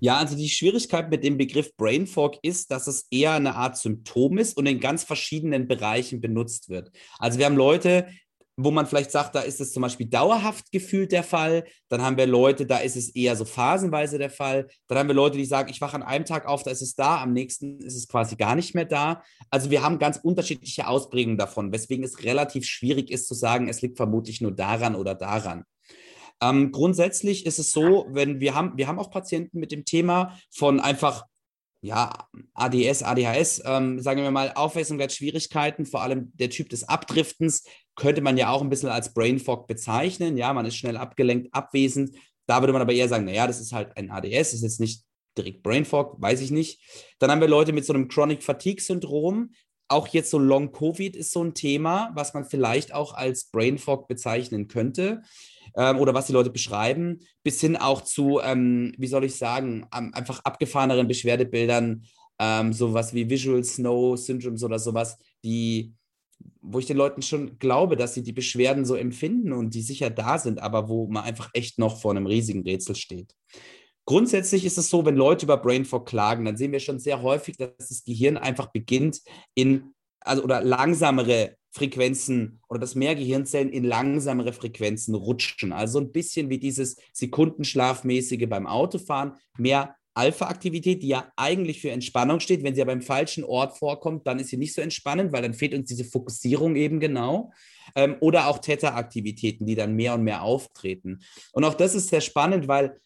Ja, 0.00 0.16
also 0.16 0.34
die 0.34 0.48
Schwierigkeit 0.48 1.10
mit 1.10 1.22
dem 1.22 1.36
Begriff 1.36 1.76
Brain 1.76 2.06
Fog 2.06 2.38
ist, 2.42 2.70
dass 2.70 2.86
es 2.86 3.06
eher 3.10 3.32
eine 3.32 3.54
Art 3.54 3.76
Symptom 3.76 4.38
ist 4.38 4.56
und 4.56 4.66
in 4.66 4.80
ganz 4.80 5.04
verschiedenen 5.04 5.68
Bereichen 5.68 6.20
benutzt 6.20 6.70
wird. 6.70 6.90
Also 7.18 7.38
wir 7.38 7.46
haben 7.46 7.56
Leute, 7.56 8.08
wo 8.64 8.70
man 8.70 8.86
vielleicht 8.86 9.10
sagt, 9.10 9.34
da 9.34 9.40
ist 9.40 9.60
es 9.60 9.72
zum 9.72 9.82
Beispiel 9.82 10.06
dauerhaft 10.06 10.70
gefühlt 10.72 11.12
der 11.12 11.22
Fall. 11.22 11.64
Dann 11.88 12.02
haben 12.02 12.16
wir 12.16 12.26
Leute, 12.26 12.66
da 12.66 12.78
ist 12.78 12.96
es 12.96 13.08
eher 13.10 13.36
so 13.36 13.44
phasenweise 13.44 14.18
der 14.18 14.30
Fall. 14.30 14.68
Dann 14.88 14.98
haben 14.98 15.08
wir 15.08 15.14
Leute, 15.14 15.38
die 15.38 15.44
sagen, 15.44 15.70
ich 15.70 15.80
wache 15.80 15.96
an 15.96 16.02
einem 16.02 16.24
Tag 16.24 16.46
auf, 16.46 16.62
da 16.62 16.70
ist 16.70 16.82
es 16.82 16.94
da, 16.94 17.22
am 17.22 17.32
nächsten 17.32 17.80
ist 17.80 17.96
es 17.96 18.08
quasi 18.08 18.36
gar 18.36 18.54
nicht 18.54 18.74
mehr 18.74 18.84
da. 18.84 19.22
Also 19.50 19.70
wir 19.70 19.82
haben 19.82 19.98
ganz 19.98 20.18
unterschiedliche 20.22 20.86
Ausprägungen 20.86 21.38
davon, 21.38 21.72
weswegen 21.72 22.04
es 22.04 22.22
relativ 22.24 22.64
schwierig 22.66 23.10
ist 23.10 23.26
zu 23.26 23.34
sagen, 23.34 23.68
es 23.68 23.82
liegt 23.82 23.96
vermutlich 23.96 24.40
nur 24.40 24.52
daran 24.52 24.94
oder 24.94 25.14
daran. 25.14 25.64
Ähm, 26.42 26.72
grundsätzlich 26.72 27.44
ist 27.44 27.58
es 27.58 27.72
so, 27.72 28.06
wenn 28.10 28.40
wir 28.40 28.54
haben, 28.54 28.72
wir 28.76 28.88
haben 28.88 28.98
auch 28.98 29.10
Patienten 29.10 29.58
mit 29.58 29.72
dem 29.72 29.84
Thema 29.84 30.38
von 30.50 30.80
einfach 30.80 31.26
ja, 31.82 32.12
ADS, 32.54 33.02
ADHS, 33.02 33.62
ähm, 33.64 34.00
sagen 34.00 34.22
wir 34.22 34.30
mal, 34.30 34.52
Aufmerksamkeitsschwierigkeiten, 34.54 35.86
vor 35.86 36.02
allem 36.02 36.30
der 36.34 36.50
Typ 36.50 36.68
des 36.68 36.88
Abdriftens, 36.88 37.64
könnte 37.96 38.20
man 38.20 38.36
ja 38.36 38.50
auch 38.50 38.60
ein 38.60 38.68
bisschen 38.68 38.90
als 38.90 39.14
Brain 39.14 39.38
Fog 39.38 39.66
bezeichnen. 39.66 40.36
Ja, 40.36 40.52
man 40.52 40.66
ist 40.66 40.76
schnell 40.76 40.96
abgelenkt, 40.96 41.52
abwesend. 41.52 42.14
Da 42.46 42.60
würde 42.60 42.72
man 42.72 42.82
aber 42.82 42.92
eher 42.92 43.08
sagen, 43.08 43.24
naja, 43.24 43.46
das 43.46 43.60
ist 43.60 43.72
halt 43.72 43.96
ein 43.96 44.10
ADS, 44.10 44.52
ist 44.52 44.62
jetzt 44.62 44.80
nicht 44.80 45.04
direkt 45.36 45.62
Brain 45.62 45.84
Fog, 45.84 46.20
weiß 46.20 46.40
ich 46.40 46.50
nicht. 46.50 46.80
Dann 47.18 47.30
haben 47.30 47.40
wir 47.40 47.48
Leute 47.48 47.72
mit 47.72 47.84
so 47.84 47.92
einem 47.92 48.08
Chronic 48.08 48.42
Fatigue 48.42 48.82
Syndrom. 48.82 49.52
Auch 49.88 50.08
jetzt 50.08 50.30
so 50.30 50.38
Long 50.38 50.72
Covid 50.72 51.16
ist 51.16 51.32
so 51.32 51.42
ein 51.42 51.54
Thema, 51.54 52.10
was 52.14 52.34
man 52.34 52.44
vielleicht 52.44 52.92
auch 52.94 53.14
als 53.14 53.46
Brain 53.46 53.78
Fog 53.78 54.06
bezeichnen 54.06 54.68
könnte 54.68 55.22
ähm, 55.76 55.98
oder 55.98 56.14
was 56.14 56.26
die 56.26 56.32
Leute 56.32 56.50
beschreiben, 56.50 57.20
bis 57.42 57.60
hin 57.60 57.76
auch 57.76 58.02
zu, 58.02 58.40
ähm, 58.42 58.92
wie 58.98 59.06
soll 59.06 59.24
ich 59.24 59.36
sagen, 59.36 59.86
einfach 59.90 60.40
abgefahreneren 60.44 61.08
Beschwerdebildern, 61.08 62.04
ähm, 62.38 62.72
sowas 62.72 63.12
wie 63.14 63.28
Visual 63.28 63.62
Snow 63.64 64.18
Syndromes 64.18 64.64
oder 64.64 64.78
sowas, 64.78 65.18
die, 65.44 65.92
wo 66.62 66.78
ich 66.78 66.86
den 66.86 66.96
Leuten 66.96 67.22
schon 67.22 67.58
glaube, 67.58 67.96
dass 67.96 68.14
sie 68.14 68.22
die 68.22 68.32
Beschwerden 68.32 68.84
so 68.84 68.94
empfinden 68.94 69.52
und 69.52 69.74
die 69.74 69.82
sicher 69.82 70.10
da 70.10 70.38
sind, 70.38 70.60
aber 70.60 70.88
wo 70.88 71.06
man 71.06 71.24
einfach 71.24 71.50
echt 71.52 71.78
noch 71.78 72.00
vor 72.00 72.12
einem 72.12 72.26
riesigen 72.26 72.62
Rätsel 72.62 72.96
steht. 72.96 73.34
Grundsätzlich 74.06 74.64
ist 74.64 74.78
es 74.78 74.90
so, 74.90 75.04
wenn 75.04 75.16
Leute 75.16 75.44
über 75.44 75.56
Brain 75.58 75.84
Fog 75.84 76.06
klagen, 76.06 76.44
dann 76.44 76.56
sehen 76.56 76.72
wir 76.72 76.80
schon 76.80 76.98
sehr 76.98 77.22
häufig, 77.22 77.56
dass 77.56 77.76
das 77.76 78.04
Gehirn 78.04 78.36
einfach 78.36 78.72
beginnt 78.72 79.20
in 79.54 79.94
also 80.20 80.42
oder 80.42 80.62
langsamere 80.62 81.56
Frequenzen 81.72 82.60
oder 82.68 82.80
dass 82.80 82.94
mehr 82.94 83.14
Gehirnzellen 83.14 83.70
in 83.70 83.84
langsamere 83.84 84.52
Frequenzen 84.52 85.14
rutschen. 85.14 85.72
Also 85.72 86.00
ein 86.00 86.12
bisschen 86.12 86.50
wie 86.50 86.58
dieses 86.58 86.96
Sekundenschlafmäßige 87.12 88.48
beim 88.48 88.66
Autofahren, 88.66 89.34
mehr 89.56 89.94
Alpha-Aktivität, 90.14 91.02
die 91.02 91.08
ja 91.08 91.32
eigentlich 91.36 91.80
für 91.80 91.90
Entspannung 91.90 92.40
steht. 92.40 92.64
Wenn 92.64 92.74
sie 92.74 92.82
aber 92.82 92.92
im 92.92 93.02
falschen 93.02 93.44
Ort 93.44 93.78
vorkommt, 93.78 94.26
dann 94.26 94.40
ist 94.40 94.48
sie 94.48 94.56
nicht 94.56 94.74
so 94.74 94.82
entspannend, 94.82 95.32
weil 95.32 95.42
dann 95.42 95.54
fehlt 95.54 95.74
uns 95.74 95.88
diese 95.88 96.04
Fokussierung 96.04 96.76
eben 96.76 96.98
genau. 96.98 97.52
Ähm, 97.94 98.16
oder 98.20 98.48
auch 98.48 98.58
Theta-Aktivitäten, 98.58 99.66
die 99.66 99.76
dann 99.76 99.94
mehr 99.94 100.14
und 100.14 100.24
mehr 100.24 100.42
auftreten. 100.42 101.20
Und 101.52 101.64
auch 101.64 101.74
das 101.74 101.94
ist 101.94 102.08
sehr 102.08 102.20
spannend, 102.20 102.66
weil 102.66 103.00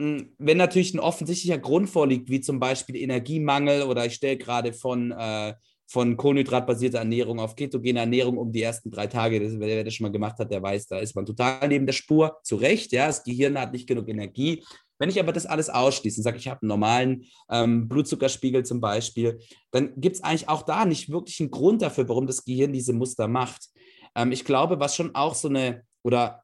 hm, 0.00 0.34
wenn 0.38 0.56
natürlich 0.56 0.94
ein 0.94 1.00
offensichtlicher 1.00 1.58
Grund 1.58 1.88
vorliegt, 1.88 2.28
wie 2.28 2.40
zum 2.40 2.60
Beispiel 2.60 2.96
Energiemangel 2.96 3.82
oder 3.82 4.06
ich 4.06 4.14
stelle 4.14 4.36
gerade 4.36 4.72
von 4.72 5.12
äh, 5.12 5.54
von 5.88 6.16
kohlenhydratbasierter 6.16 6.98
Ernährung 6.98 7.40
auf 7.40 7.56
ketogene 7.56 8.00
Ernährung 8.00 8.36
um 8.36 8.52
die 8.52 8.62
ersten 8.62 8.90
drei 8.90 9.06
Tage. 9.06 9.40
Das, 9.40 9.58
wer 9.58 9.82
das 9.82 9.94
schon 9.94 10.04
mal 10.04 10.12
gemacht 10.12 10.38
hat, 10.38 10.50
der 10.50 10.62
weiß, 10.62 10.86
da 10.86 10.98
ist 10.98 11.16
man 11.16 11.24
total 11.24 11.66
neben 11.66 11.86
der 11.86 11.94
Spur. 11.94 12.38
Zu 12.42 12.56
Recht, 12.56 12.92
ja, 12.92 13.06
das 13.06 13.24
Gehirn 13.24 13.58
hat 13.58 13.72
nicht 13.72 13.88
genug 13.88 14.08
Energie. 14.08 14.62
Wenn 14.98 15.08
ich 15.08 15.18
aber 15.18 15.32
das 15.32 15.46
alles 15.46 15.70
ausschließe 15.70 16.20
und 16.20 16.24
sage, 16.24 16.36
ich 16.36 16.48
habe 16.48 16.60
einen 16.62 16.68
normalen 16.68 17.24
ähm, 17.50 17.88
Blutzuckerspiegel 17.88 18.64
zum 18.64 18.80
Beispiel, 18.80 19.38
dann 19.70 19.92
gibt 19.96 20.16
es 20.16 20.24
eigentlich 20.24 20.48
auch 20.48 20.62
da 20.62 20.84
nicht 20.84 21.10
wirklich 21.10 21.40
einen 21.40 21.50
Grund 21.50 21.82
dafür, 21.82 22.08
warum 22.08 22.26
das 22.26 22.44
Gehirn 22.44 22.72
diese 22.72 22.92
Muster 22.92 23.26
macht. 23.26 23.68
Ähm, 24.14 24.32
ich 24.32 24.44
glaube, 24.44 24.80
was 24.80 24.94
schon 24.94 25.14
auch 25.14 25.34
so 25.34 25.48
eine, 25.48 25.84
oder 26.02 26.42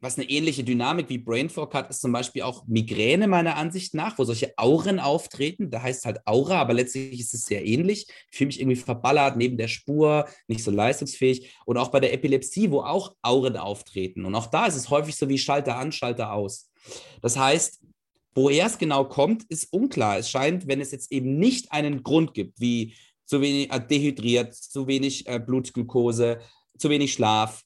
was 0.00 0.16
eine 0.16 0.28
ähnliche 0.30 0.64
Dynamik 0.64 1.10
wie 1.10 1.18
Brain 1.18 1.50
Fog 1.50 1.74
hat, 1.74 1.90
ist 1.90 2.00
zum 2.00 2.12
Beispiel 2.12 2.42
auch 2.42 2.66
Migräne 2.66 3.28
meiner 3.28 3.56
Ansicht 3.56 3.92
nach, 3.94 4.18
wo 4.18 4.24
solche 4.24 4.54
Auren 4.56 4.98
auftreten. 4.98 5.70
Da 5.70 5.82
heißt 5.82 6.06
halt 6.06 6.26
Aura, 6.26 6.60
aber 6.60 6.72
letztlich 6.72 7.20
ist 7.20 7.34
es 7.34 7.44
sehr 7.44 7.66
ähnlich. 7.66 8.06
Ich 8.30 8.38
fühle 8.38 8.48
mich 8.48 8.60
irgendwie 8.60 8.76
verballert 8.76 9.36
neben 9.36 9.58
der 9.58 9.68
Spur, 9.68 10.26
nicht 10.48 10.64
so 10.64 10.70
leistungsfähig. 10.70 11.54
Und 11.66 11.76
auch 11.76 11.88
bei 11.88 12.00
der 12.00 12.14
Epilepsie, 12.14 12.70
wo 12.70 12.80
auch 12.80 13.14
Auren 13.20 13.58
auftreten. 13.58 14.24
Und 14.24 14.34
auch 14.34 14.46
da 14.46 14.66
ist 14.66 14.76
es 14.76 14.88
häufig 14.88 15.16
so 15.16 15.28
wie 15.28 15.38
Schalter 15.38 15.76
an, 15.76 15.92
Schalter 15.92 16.32
aus. 16.32 16.70
Das 17.20 17.36
heißt, 17.36 17.80
woher 18.34 18.66
es 18.66 18.78
genau 18.78 19.04
kommt, 19.04 19.44
ist 19.50 19.70
unklar. 19.70 20.16
Es 20.16 20.30
scheint, 20.30 20.66
wenn 20.66 20.80
es 20.80 20.92
jetzt 20.92 21.12
eben 21.12 21.38
nicht 21.38 21.72
einen 21.72 22.02
Grund 22.02 22.32
gibt, 22.32 22.58
wie 22.58 22.94
zu 23.26 23.42
wenig 23.42 23.70
äh, 23.70 23.80
dehydriert, 23.86 24.54
zu 24.54 24.86
wenig 24.86 25.28
äh, 25.28 25.38
Blutglucose, 25.38 26.40
zu 26.78 26.88
wenig 26.88 27.12
Schlaf, 27.12 27.62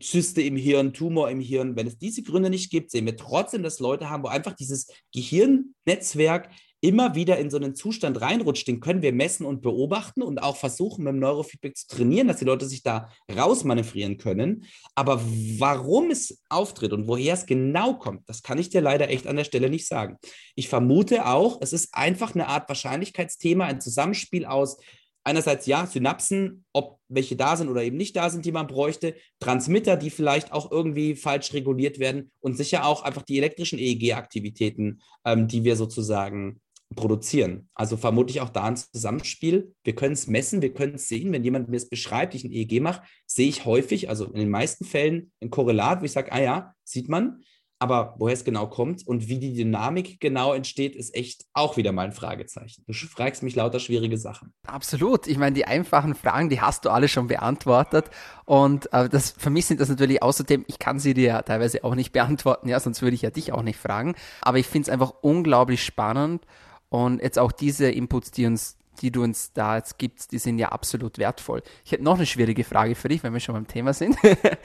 Zyste 0.00 0.42
im 0.42 0.56
Hirn, 0.56 0.92
Tumor 0.92 1.30
im 1.30 1.40
Hirn. 1.40 1.76
Wenn 1.76 1.86
es 1.86 1.98
diese 1.98 2.22
Gründe 2.22 2.50
nicht 2.50 2.70
gibt, 2.70 2.90
sehen 2.90 3.06
wir 3.06 3.16
trotzdem, 3.16 3.62
dass 3.62 3.78
Leute 3.78 4.10
haben, 4.10 4.24
wo 4.24 4.28
einfach 4.28 4.54
dieses 4.54 4.88
Gehirnnetzwerk 5.12 6.50
immer 6.80 7.14
wieder 7.14 7.38
in 7.38 7.50
so 7.50 7.56
einen 7.56 7.74
Zustand 7.74 8.20
reinrutscht, 8.20 8.68
den 8.68 8.80
können 8.80 9.02
wir 9.02 9.12
messen 9.12 9.46
und 9.46 9.62
beobachten 9.62 10.22
und 10.22 10.42
auch 10.42 10.56
versuchen, 10.56 11.04
mit 11.04 11.14
dem 11.14 11.20
Neurofeedback 11.20 11.76
zu 11.76 11.88
trainieren, 11.88 12.28
dass 12.28 12.36
die 12.36 12.44
Leute 12.44 12.66
sich 12.66 12.82
da 12.82 13.10
rausmanövrieren 13.34 14.18
können. 14.18 14.64
Aber 14.94 15.20
warum 15.58 16.10
es 16.10 16.42
auftritt 16.48 16.92
und 16.92 17.08
woher 17.08 17.34
es 17.34 17.46
genau 17.46 17.94
kommt, 17.94 18.28
das 18.28 18.42
kann 18.42 18.58
ich 18.58 18.68
dir 18.68 18.82
leider 18.82 19.08
echt 19.08 19.26
an 19.26 19.36
der 19.36 19.44
Stelle 19.44 19.70
nicht 19.70 19.88
sagen. 19.88 20.16
Ich 20.54 20.68
vermute 20.68 21.26
auch, 21.26 21.58
es 21.60 21.72
ist 21.72 21.94
einfach 21.94 22.34
eine 22.34 22.48
Art 22.48 22.68
Wahrscheinlichkeitsthema, 22.68 23.64
ein 23.64 23.80
Zusammenspiel 23.80 24.44
aus 24.44 24.76
einerseits 25.26 25.66
ja, 25.66 25.86
Synapsen, 25.86 26.64
ob 26.72 27.00
welche 27.08 27.36
da 27.36 27.56
sind 27.56 27.68
oder 27.68 27.82
eben 27.82 27.96
nicht 27.96 28.14
da 28.14 28.30
sind, 28.30 28.44
die 28.44 28.52
man 28.52 28.68
bräuchte, 28.68 29.16
Transmitter, 29.40 29.96
die 29.96 30.10
vielleicht 30.10 30.52
auch 30.52 30.70
irgendwie 30.70 31.16
falsch 31.16 31.52
reguliert 31.52 31.98
werden 31.98 32.30
und 32.40 32.56
sicher 32.56 32.86
auch 32.86 33.02
einfach 33.02 33.22
die 33.22 33.36
elektrischen 33.36 33.78
EEG-Aktivitäten, 33.78 35.00
ähm, 35.24 35.48
die 35.48 35.64
wir 35.64 35.74
sozusagen 35.74 36.60
produzieren. 36.94 37.68
Also 37.74 37.96
vermutlich 37.96 38.40
auch 38.40 38.50
da 38.50 38.64
ein 38.64 38.76
Zusammenspiel. 38.76 39.74
Wir 39.82 39.96
können 39.96 40.12
es 40.12 40.28
messen, 40.28 40.62
wir 40.62 40.72
können 40.72 40.94
es 40.94 41.08
sehen. 41.08 41.32
Wenn 41.32 41.42
jemand 41.42 41.68
mir 41.68 41.76
es 41.76 41.88
beschreibt, 41.88 42.36
ich 42.36 42.44
ein 42.44 42.52
EEG 42.52 42.80
mache, 42.80 43.02
sehe 43.26 43.48
ich 43.48 43.64
häufig, 43.64 44.08
also 44.08 44.26
in 44.26 44.38
den 44.38 44.50
meisten 44.50 44.84
Fällen 44.84 45.32
ein 45.40 45.50
Korrelat, 45.50 46.00
wo 46.00 46.04
ich 46.04 46.12
sage, 46.12 46.30
ah 46.30 46.40
ja, 46.40 46.74
sieht 46.84 47.08
man. 47.08 47.42
Aber 47.78 48.14
woher 48.18 48.32
es 48.32 48.44
genau 48.44 48.66
kommt 48.68 49.06
und 49.06 49.28
wie 49.28 49.38
die 49.38 49.52
Dynamik 49.52 50.18
genau 50.18 50.54
entsteht, 50.54 50.96
ist 50.96 51.14
echt 51.14 51.44
auch 51.52 51.76
wieder 51.76 51.92
mal 51.92 52.06
ein 52.06 52.12
Fragezeichen. 52.12 52.84
Du 52.86 52.94
fragst 52.94 53.42
mich 53.42 53.54
lauter 53.54 53.80
schwierige 53.80 54.16
Sachen. 54.16 54.54
Absolut. 54.66 55.26
Ich 55.26 55.36
meine, 55.36 55.54
die 55.54 55.66
einfachen 55.66 56.14
Fragen, 56.14 56.48
die 56.48 56.62
hast 56.62 56.86
du 56.86 56.90
alle 56.90 57.08
schon 57.08 57.26
beantwortet. 57.26 58.06
Und 58.46 58.90
äh, 58.94 59.10
das, 59.10 59.32
für 59.32 59.50
mich 59.50 59.66
sind 59.66 59.80
das 59.80 59.90
natürlich 59.90 60.22
außerdem, 60.22 60.64
ich 60.68 60.78
kann 60.78 60.98
sie 60.98 61.12
dir 61.12 61.26
ja 61.26 61.42
teilweise 61.42 61.84
auch 61.84 61.94
nicht 61.94 62.12
beantworten, 62.12 62.68
ja, 62.68 62.80
sonst 62.80 63.02
würde 63.02 63.14
ich 63.14 63.22
ja 63.22 63.30
dich 63.30 63.52
auch 63.52 63.62
nicht 63.62 63.78
fragen. 63.78 64.14
Aber 64.40 64.58
ich 64.58 64.66
finde 64.66 64.86
es 64.86 64.88
einfach 64.88 65.12
unglaublich 65.20 65.84
spannend. 65.84 66.46
Und 66.88 67.20
jetzt 67.20 67.38
auch 67.38 67.52
diese 67.52 67.90
Inputs, 67.90 68.30
die 68.30 68.46
uns 68.46 68.78
die 69.02 69.10
du 69.10 69.22
uns 69.22 69.52
da 69.52 69.76
jetzt 69.76 69.98
gibst, 69.98 70.32
die 70.32 70.38
sind 70.38 70.58
ja 70.58 70.70
absolut 70.70 71.18
wertvoll. 71.18 71.62
Ich 71.84 71.92
hätte 71.92 72.02
noch 72.02 72.16
eine 72.16 72.24
schwierige 72.24 72.64
Frage 72.64 72.94
für 72.94 73.08
dich, 73.08 73.22
wenn 73.22 73.32
wir 73.32 73.40
schon 73.40 73.54
beim 73.54 73.66
Thema 73.66 73.92
sind. 73.92 74.16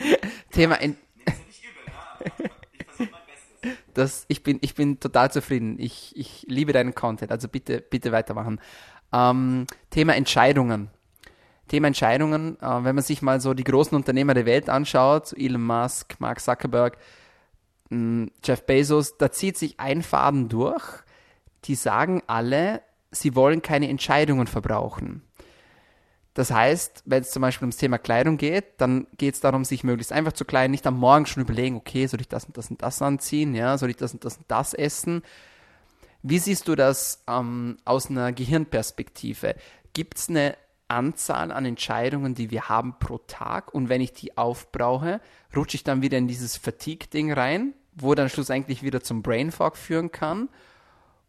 Thema. 0.51 0.75
In 0.75 0.95
das, 3.93 4.25
ich, 4.27 4.43
bin, 4.43 4.59
ich 4.61 4.75
bin 4.75 4.99
total 4.99 5.31
zufrieden. 5.31 5.77
Ich, 5.79 6.15
ich 6.15 6.45
liebe 6.47 6.73
deinen 6.73 6.95
Content, 6.95 7.31
also 7.31 7.47
bitte, 7.47 7.81
bitte 7.81 8.11
weitermachen. 8.11 8.59
Ähm, 9.13 9.65
Thema 9.89 10.15
Entscheidungen. 10.15 10.89
Thema 11.67 11.87
Entscheidungen, 11.87 12.57
äh, 12.61 12.83
wenn 12.83 12.95
man 12.95 13.03
sich 13.03 13.21
mal 13.21 13.39
so 13.39 13.53
die 13.53 13.63
großen 13.63 13.95
Unternehmer 13.95 14.33
der 14.33 14.45
Welt 14.45 14.69
anschaut, 14.69 15.33
Elon 15.37 15.63
Musk, 15.63 16.15
Mark 16.19 16.41
Zuckerberg, 16.41 16.97
mh, 17.89 17.97
hm, 17.97 18.31
Jeff 18.43 18.65
Bezos, 18.65 19.17
da 19.17 19.31
zieht 19.31 19.57
sich 19.57 19.79
ein 19.79 20.01
Faden 20.01 20.49
durch. 20.49 20.83
Die 21.65 21.75
sagen 21.75 22.23
alle, 22.27 22.81
sie 23.11 23.35
wollen 23.35 23.61
keine 23.61 23.87
Entscheidungen 23.87 24.47
verbrauchen. 24.47 25.21
Das 26.33 26.51
heißt, 26.51 27.03
wenn 27.05 27.21
es 27.21 27.31
zum 27.31 27.41
Beispiel 27.41 27.65
ums 27.65 27.77
Thema 27.77 27.97
Kleidung 27.97 28.37
geht, 28.37 28.79
dann 28.79 29.07
geht 29.17 29.33
es 29.33 29.41
darum, 29.41 29.65
sich 29.65 29.83
möglichst 29.83 30.13
einfach 30.13 30.31
zu 30.31 30.45
kleiden, 30.45 30.71
nicht 30.71 30.87
am 30.87 30.97
Morgen 30.97 31.25
schon 31.25 31.43
überlegen, 31.43 31.75
okay, 31.75 32.07
soll 32.07 32.21
ich 32.21 32.29
das 32.29 32.45
und 32.45 32.57
das 32.57 32.69
und 32.69 32.81
das 32.81 33.01
anziehen, 33.01 33.53
ja, 33.53 33.77
soll 33.77 33.89
ich 33.89 33.97
das 33.97 34.13
und 34.13 34.23
das 34.23 34.37
und 34.37 34.45
das 34.47 34.73
essen. 34.73 35.23
Wie 36.23 36.39
siehst 36.39 36.67
du 36.67 36.75
das 36.75 37.23
ähm, 37.27 37.77
aus 37.83 38.09
einer 38.09 38.31
Gehirnperspektive? 38.31 39.55
Gibt 39.93 40.19
es 40.19 40.29
eine 40.29 40.55
Anzahl 40.87 41.51
an 41.51 41.65
Entscheidungen, 41.65 42.35
die 42.35 42.51
wir 42.51 42.69
haben 42.69 42.97
pro 42.99 43.17
Tag 43.17 43.73
und 43.73 43.89
wenn 43.89 44.01
ich 44.01 44.13
die 44.13 44.37
aufbrauche, 44.37 45.19
rutsche 45.55 45.75
ich 45.75 45.83
dann 45.83 46.01
wieder 46.01 46.17
in 46.17 46.27
dieses 46.27 46.55
Fatigue-Ding 46.55 47.33
rein, 47.33 47.73
wo 47.93 48.15
dann 48.15 48.29
schlussendlich 48.29 48.83
wieder 48.83 49.01
zum 49.01 49.21
Brain 49.21 49.51
Fog 49.51 49.75
führen 49.75 50.11
kann? 50.11 50.47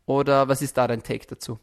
Oder 0.07 0.49
was 0.49 0.62
ist 0.62 0.77
da 0.77 0.87
dein 0.87 1.03
Take 1.03 1.27
dazu? 1.27 1.59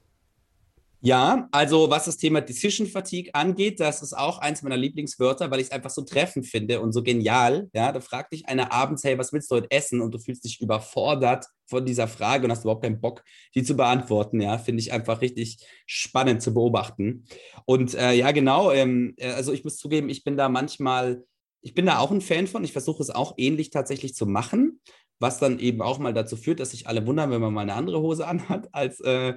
Ja, 1.02 1.48
also 1.54 1.90
was 1.90 2.06
das 2.06 2.18
Thema 2.18 2.42
Decision 2.42 2.86
Fatigue 2.86 3.34
angeht, 3.34 3.80
das 3.80 4.02
ist 4.02 4.12
auch 4.12 4.40
eins 4.40 4.64
meiner 4.64 4.76
Lieblingswörter, 4.76 5.50
weil 5.50 5.62
ich 5.62 5.68
es 5.68 5.72
einfach 5.72 5.92
so 5.92 6.02
treffend 6.02 6.46
finde 6.46 6.82
und 6.82 6.92
so 6.92 7.04
genial. 7.04 7.70
Ja, 7.74 7.94
da 7.94 8.02
fragt 8.02 8.34
dich 8.34 8.50
einer 8.50 8.74
abends, 8.74 9.06
hey, 9.06 9.18
was 9.18 9.32
willst 9.32 9.50
du 9.50 9.56
heute 9.56 9.72
essen? 9.72 10.02
Und 10.02 10.14
du 10.14 10.20
fühlst 10.20 10.44
dich 10.44 10.60
überfordert 10.60 11.46
von 11.68 11.86
dieser 11.86 12.10
Frage 12.10 12.44
und 12.44 12.52
hast 12.52 12.66
überhaupt 12.66 12.84
keinen 12.84 13.00
Bock, 13.00 13.24
die 13.56 13.64
zu 13.64 13.76
beantworten. 13.78 14.42
Ja, 14.42 14.58
finde 14.58 14.82
ich 14.82 14.92
einfach 14.92 15.22
richtig 15.22 15.66
spannend 15.86 16.42
zu 16.42 16.54
beobachten. 16.54 17.26
Und 17.64 17.96
äh, 17.96 18.12
ja, 18.14 18.32
genau, 18.32 18.72
ähm, 18.72 19.14
äh, 19.18 19.32
also 19.32 19.54
ich 19.54 19.64
muss 19.64 19.78
zugeben, 19.78 20.10
ich 20.10 20.26
bin 20.26 20.36
da 20.36 20.50
manchmal, 20.50 21.24
ich 21.62 21.74
bin 21.74 21.86
da 21.86 22.00
auch 22.00 22.12
ein 22.12 22.22
Fan 22.22 22.48
von. 22.48 22.66
Ich 22.66 22.74
versuche 22.74 23.02
es 23.02 23.10
auch 23.10 23.36
ähnlich 23.38 23.70
tatsächlich 23.70 24.16
zu 24.16 24.26
machen 24.26 24.82
was 25.20 25.38
dann 25.38 25.60
eben 25.60 25.82
auch 25.82 26.00
mal 26.00 26.14
dazu 26.14 26.38
führt, 26.38 26.60
dass 26.60 26.72
sich 26.72 26.88
alle 26.88 27.06
wundern, 27.06 27.30
wenn 27.30 27.42
man 27.42 27.54
mal 27.54 27.62
eine 27.62 27.74
andere 27.74 28.00
Hose 28.00 28.26
anhat 28.26 28.70
als 28.72 29.02
äh, 29.02 29.34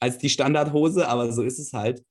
als 0.00 0.18
die 0.18 0.30
Standardhose, 0.30 1.06
aber 1.06 1.32
so 1.32 1.42
ist 1.42 1.58
es 1.58 1.72
halt. 1.72 2.02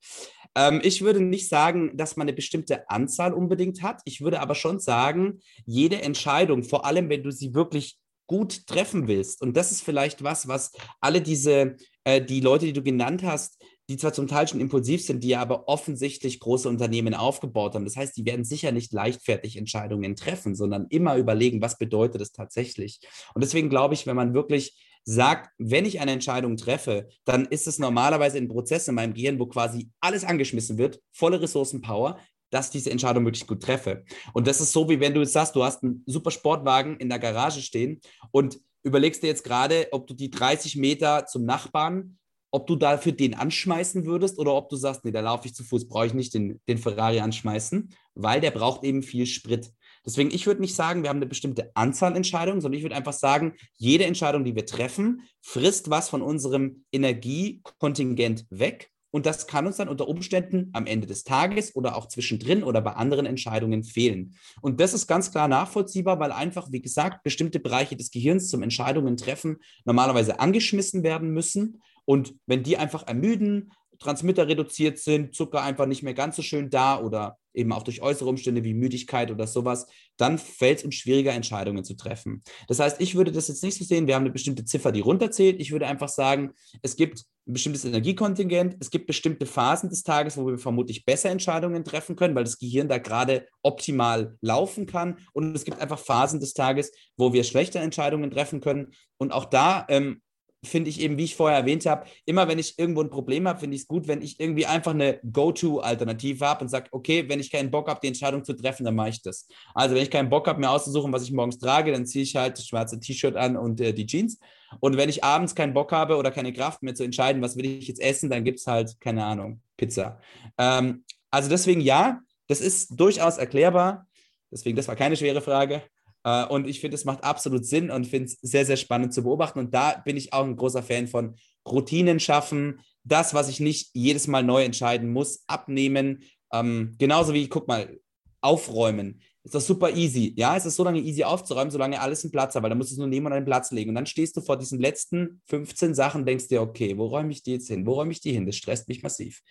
Ähm, 0.56 0.80
ich 0.82 1.02
würde 1.02 1.20
nicht 1.20 1.48
sagen, 1.48 1.96
dass 1.96 2.16
man 2.16 2.26
eine 2.26 2.34
bestimmte 2.34 2.88
Anzahl 2.88 3.32
unbedingt 3.34 3.82
hat. 3.82 4.00
Ich 4.04 4.20
würde 4.20 4.40
aber 4.40 4.54
schon 4.54 4.80
sagen, 4.80 5.40
jede 5.66 6.02
Entscheidung, 6.02 6.62
vor 6.64 6.84
allem 6.84 7.08
wenn 7.08 7.22
du 7.22 7.30
sie 7.30 7.54
wirklich 7.54 7.98
gut 8.26 8.66
treffen 8.66 9.08
willst, 9.08 9.42
und 9.42 9.56
das 9.56 9.72
ist 9.72 9.82
vielleicht 9.82 10.22
was, 10.22 10.48
was 10.48 10.72
alle 11.00 11.20
diese, 11.20 11.76
äh, 12.04 12.22
die 12.22 12.40
Leute, 12.40 12.66
die 12.66 12.72
du 12.72 12.82
genannt 12.82 13.22
hast, 13.24 13.60
die 13.88 13.96
zwar 13.96 14.12
zum 14.12 14.28
Teil 14.28 14.46
schon 14.46 14.60
impulsiv 14.60 15.04
sind, 15.04 15.24
die 15.24 15.34
aber 15.34 15.68
offensichtlich 15.68 16.38
große 16.38 16.68
Unternehmen 16.68 17.12
aufgebaut 17.12 17.74
haben. 17.74 17.84
Das 17.84 17.96
heißt, 17.96 18.16
die 18.16 18.24
werden 18.24 18.44
sicher 18.44 18.70
nicht 18.70 18.92
leichtfertig 18.92 19.56
Entscheidungen 19.56 20.14
treffen, 20.14 20.54
sondern 20.54 20.86
immer 20.90 21.16
überlegen, 21.16 21.60
was 21.60 21.76
bedeutet 21.76 22.20
es 22.20 22.30
tatsächlich. 22.30 23.00
Und 23.34 23.42
deswegen 23.42 23.68
glaube 23.68 23.94
ich, 23.94 24.06
wenn 24.06 24.14
man 24.14 24.32
wirklich 24.32 24.80
sagt, 25.10 25.50
wenn 25.58 25.86
ich 25.86 26.00
eine 26.00 26.12
Entscheidung 26.12 26.56
treffe, 26.56 27.08
dann 27.24 27.46
ist 27.46 27.66
es 27.66 27.80
normalerweise 27.80 28.38
ein 28.38 28.48
Prozess 28.48 28.86
in 28.86 28.94
meinem 28.94 29.12
Gehirn, 29.12 29.40
wo 29.40 29.46
quasi 29.46 29.90
alles 30.00 30.24
angeschmissen 30.24 30.78
wird, 30.78 31.00
volle 31.12 31.40
Ressourcenpower, 31.40 32.18
dass 32.50 32.66
ich 32.66 32.72
diese 32.72 32.90
Entscheidung 32.90 33.24
wirklich 33.24 33.46
gut 33.46 33.60
treffe. 33.60 34.04
Und 34.34 34.46
das 34.46 34.60
ist 34.60 34.72
so, 34.72 34.88
wie 34.88 35.00
wenn 35.00 35.12
du 35.12 35.20
jetzt 35.20 35.32
sagst, 35.32 35.56
du 35.56 35.64
hast 35.64 35.82
einen 35.82 36.04
super 36.06 36.30
Sportwagen 36.30 36.96
in 36.98 37.08
der 37.08 37.18
Garage 37.18 37.60
stehen 37.60 38.00
und 38.30 38.60
überlegst 38.84 39.22
dir 39.22 39.26
jetzt 39.26 39.42
gerade, 39.42 39.88
ob 39.90 40.06
du 40.06 40.14
die 40.14 40.30
30 40.30 40.76
Meter 40.76 41.26
zum 41.26 41.44
Nachbarn, 41.44 42.18
ob 42.52 42.68
du 42.68 42.76
dafür 42.76 43.10
den 43.10 43.34
anschmeißen 43.34 44.06
würdest 44.06 44.38
oder 44.38 44.54
ob 44.54 44.68
du 44.68 44.76
sagst, 44.76 45.04
nee, 45.04 45.10
da 45.10 45.20
laufe 45.20 45.48
ich 45.48 45.54
zu 45.54 45.64
Fuß, 45.64 45.88
brauche 45.88 46.06
ich 46.06 46.14
nicht 46.14 46.34
den, 46.34 46.60
den 46.68 46.78
Ferrari 46.78 47.18
anschmeißen, 47.18 47.92
weil 48.14 48.40
der 48.40 48.52
braucht 48.52 48.84
eben 48.84 49.02
viel 49.02 49.26
Sprit. 49.26 49.72
Deswegen, 50.04 50.30
ich 50.30 50.46
würde 50.46 50.60
nicht 50.60 50.74
sagen, 50.74 51.02
wir 51.02 51.10
haben 51.10 51.18
eine 51.18 51.26
bestimmte 51.26 51.70
Anzahl 51.74 52.16
Entscheidungen, 52.16 52.60
sondern 52.60 52.78
ich 52.78 52.84
würde 52.84 52.96
einfach 52.96 53.12
sagen, 53.12 53.54
jede 53.76 54.04
Entscheidung, 54.04 54.44
die 54.44 54.54
wir 54.54 54.66
treffen, 54.66 55.22
frisst 55.40 55.90
was 55.90 56.08
von 56.08 56.22
unserem 56.22 56.84
Energiekontingent 56.92 58.46
weg. 58.50 58.90
Und 59.12 59.26
das 59.26 59.46
kann 59.46 59.66
uns 59.66 59.76
dann 59.76 59.88
unter 59.88 60.08
Umständen 60.08 60.70
am 60.72 60.86
Ende 60.86 61.06
des 61.06 61.24
Tages 61.24 61.74
oder 61.74 61.96
auch 61.96 62.06
zwischendrin 62.06 62.62
oder 62.62 62.80
bei 62.80 62.92
anderen 62.92 63.26
Entscheidungen 63.26 63.82
fehlen. 63.82 64.36
Und 64.62 64.80
das 64.80 64.94
ist 64.94 65.08
ganz 65.08 65.32
klar 65.32 65.48
nachvollziehbar, 65.48 66.20
weil 66.20 66.32
einfach, 66.32 66.70
wie 66.70 66.80
gesagt, 66.80 67.24
bestimmte 67.24 67.58
Bereiche 67.58 67.96
des 67.96 68.10
Gehirns 68.10 68.48
zum 68.48 68.62
Entscheidungen 68.62 69.16
treffen 69.16 69.58
normalerweise 69.84 70.38
angeschmissen 70.38 71.02
werden 71.02 71.30
müssen. 71.32 71.82
Und 72.04 72.34
wenn 72.46 72.62
die 72.62 72.76
einfach 72.76 73.06
ermüden, 73.06 73.72
Transmitter 74.00 74.48
reduziert 74.48 74.98
sind, 74.98 75.34
Zucker 75.34 75.62
einfach 75.62 75.86
nicht 75.86 76.02
mehr 76.02 76.14
ganz 76.14 76.36
so 76.36 76.42
schön 76.42 76.70
da 76.70 77.00
oder 77.00 77.38
eben 77.52 77.72
auch 77.72 77.82
durch 77.82 78.00
äußere 78.00 78.28
Umstände 78.28 78.64
wie 78.64 78.74
Müdigkeit 78.74 79.30
oder 79.30 79.46
sowas, 79.46 79.86
dann 80.16 80.38
fällt 80.38 80.78
es 80.78 80.84
uns 80.84 80.94
schwieriger, 80.94 81.32
Entscheidungen 81.32 81.84
zu 81.84 81.94
treffen. 81.94 82.42
Das 82.68 82.78
heißt, 82.78 83.00
ich 83.00 83.14
würde 83.14 83.32
das 83.32 83.48
jetzt 83.48 83.62
nicht 83.62 83.76
so 83.76 83.84
sehen, 83.84 84.06
wir 84.06 84.14
haben 84.14 84.22
eine 84.22 84.32
bestimmte 84.32 84.64
Ziffer, 84.64 84.92
die 84.92 85.00
runterzählt. 85.00 85.60
Ich 85.60 85.72
würde 85.72 85.86
einfach 85.86 86.08
sagen, 86.08 86.52
es 86.82 86.96
gibt 86.96 87.24
ein 87.46 87.52
bestimmtes 87.52 87.84
Energiekontingent, 87.84 88.76
es 88.80 88.90
gibt 88.90 89.06
bestimmte 89.06 89.46
Phasen 89.46 89.90
des 89.90 90.02
Tages, 90.02 90.36
wo 90.36 90.46
wir 90.46 90.58
vermutlich 90.58 91.04
besser 91.04 91.30
Entscheidungen 91.30 91.84
treffen 91.84 92.16
können, 92.16 92.34
weil 92.34 92.44
das 92.44 92.58
Gehirn 92.58 92.88
da 92.88 92.98
gerade 92.98 93.46
optimal 93.62 94.36
laufen 94.40 94.86
kann. 94.86 95.18
Und 95.32 95.54
es 95.56 95.64
gibt 95.64 95.80
einfach 95.80 95.98
Phasen 95.98 96.40
des 96.40 96.54
Tages, 96.54 96.92
wo 97.16 97.32
wir 97.32 97.44
schlechte 97.44 97.80
Entscheidungen 97.80 98.30
treffen 98.30 98.60
können. 98.60 98.92
Und 99.18 99.32
auch 99.32 99.46
da 99.46 99.84
ähm, 99.88 100.22
finde 100.64 100.90
ich 100.90 101.00
eben, 101.00 101.16
wie 101.16 101.24
ich 101.24 101.36
vorher 101.36 101.58
erwähnt 101.58 101.86
habe, 101.86 102.06
immer 102.26 102.46
wenn 102.46 102.58
ich 102.58 102.78
irgendwo 102.78 103.02
ein 103.02 103.10
Problem 103.10 103.48
habe, 103.48 103.60
finde 103.60 103.76
ich 103.76 103.82
es 103.82 103.88
gut, 103.88 104.08
wenn 104.08 104.20
ich 104.20 104.38
irgendwie 104.38 104.66
einfach 104.66 104.92
eine 104.92 105.20
Go-To-Alternative 105.32 106.46
habe 106.46 106.64
und 106.64 106.68
sage, 106.68 106.88
okay, 106.90 107.28
wenn 107.28 107.40
ich 107.40 107.50
keinen 107.50 107.70
Bock 107.70 107.88
habe, 107.88 108.00
die 108.02 108.08
Entscheidung 108.08 108.44
zu 108.44 108.54
treffen, 108.54 108.84
dann 108.84 108.94
mache 108.94 109.10
ich 109.10 109.22
das. 109.22 109.48
Also 109.74 109.94
wenn 109.94 110.02
ich 110.02 110.10
keinen 110.10 110.28
Bock 110.28 110.46
habe, 110.46 110.60
mir 110.60 110.70
auszusuchen, 110.70 111.12
was 111.12 111.22
ich 111.22 111.32
morgens 111.32 111.58
trage, 111.58 111.92
dann 111.92 112.06
ziehe 112.06 112.24
ich 112.24 112.36
halt 112.36 112.58
das 112.58 112.66
schwarze 112.66 113.00
T-Shirt 113.00 113.36
an 113.36 113.56
und 113.56 113.80
äh, 113.80 113.94
die 113.94 114.06
Jeans. 114.06 114.38
Und 114.80 114.96
wenn 114.96 115.08
ich 115.08 115.24
abends 115.24 115.54
keinen 115.54 115.72
Bock 115.72 115.92
habe 115.92 116.16
oder 116.16 116.30
keine 116.30 116.52
Kraft 116.52 116.82
mehr 116.82 116.94
zu 116.94 117.04
entscheiden, 117.04 117.42
was 117.42 117.56
will 117.56 117.66
ich 117.66 117.88
jetzt 117.88 118.00
essen, 118.00 118.30
dann 118.30 118.44
gibt 118.44 118.60
es 118.60 118.66
halt, 118.66 119.00
keine 119.00 119.24
Ahnung, 119.24 119.62
Pizza. 119.76 120.20
Ähm, 120.58 121.04
also 121.30 121.48
deswegen 121.48 121.80
ja, 121.80 122.20
das 122.48 122.60
ist 122.60 122.98
durchaus 122.98 123.38
erklärbar. 123.38 124.06
Deswegen, 124.50 124.76
das 124.76 124.88
war 124.88 124.96
keine 124.96 125.16
schwere 125.16 125.40
Frage. 125.40 125.82
Äh, 126.24 126.46
und 126.46 126.66
ich 126.66 126.80
finde, 126.80 126.94
es 126.96 127.04
macht 127.04 127.24
absolut 127.24 127.64
Sinn 127.64 127.90
und 127.90 128.06
finde 128.06 128.26
es 128.26 128.38
sehr, 128.40 128.66
sehr 128.66 128.76
spannend 128.76 129.14
zu 129.14 129.22
beobachten. 129.22 129.58
Und 129.58 129.74
da 129.74 130.00
bin 130.04 130.16
ich 130.16 130.32
auch 130.32 130.44
ein 130.44 130.56
großer 130.56 130.82
Fan 130.82 131.08
von 131.08 131.36
Routinen 131.66 132.20
schaffen, 132.20 132.80
das, 133.04 133.34
was 133.34 133.48
ich 133.48 133.60
nicht 133.60 133.90
jedes 133.94 134.26
Mal 134.26 134.42
neu 134.42 134.64
entscheiden 134.64 135.12
muss, 135.12 135.42
abnehmen. 135.46 136.22
Ähm, 136.52 136.94
genauso 136.98 137.32
wie, 137.32 137.48
guck 137.48 137.68
mal, 137.68 137.98
aufräumen. 138.42 139.20
ist 139.44 139.54
das 139.54 139.66
super 139.66 139.94
easy. 139.94 140.34
Ja, 140.36 140.56
es 140.56 140.66
ist 140.66 140.76
so 140.76 140.84
lange 140.84 141.00
easy 141.00 141.24
aufzuräumen, 141.24 141.70
solange 141.70 142.00
alles 142.00 142.24
einen 142.24 142.32
Platz 142.32 142.54
hat, 142.54 142.62
weil 142.62 142.70
dann 142.70 142.78
musst 142.78 142.90
du 142.90 142.94
es 142.94 142.98
nur 142.98 143.06
nehmen 143.06 143.26
und 143.26 143.32
einen 143.32 143.44
Platz 143.44 143.70
legen. 143.70 143.90
Und 143.90 143.94
dann 143.94 144.06
stehst 144.06 144.36
du 144.36 144.40
vor 144.40 144.56
diesen 144.56 144.80
letzten 144.80 145.40
15 145.46 145.94
Sachen, 145.94 146.26
denkst 146.26 146.48
dir, 146.48 146.62
okay, 146.62 146.96
wo 146.96 147.06
räume 147.06 147.32
ich 147.32 147.42
die 147.42 147.52
jetzt 147.52 147.68
hin? 147.68 147.86
Wo 147.86 147.92
räume 147.92 148.12
ich 148.12 148.20
die 148.20 148.32
hin? 148.32 148.46
Das 148.46 148.56
stresst 148.56 148.88
mich 148.88 149.02
massiv. 149.02 149.42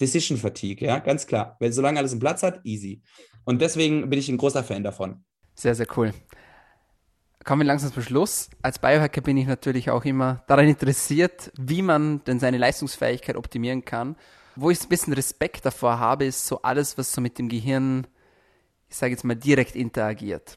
Decision 0.00 0.38
Fatigue, 0.38 0.86
ja, 0.86 0.98
ganz 0.98 1.26
klar. 1.26 1.56
Weil 1.60 1.72
solange 1.72 1.98
alles 1.98 2.12
einen 2.12 2.20
Platz 2.20 2.42
hat, 2.42 2.60
easy. 2.64 3.02
Und 3.44 3.60
deswegen 3.60 4.08
bin 4.10 4.18
ich 4.18 4.28
ein 4.28 4.38
großer 4.38 4.64
Fan 4.64 4.82
davon. 4.82 5.24
Sehr, 5.54 5.74
sehr 5.74 5.86
cool. 5.96 6.12
Kommen 7.44 7.60
wir 7.60 7.66
langsam 7.66 7.92
zum 7.92 8.02
Schluss. 8.02 8.48
Als 8.62 8.78
Biohacker 8.78 9.20
bin 9.20 9.36
ich 9.36 9.46
natürlich 9.46 9.90
auch 9.90 10.04
immer 10.04 10.42
daran 10.46 10.66
interessiert, 10.66 11.52
wie 11.58 11.82
man 11.82 12.24
denn 12.24 12.40
seine 12.40 12.56
Leistungsfähigkeit 12.56 13.36
optimieren 13.36 13.84
kann. 13.84 14.16
Wo 14.56 14.70
ich 14.70 14.82
ein 14.82 14.88
bisschen 14.88 15.12
Respekt 15.12 15.66
davor 15.66 15.98
habe, 15.98 16.24
ist 16.24 16.46
so 16.46 16.62
alles, 16.62 16.96
was 16.96 17.12
so 17.12 17.20
mit 17.20 17.38
dem 17.38 17.48
Gehirn, 17.48 18.06
ich 18.88 18.96
sage 18.96 19.12
jetzt 19.12 19.24
mal, 19.24 19.34
direkt 19.34 19.76
interagiert. 19.76 20.56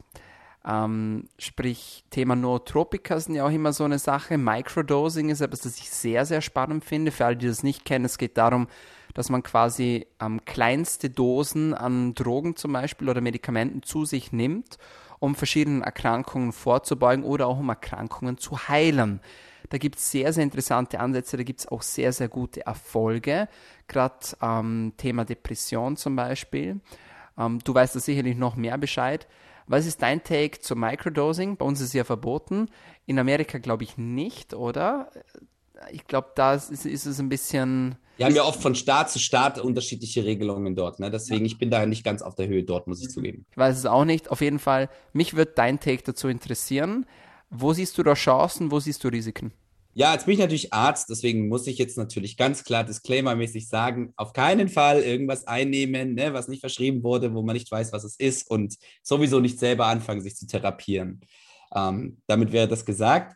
Ähm, 0.68 1.30
sprich, 1.40 2.04
Thema 2.10 2.36
Nootropika 2.36 3.20
sind 3.20 3.36
ja 3.36 3.46
auch 3.46 3.52
immer 3.52 3.72
so 3.72 3.86
eine 3.86 4.00
Sache. 4.00 4.38
Microdosing 4.38 5.30
ist 5.30 5.40
etwas, 5.40 5.62
das 5.62 5.78
ich 5.78 5.90
sehr, 5.90 6.26
sehr 6.26 6.42
spannend 6.42 6.84
finde. 6.84 7.12
Für 7.12 7.26
alle, 7.26 7.38
die 7.38 7.48
das 7.48 7.64
nicht 7.64 7.86
kennen, 7.86 8.04
es 8.04 8.18
geht 8.18 8.38
darum, 8.38 8.68
dass 9.14 9.30
man 9.30 9.44
quasi 9.44 10.08
ähm, 10.20 10.44
kleinste 10.44 11.10
Dosen 11.10 11.74
an 11.74 12.14
Drogen 12.16 12.58
zum 12.58 12.74
Beispiel 12.74 13.08
oder 13.10 13.22
Medikamenten 13.22 13.82
zu 13.82 14.04
sich 14.04 14.34
nimmt, 14.34 14.78
um 15.20 15.36
verschiedenen 15.36 15.84
Erkrankungen 15.84 16.52
vorzubeugen 16.52 17.24
oder 17.24 17.48
auch 17.48 17.60
um 17.60 17.70
Erkrankungen 17.70 18.38
zu 18.38 18.68
heilen. 18.68 19.22
Da 19.70 19.78
gibt 19.78 19.98
es 19.98 20.12
sehr, 20.12 20.34
sehr 20.34 20.44
interessante 20.44 21.00
Ansätze, 21.00 21.38
da 21.38 21.44
gibt 21.44 21.62
es 21.62 21.68
auch 21.68 21.82
sehr, 21.82 22.12
sehr 22.12 22.28
gute 22.28 22.66
Erfolge, 22.66 23.48
gerade 23.88 24.16
ähm, 24.42 24.94
Thema 24.98 25.24
Depression 25.24 25.96
zum 25.96 26.16
Beispiel. 26.18 26.82
Ähm, 27.38 27.60
du 27.64 27.74
weißt 27.74 27.96
da 27.96 28.00
sicherlich 28.02 28.36
noch 28.36 28.58
mehr 28.58 28.78
Bescheid. 28.78 29.28
Was 29.68 29.86
ist 29.86 30.02
dein 30.02 30.24
Take 30.24 30.60
zum 30.62 30.80
Microdosing? 30.80 31.58
Bei 31.58 31.66
uns 31.66 31.82
ist 31.82 31.88
es 31.88 31.94
ja 31.94 32.04
verboten. 32.04 32.70
In 33.06 33.20
Amerika 33.20 33.58
glaube 33.58 33.84
ich 33.84 33.98
nicht, 33.98 34.54
oder? 34.54 35.12
Ich 35.92 36.08
glaube, 36.08 36.32
da 36.36 36.54
ist, 36.54 36.72
ist, 36.72 37.06
es 37.06 37.20
ein 37.20 37.30
bisschen 37.30 37.98
wir 38.18 38.26
haben 38.26 38.36
ja 38.36 38.44
oft 38.44 38.62
von 38.62 38.74
Staat 38.74 39.12
zu 39.12 39.20
Staat 39.20 39.60
unterschiedliche 39.60 40.26
Regelungen 40.26 40.76
dort. 40.76 41.00
Ne? 41.00 41.12
Deswegen, 41.12 41.46
ich 41.46 41.60
bin 41.60 41.70
da 41.70 41.86
nicht 41.86 42.04
ganz 42.04 42.24
auf 42.24 42.34
der 42.34 42.48
Höhe 42.48 42.64
dort, 42.64 42.88
muss 42.88 43.02
ich 43.02 43.10
zugeben. 43.10 43.46
Ich 43.52 43.58
weiß 43.58 43.78
es 43.78 43.86
auch 43.86 44.06
nicht. 44.06 44.32
Auf 44.32 44.42
jeden 44.42 44.58
Fall, 44.58 44.90
mich 45.14 45.36
wird 45.36 45.58
dein 45.60 45.80
Take 45.80 46.02
dazu 46.04 46.28
interessieren. 46.28 47.06
Wo 47.52 47.74
siehst 47.74 47.96
du 47.98 48.04
da 48.04 48.16
Chancen, 48.16 48.72
wo 48.72 48.80
siehst 48.80 49.04
du 49.04 49.10
Risiken? 49.10 49.54
Ja, 50.00 50.14
jetzt 50.14 50.28
bin 50.28 50.34
ich 50.34 50.40
natürlich 50.40 50.74
Arzt, 50.74 51.10
deswegen 51.10 51.48
muss 51.48 51.66
ich 51.66 51.80
jetzt 51.80 51.98
natürlich 51.98 52.38
ganz 52.38 52.64
klar 52.64 52.84
disclaimermäßig 52.84 53.68
sagen, 53.68 54.14
auf 54.16 54.32
keinen 54.32 54.70
Fall 54.70 55.02
irgendwas 55.02 55.48
einnehmen, 55.48 56.14
ne, 56.14 56.36
was 56.36 56.48
nicht 56.48 56.60
verschrieben 56.60 57.02
wurde, 57.02 57.34
wo 57.34 57.42
man 57.42 57.56
nicht 57.56 57.72
weiß, 57.72 57.92
was 57.94 58.04
es 58.04 58.16
ist 58.16 58.48
und 58.48 58.78
sowieso 59.02 59.40
nicht 59.40 59.58
selber 59.58 59.88
anfangen, 59.88 60.22
sich 60.22 60.36
zu 60.36 60.46
therapieren. 60.46 61.22
Ähm, 61.76 62.22
damit 62.28 62.52
wäre 62.52 62.68
das 62.68 62.86
gesagt 62.86 63.36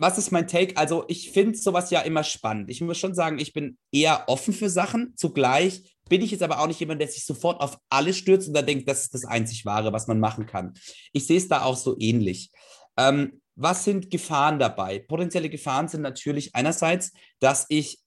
was 0.00 0.16
ist 0.16 0.30
mein 0.30 0.46
Take? 0.46 0.76
Also, 0.76 1.04
ich 1.08 1.30
finde 1.30 1.58
sowas 1.58 1.90
ja 1.90 2.00
immer 2.00 2.22
spannend. 2.22 2.70
Ich 2.70 2.80
muss 2.80 2.98
schon 2.98 3.14
sagen, 3.14 3.38
ich 3.38 3.52
bin 3.52 3.76
eher 3.90 4.24
offen 4.28 4.54
für 4.54 4.70
Sachen. 4.70 5.12
Zugleich 5.16 5.96
bin 6.08 6.22
ich 6.22 6.30
jetzt 6.30 6.42
aber 6.42 6.60
auch 6.60 6.68
nicht 6.68 6.80
jemand, 6.80 7.00
der 7.00 7.08
sich 7.08 7.26
sofort 7.26 7.60
auf 7.60 7.78
alles 7.90 8.16
stürzt 8.16 8.46
und 8.48 8.54
da 8.54 8.62
denkt, 8.62 8.88
das 8.88 9.02
ist 9.02 9.14
das 9.14 9.24
einzig 9.24 9.66
Wahre, 9.66 9.92
was 9.92 10.06
man 10.06 10.20
machen 10.20 10.46
kann. 10.46 10.74
Ich 11.12 11.26
sehe 11.26 11.36
es 11.36 11.48
da 11.48 11.62
auch 11.62 11.76
so 11.76 11.96
ähnlich. 11.98 12.50
Ähm, 12.96 13.40
was 13.58 13.84
sind 13.84 14.10
Gefahren 14.10 14.58
dabei? 14.58 15.00
Potenzielle 15.00 15.50
Gefahren 15.50 15.88
sind 15.88 16.02
natürlich 16.02 16.54
einerseits, 16.54 17.12
dass 17.40 17.66
ich 17.68 17.98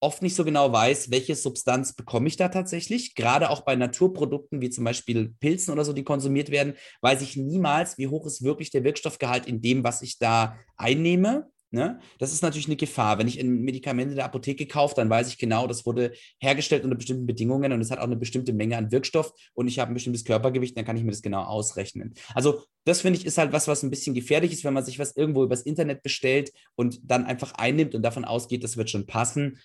oft 0.00 0.22
nicht 0.22 0.34
so 0.34 0.44
genau 0.44 0.72
weiß, 0.72 1.10
welche 1.10 1.34
Substanz 1.34 1.94
bekomme 1.94 2.28
ich 2.28 2.36
da 2.36 2.48
tatsächlich. 2.48 3.14
Gerade 3.14 3.50
auch 3.50 3.62
bei 3.62 3.76
Naturprodukten 3.76 4.60
wie 4.60 4.70
zum 4.70 4.84
Beispiel 4.84 5.34
Pilzen 5.40 5.72
oder 5.72 5.84
so, 5.84 5.92
die 5.92 6.04
konsumiert 6.04 6.50
werden, 6.50 6.74
weiß 7.02 7.22
ich 7.22 7.36
niemals, 7.36 7.98
wie 7.98 8.08
hoch 8.08 8.26
ist 8.26 8.42
wirklich 8.42 8.70
der 8.70 8.84
Wirkstoffgehalt 8.84 9.46
in 9.46 9.60
dem, 9.60 9.84
was 9.84 10.02
ich 10.02 10.18
da 10.18 10.58
einnehme. 10.76 11.50
Ne? 11.70 11.98
Das 12.18 12.32
ist 12.32 12.42
natürlich 12.42 12.66
eine 12.66 12.76
Gefahr. 12.76 13.18
Wenn 13.18 13.26
ich 13.26 13.40
ein 13.40 13.62
Medikament 13.62 14.10
in 14.10 14.16
der 14.16 14.24
Apotheke 14.24 14.66
kaufe, 14.66 14.94
dann 14.94 15.10
weiß 15.10 15.28
ich 15.28 15.38
genau, 15.38 15.66
das 15.66 15.84
wurde 15.84 16.12
hergestellt 16.38 16.84
unter 16.84 16.96
bestimmten 16.96 17.26
Bedingungen 17.26 17.72
und 17.72 17.80
es 17.80 17.90
hat 17.90 17.98
auch 17.98 18.04
eine 18.04 18.16
bestimmte 18.16 18.52
Menge 18.52 18.76
an 18.76 18.92
Wirkstoff 18.92 19.32
und 19.54 19.66
ich 19.66 19.78
habe 19.78 19.90
ein 19.90 19.94
bestimmtes 19.94 20.24
Körpergewicht, 20.24 20.76
dann 20.76 20.84
kann 20.84 20.96
ich 20.96 21.02
mir 21.02 21.10
das 21.10 21.22
genau 21.22 21.42
ausrechnen. 21.42 22.14
Also 22.34 22.62
das 22.84 23.00
finde 23.00 23.18
ich 23.18 23.26
ist 23.26 23.38
halt 23.38 23.52
was, 23.52 23.66
was 23.66 23.82
ein 23.82 23.90
bisschen 23.90 24.14
gefährlich 24.14 24.52
ist, 24.52 24.64
wenn 24.64 24.74
man 24.74 24.84
sich 24.84 24.98
was 24.98 25.16
irgendwo 25.16 25.42
übers 25.42 25.62
Internet 25.62 26.02
bestellt 26.02 26.52
und 26.76 27.00
dann 27.02 27.24
einfach 27.24 27.52
einnimmt 27.54 27.94
und 27.94 28.02
davon 28.02 28.24
ausgeht, 28.24 28.62
das 28.62 28.76
wird 28.76 28.90
schon 28.90 29.06
passen 29.06 29.58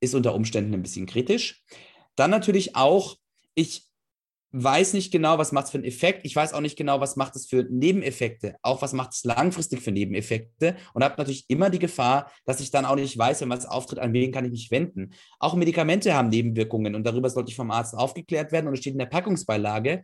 ist 0.00 0.14
unter 0.14 0.34
Umständen 0.34 0.74
ein 0.74 0.82
bisschen 0.82 1.06
kritisch. 1.06 1.64
Dann 2.16 2.30
natürlich 2.30 2.76
auch, 2.76 3.16
ich 3.54 3.87
weiß 4.52 4.94
nicht 4.94 5.12
genau, 5.12 5.38
was 5.38 5.52
macht 5.52 5.66
es 5.66 5.70
für 5.70 5.78
einen 5.78 5.84
Effekt. 5.84 6.20
Ich 6.24 6.34
weiß 6.34 6.54
auch 6.54 6.60
nicht 6.60 6.76
genau, 6.76 7.00
was 7.00 7.16
macht 7.16 7.36
es 7.36 7.46
für 7.46 7.66
Nebeneffekte. 7.68 8.56
Auch 8.62 8.80
was 8.80 8.92
macht 8.92 9.12
es 9.12 9.24
langfristig 9.24 9.82
für 9.82 9.92
Nebeneffekte. 9.92 10.76
Und 10.94 11.04
habe 11.04 11.14
natürlich 11.18 11.44
immer 11.48 11.70
die 11.70 11.78
Gefahr, 11.78 12.30
dass 12.46 12.60
ich 12.60 12.70
dann 12.70 12.86
auch 12.86 12.96
nicht 12.96 13.16
weiß, 13.16 13.42
wenn 13.42 13.50
was 13.50 13.66
auftritt, 13.66 13.98
an 13.98 14.12
wen 14.12 14.32
kann 14.32 14.44
ich 14.46 14.50
mich 14.50 14.70
wenden. 14.70 15.10
Auch 15.38 15.54
Medikamente 15.54 16.14
haben 16.14 16.30
Nebenwirkungen 16.30 16.94
und 16.94 17.04
darüber 17.04 17.28
sollte 17.28 17.50
ich 17.50 17.56
vom 17.56 17.70
Arzt 17.70 17.94
aufgeklärt 17.94 18.52
werden 18.52 18.68
und 18.68 18.74
es 18.74 18.80
steht 18.80 18.94
in 18.94 18.98
der 18.98 19.06
Packungsbeilage. 19.06 20.02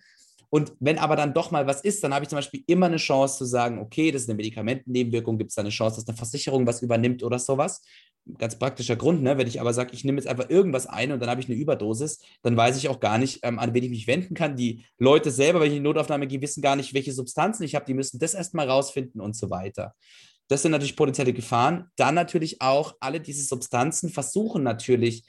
Und 0.51 0.73
wenn 0.81 0.99
aber 0.99 1.17
dann 1.17 1.35
doch 1.35 1.51
mal 1.51 1.67
was 1.67 1.81
ist, 1.81 2.03
dann 2.05 2.15
habe 2.15 2.25
ich 2.25 2.29
zum 2.29 2.37
Beispiel 2.37 2.63
immer 2.67 2.87
eine 2.87 2.97
Chance 2.97 3.39
zu 3.39 3.45
sagen, 3.45 3.79
okay, 3.79 4.11
das 4.11 4.23
ist 4.23 4.29
eine 4.29 4.37
Medikamentennebenwirkung, 4.37 5.39
gibt 5.39 5.51
es 5.51 5.55
da 5.55 5.63
eine 5.63 5.71
Chance, 5.71 5.97
dass 5.97 6.09
eine 6.09 6.17
Versicherung 6.17 6.67
was 6.67 6.83
übernimmt 6.83 7.23
oder 7.23 7.39
sowas 7.39 7.83
ganz 8.39 8.59
praktischer 8.59 8.97
Grund, 8.97 9.23
ne? 9.23 9.37
wenn 9.37 9.47
ich 9.47 9.61
aber 9.61 9.75
sage, 9.75 9.93
ich 9.93 10.05
nehme 10.05 10.19
jetzt 10.19 10.27
einfach 10.27 10.49
irgendwas 10.49 10.87
ein 10.87 11.13
und 11.13 11.21
dann 11.21 11.29
habe 11.29 11.41
ich 11.41 11.49
eine 11.49 11.57
Überdosis, 11.57 12.21
dann 12.43 12.57
weiß 12.57 12.77
ich 12.77 12.89
auch 12.89 13.01
gar 13.01 13.19
nicht, 13.19 13.41
ähm, 13.43 13.59
an 13.59 13.75
wen 13.75 13.85
ich 13.85 13.91
mich 13.91 14.07
wenden 14.07 14.35
kann. 14.35 14.57
Die 14.57 14.85
Leute 14.99 15.31
selber, 15.31 15.61
wenn 15.61 15.69
ich 15.69 15.77
in 15.77 15.83
die 15.83 15.89
Notaufnahme 15.89 16.27
gehe, 16.27 16.41
wissen 16.41 16.63
gar 16.63 16.77
nicht, 16.77 16.95
welche 16.95 17.13
Substanzen 17.13 17.65
ich 17.65 17.75
habe. 17.75 17.85
Die 17.85 17.95
müssen 17.95 18.19
das 18.19 18.35
erstmal 18.35 18.69
rausfinden 18.69 19.21
und 19.21 19.37
so 19.37 19.51
weiter. 19.51 19.95
Das 20.49 20.63
sind 20.63 20.73
natürlich 20.73 20.97
potenzielle 20.97 21.33
Gefahren. 21.33 21.89
Dann 21.97 22.15
natürlich 22.15 22.61
auch, 22.61 22.95
alle 23.01 23.21
diese 23.21 23.45
Substanzen 23.45 24.11
versuchen 24.11 24.63
natürlich 24.63 25.25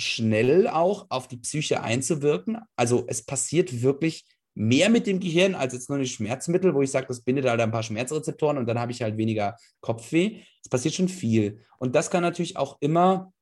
schnell 0.00 0.66
auch 0.68 1.06
auf 1.10 1.28
die 1.28 1.36
Psyche 1.36 1.82
einzuwirken. 1.82 2.60
Also 2.76 3.04
es 3.08 3.24
passiert 3.24 3.82
wirklich 3.82 4.24
mehr 4.54 4.90
mit 4.90 5.06
dem 5.06 5.20
Gehirn 5.20 5.54
als 5.54 5.72
jetzt 5.72 5.88
nur 5.88 5.98
ein 5.98 6.06
Schmerzmittel, 6.06 6.74
wo 6.74 6.82
ich 6.82 6.90
sage, 6.90 7.06
das 7.06 7.22
bindet 7.22 7.46
halt 7.46 7.60
ein 7.60 7.70
paar 7.70 7.82
Schmerzrezeptoren 7.82 8.58
und 8.58 8.66
dann 8.66 8.78
habe 8.78 8.92
ich 8.92 9.02
halt 9.02 9.16
weniger 9.16 9.56
Kopfweh. 9.80 10.42
Es 10.62 10.68
passiert 10.68 10.94
schon 10.94 11.08
viel. 11.08 11.60
Und 11.78 11.94
das 11.94 12.10
kann 12.10 12.22
natürlich 12.22 12.56
auch 12.56 12.76
immer 12.80 13.32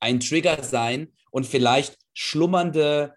ein 0.00 0.20
Trigger 0.20 0.62
sein 0.62 1.12
und 1.30 1.46
vielleicht 1.46 1.98
schlummernde 2.14 3.14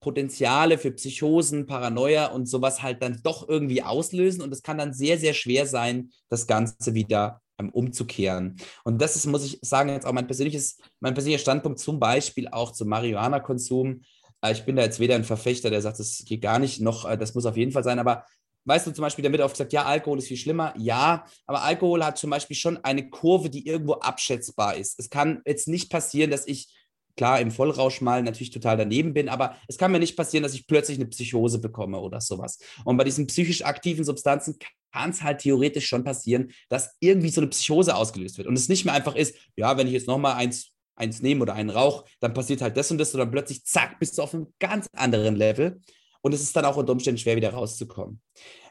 Potenziale 0.00 0.78
für 0.78 0.90
Psychosen, 0.90 1.66
Paranoia 1.66 2.26
und 2.26 2.46
sowas 2.46 2.82
halt 2.82 3.02
dann 3.02 3.20
doch 3.22 3.48
irgendwie 3.48 3.82
auslösen. 3.82 4.42
Und 4.42 4.52
es 4.52 4.62
kann 4.62 4.78
dann 4.78 4.92
sehr, 4.92 5.16
sehr 5.18 5.32
schwer 5.32 5.66
sein, 5.66 6.10
das 6.28 6.46
Ganze 6.46 6.94
wieder 6.94 7.40
ähm, 7.58 7.70
umzukehren. 7.70 8.56
Und 8.84 9.00
das 9.00 9.14
ist, 9.14 9.26
muss 9.26 9.44
ich 9.44 9.58
sagen, 9.62 9.90
jetzt 9.90 10.06
auch 10.06 10.12
mein 10.12 10.26
persönliches, 10.26 10.78
mein 11.00 11.14
persönlicher 11.14 11.40
Standpunkt 11.40 11.78
zum 11.78 12.00
Beispiel 12.00 12.48
auch 12.48 12.72
zum 12.72 12.88
Marihuana-Konsum. 12.88 14.02
Äh, 14.42 14.52
ich 14.52 14.64
bin 14.64 14.76
da 14.76 14.82
jetzt 14.82 15.00
weder 15.00 15.14
ein 15.14 15.24
Verfechter, 15.24 15.70
der 15.70 15.80
sagt, 15.80 15.98
das 15.98 16.24
geht 16.26 16.42
gar 16.42 16.58
nicht, 16.58 16.80
noch 16.80 17.08
äh, 17.08 17.16
das 17.16 17.34
muss 17.34 17.46
auf 17.46 17.56
jeden 17.56 17.72
Fall 17.72 17.84
sein, 17.84 17.98
aber 17.98 18.26
weißt 18.64 18.86
du 18.86 18.92
zum 18.92 19.02
Beispiel, 19.02 19.22
damit 19.22 19.40
oft 19.40 19.54
gesagt, 19.54 19.72
ja, 19.72 19.84
Alkohol 19.84 20.18
ist 20.18 20.28
viel 20.28 20.36
schlimmer. 20.36 20.74
Ja, 20.76 21.24
aber 21.46 21.62
Alkohol 21.62 22.04
hat 22.04 22.18
zum 22.18 22.30
Beispiel 22.30 22.56
schon 22.56 22.78
eine 22.84 23.10
Kurve, 23.10 23.50
die 23.50 23.66
irgendwo 23.66 23.94
abschätzbar 23.94 24.76
ist. 24.76 24.98
Es 24.98 25.10
kann 25.10 25.42
jetzt 25.44 25.68
nicht 25.68 25.90
passieren, 25.90 26.30
dass 26.30 26.46
ich, 26.46 26.68
klar, 27.16 27.40
im 27.40 27.50
Vollrausch 27.50 28.00
mal 28.00 28.22
natürlich 28.22 28.50
total 28.50 28.76
daneben 28.76 29.14
bin, 29.14 29.28
aber 29.28 29.56
es 29.68 29.78
kann 29.78 29.90
mir 29.90 29.98
nicht 29.98 30.16
passieren, 30.16 30.42
dass 30.42 30.54
ich 30.54 30.66
plötzlich 30.66 30.98
eine 30.98 31.06
Psychose 31.06 31.58
bekomme 31.58 31.98
oder 31.98 32.20
sowas. 32.20 32.58
Und 32.84 32.96
bei 32.96 33.04
diesen 33.04 33.26
psychisch 33.26 33.64
aktiven 33.64 34.04
Substanzen 34.04 34.56
kann 34.92 35.10
es 35.10 35.22
halt 35.22 35.40
theoretisch 35.40 35.86
schon 35.86 36.04
passieren, 36.04 36.52
dass 36.68 36.94
irgendwie 37.00 37.30
so 37.30 37.40
eine 37.40 37.50
Psychose 37.50 37.96
ausgelöst 37.96 38.38
wird 38.38 38.46
und 38.46 38.56
es 38.56 38.68
nicht 38.68 38.84
mehr 38.84 38.94
einfach 38.94 39.16
ist, 39.16 39.34
ja, 39.56 39.76
wenn 39.76 39.86
ich 39.86 39.92
jetzt 39.94 40.06
nochmal 40.06 40.34
eins 40.34 40.71
eins 40.96 41.22
nehmen 41.22 41.42
oder 41.42 41.54
einen 41.54 41.70
Rauch, 41.70 42.04
dann 42.20 42.34
passiert 42.34 42.62
halt 42.62 42.76
das 42.76 42.90
und 42.90 42.98
das 42.98 43.14
und 43.14 43.20
dann 43.20 43.30
plötzlich, 43.30 43.64
zack, 43.64 43.98
bist 43.98 44.18
du 44.18 44.22
auf 44.22 44.34
einem 44.34 44.52
ganz 44.58 44.86
anderen 44.94 45.36
Level. 45.36 45.80
Und 46.20 46.32
es 46.32 46.42
ist 46.42 46.54
dann 46.54 46.64
auch 46.64 46.76
unter 46.76 46.92
Umständen 46.92 47.18
schwer, 47.18 47.36
wieder 47.36 47.52
rauszukommen. 47.52 48.20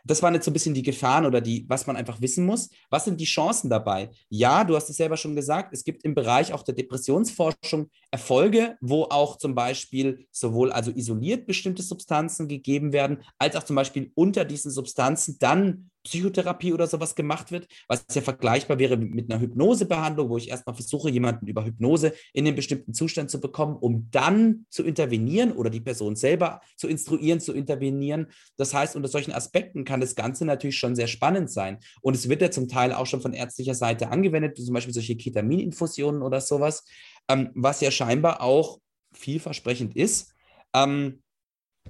Das 0.05 0.21
waren 0.21 0.33
jetzt 0.33 0.45
so 0.45 0.51
ein 0.51 0.53
bisschen 0.53 0.73
die 0.73 0.83
Gefahren 0.83 1.25
oder 1.25 1.41
die, 1.41 1.65
was 1.67 1.87
man 1.87 1.95
einfach 1.95 2.21
wissen 2.21 2.45
muss. 2.45 2.69
Was 2.89 3.05
sind 3.05 3.19
die 3.19 3.25
Chancen 3.25 3.69
dabei? 3.69 4.09
Ja, 4.29 4.63
du 4.63 4.75
hast 4.75 4.89
es 4.89 4.97
selber 4.97 5.17
schon 5.17 5.35
gesagt, 5.35 5.73
es 5.73 5.83
gibt 5.83 6.03
im 6.03 6.15
Bereich 6.15 6.53
auch 6.53 6.63
der 6.63 6.75
Depressionsforschung 6.75 7.89
Erfolge, 8.11 8.77
wo 8.81 9.03
auch 9.03 9.37
zum 9.37 9.55
Beispiel 9.55 10.27
sowohl 10.31 10.71
also 10.71 10.91
isoliert 10.91 11.47
bestimmte 11.47 11.81
Substanzen 11.81 12.47
gegeben 12.47 12.91
werden, 12.93 13.23
als 13.37 13.55
auch 13.55 13.63
zum 13.63 13.75
Beispiel 13.75 14.11
unter 14.15 14.45
diesen 14.45 14.71
Substanzen 14.71 15.37
dann 15.39 15.91
Psychotherapie 16.03 16.73
oder 16.73 16.87
sowas 16.87 17.15
gemacht 17.15 17.51
wird, 17.51 17.67
was 17.87 18.05
ja 18.13 18.21
vergleichbar 18.21 18.79
wäre 18.79 18.97
mit 18.97 19.31
einer 19.31 19.39
Hypnosebehandlung, 19.39 20.29
wo 20.29 20.37
ich 20.37 20.49
erstmal 20.49 20.75
versuche, 20.75 21.09
jemanden 21.09 21.47
über 21.47 21.63
Hypnose 21.63 22.13
in 22.33 22.47
einen 22.47 22.55
bestimmten 22.55 22.93
Zustand 22.93 23.29
zu 23.29 23.39
bekommen, 23.39 23.75
um 23.75 24.09
dann 24.09 24.65
zu 24.69 24.83
intervenieren 24.83 25.51
oder 25.51 25.69
die 25.69 25.79
Person 25.79 26.15
selber 26.15 26.61
zu 26.75 26.87
instruieren, 26.87 27.39
zu 27.39 27.53
intervenieren. 27.53 28.27
Das 28.57 28.73
heißt, 28.73 28.95
unter 28.95 29.09
solchen 29.09 29.31
Aspekten 29.31 29.83
kann 29.91 29.99
das 29.99 30.15
Ganze 30.15 30.45
natürlich 30.45 30.77
schon 30.77 30.95
sehr 30.95 31.07
spannend 31.07 31.51
sein. 31.51 31.79
Und 32.01 32.15
es 32.15 32.29
wird 32.29 32.41
ja 32.41 32.49
zum 32.49 32.69
Teil 32.69 32.93
auch 32.93 33.05
schon 33.05 33.19
von 33.19 33.33
ärztlicher 33.33 33.75
Seite 33.75 34.07
angewendet, 34.09 34.55
zum 34.55 34.73
Beispiel 34.73 34.93
solche 34.93 35.17
Ketamininfusionen 35.17 36.21
oder 36.21 36.39
sowas, 36.39 36.85
ähm, 37.27 37.49
was 37.55 37.81
ja 37.81 37.91
scheinbar 37.91 38.41
auch 38.41 38.79
vielversprechend 39.11 39.97
ist. 39.97 40.33
Ähm, 40.73 41.21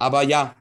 aber 0.00 0.24
ja, 0.24 0.56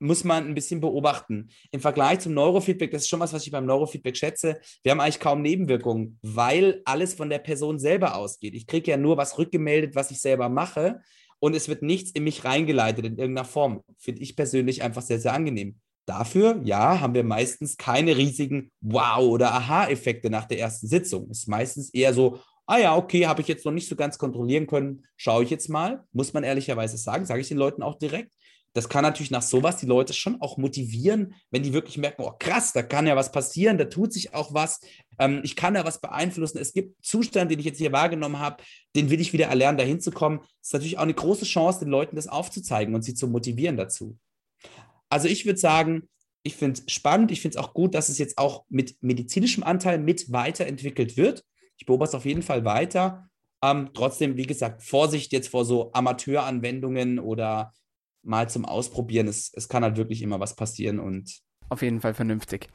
muss 0.00 0.24
man 0.24 0.48
ein 0.48 0.54
bisschen 0.54 0.80
beobachten. 0.80 1.50
Im 1.70 1.80
Vergleich 1.80 2.18
zum 2.18 2.34
Neurofeedback, 2.34 2.90
das 2.90 3.02
ist 3.02 3.08
schon 3.08 3.20
was, 3.20 3.32
was 3.32 3.46
ich 3.46 3.52
beim 3.52 3.66
Neurofeedback 3.66 4.16
schätze, 4.16 4.60
wir 4.82 4.90
haben 4.90 4.98
eigentlich 4.98 5.20
kaum 5.20 5.42
Nebenwirkungen, 5.42 6.18
weil 6.22 6.82
alles 6.86 7.14
von 7.14 7.30
der 7.30 7.38
Person 7.38 7.78
selber 7.78 8.16
ausgeht. 8.16 8.54
Ich 8.54 8.66
kriege 8.66 8.90
ja 8.90 8.96
nur 8.96 9.16
was 9.16 9.38
rückgemeldet, 9.38 9.94
was 9.94 10.10
ich 10.10 10.20
selber 10.20 10.48
mache 10.48 11.02
und 11.38 11.54
es 11.54 11.68
wird 11.68 11.82
nichts 11.82 12.10
in 12.10 12.24
mich 12.24 12.44
reingeleitet 12.44 13.04
in 13.04 13.16
irgendeiner 13.16 13.46
Form. 13.46 13.84
Finde 13.96 14.22
ich 14.22 14.34
persönlich 14.34 14.82
einfach 14.82 15.02
sehr, 15.02 15.20
sehr 15.20 15.34
angenehm. 15.34 15.78
Dafür, 16.10 16.60
ja, 16.64 17.00
haben 17.00 17.14
wir 17.14 17.22
meistens 17.22 17.76
keine 17.76 18.16
riesigen 18.16 18.72
Wow- 18.80 19.28
oder 19.28 19.54
Aha-Effekte 19.54 20.28
nach 20.28 20.46
der 20.46 20.58
ersten 20.58 20.88
Sitzung. 20.88 21.28
Es 21.30 21.40
ist 21.40 21.48
meistens 21.48 21.90
eher 21.90 22.12
so, 22.12 22.40
ah 22.66 22.78
ja, 22.78 22.96
okay, 22.96 23.26
habe 23.26 23.42
ich 23.42 23.48
jetzt 23.48 23.64
noch 23.64 23.72
nicht 23.72 23.88
so 23.88 23.94
ganz 23.94 24.18
kontrollieren 24.18 24.66
können, 24.66 25.04
schaue 25.16 25.44
ich 25.44 25.50
jetzt 25.50 25.68
mal, 25.68 26.02
muss 26.12 26.32
man 26.32 26.42
ehrlicherweise 26.42 26.96
sagen, 26.96 27.26
sage 27.26 27.40
ich 27.40 27.48
den 27.48 27.58
Leuten 27.58 27.82
auch 27.82 27.96
direkt 27.96 28.30
das 28.72 28.88
kann 28.88 29.02
natürlich 29.02 29.30
nach 29.30 29.42
sowas 29.42 29.78
die 29.78 29.86
Leute 29.86 30.12
schon 30.12 30.40
auch 30.40 30.56
motivieren, 30.56 31.34
wenn 31.50 31.62
die 31.62 31.72
wirklich 31.72 31.98
merken, 31.98 32.22
oh 32.22 32.32
krass, 32.38 32.72
da 32.72 32.82
kann 32.82 33.06
ja 33.06 33.16
was 33.16 33.32
passieren, 33.32 33.78
da 33.78 33.86
tut 33.86 34.12
sich 34.12 34.32
auch 34.32 34.54
was, 34.54 34.80
ähm, 35.18 35.40
ich 35.42 35.56
kann 35.56 35.74
ja 35.74 35.84
was 35.84 36.00
beeinflussen. 36.00 36.58
Es 36.58 36.72
gibt 36.72 37.04
Zustand, 37.04 37.50
den 37.50 37.58
ich 37.58 37.64
jetzt 37.64 37.78
hier 37.78 37.92
wahrgenommen 37.92 38.38
habe, 38.38 38.62
den 38.94 39.10
will 39.10 39.20
ich 39.20 39.32
wieder 39.32 39.46
erlernen, 39.46 39.78
da 39.78 39.84
hinzukommen. 39.84 40.38
Das 40.38 40.68
ist 40.68 40.72
natürlich 40.72 40.98
auch 40.98 41.02
eine 41.02 41.14
große 41.14 41.44
Chance, 41.44 41.80
den 41.80 41.88
Leuten 41.88 42.16
das 42.16 42.28
aufzuzeigen 42.28 42.94
und 42.94 43.02
sie 43.02 43.14
zu 43.14 43.26
motivieren 43.26 43.76
dazu. 43.76 44.16
Also 45.10 45.28
ich 45.28 45.44
würde 45.44 45.58
sagen, 45.58 46.08
ich 46.42 46.56
finde 46.56 46.80
es 46.80 46.92
spannend, 46.92 47.30
ich 47.30 47.42
finde 47.42 47.58
es 47.58 47.62
auch 47.62 47.74
gut, 47.74 47.94
dass 47.94 48.08
es 48.08 48.18
jetzt 48.18 48.38
auch 48.38 48.64
mit 48.68 48.96
medizinischem 49.02 49.62
Anteil 49.62 49.98
mit 49.98 50.32
weiterentwickelt 50.32 51.16
wird. 51.16 51.44
Ich 51.76 51.84
beobachte 51.84 52.10
es 52.10 52.14
auf 52.14 52.24
jeden 52.24 52.42
Fall 52.42 52.64
weiter. 52.64 53.28
Ähm, 53.62 53.90
trotzdem, 53.92 54.36
wie 54.36 54.46
gesagt, 54.46 54.82
Vorsicht 54.82 55.32
jetzt 55.32 55.48
vor 55.48 55.64
so 55.64 55.92
Amateuranwendungen 55.92 57.18
oder 57.18 57.74
mal 58.22 58.48
zum 58.48 58.64
Ausprobieren. 58.64 59.28
Es, 59.28 59.52
es 59.54 59.68
kann 59.68 59.82
halt 59.82 59.96
wirklich 59.96 60.22
immer 60.22 60.40
was 60.40 60.56
passieren 60.56 60.98
und. 60.98 61.40
Auf 61.68 61.82
jeden 61.82 62.00
Fall 62.00 62.14
vernünftig. 62.14 62.68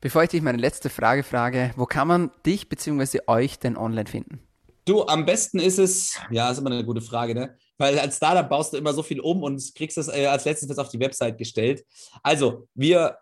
Bevor 0.00 0.22
ich 0.22 0.28
dich 0.28 0.42
meine 0.42 0.58
letzte 0.58 0.90
Frage 0.90 1.22
frage, 1.22 1.72
wo 1.76 1.86
kann 1.86 2.06
man 2.06 2.30
dich 2.44 2.68
bzw. 2.68 3.20
euch 3.26 3.58
denn 3.58 3.76
online 3.76 4.06
finden? 4.06 4.40
Du, 4.84 5.06
am 5.06 5.24
besten 5.24 5.58
ist 5.58 5.78
es, 5.78 6.20
ja, 6.30 6.50
ist 6.50 6.58
immer 6.58 6.70
eine 6.70 6.84
gute 6.84 7.00
Frage, 7.00 7.34
ne? 7.34 7.56
Weil 7.78 7.98
als 7.98 8.16
Startup 8.16 8.48
baust 8.48 8.72
du 8.72 8.76
immer 8.76 8.92
so 8.92 9.02
viel 9.02 9.20
um 9.20 9.42
und 9.42 9.74
kriegst 9.74 9.98
es 9.98 10.08
äh, 10.08 10.26
als 10.26 10.44
letztes 10.44 10.78
auf 10.78 10.88
die 10.88 11.00
Website 11.00 11.38
gestellt. 11.38 11.84
Also, 12.22 12.68
wir, 12.74 13.18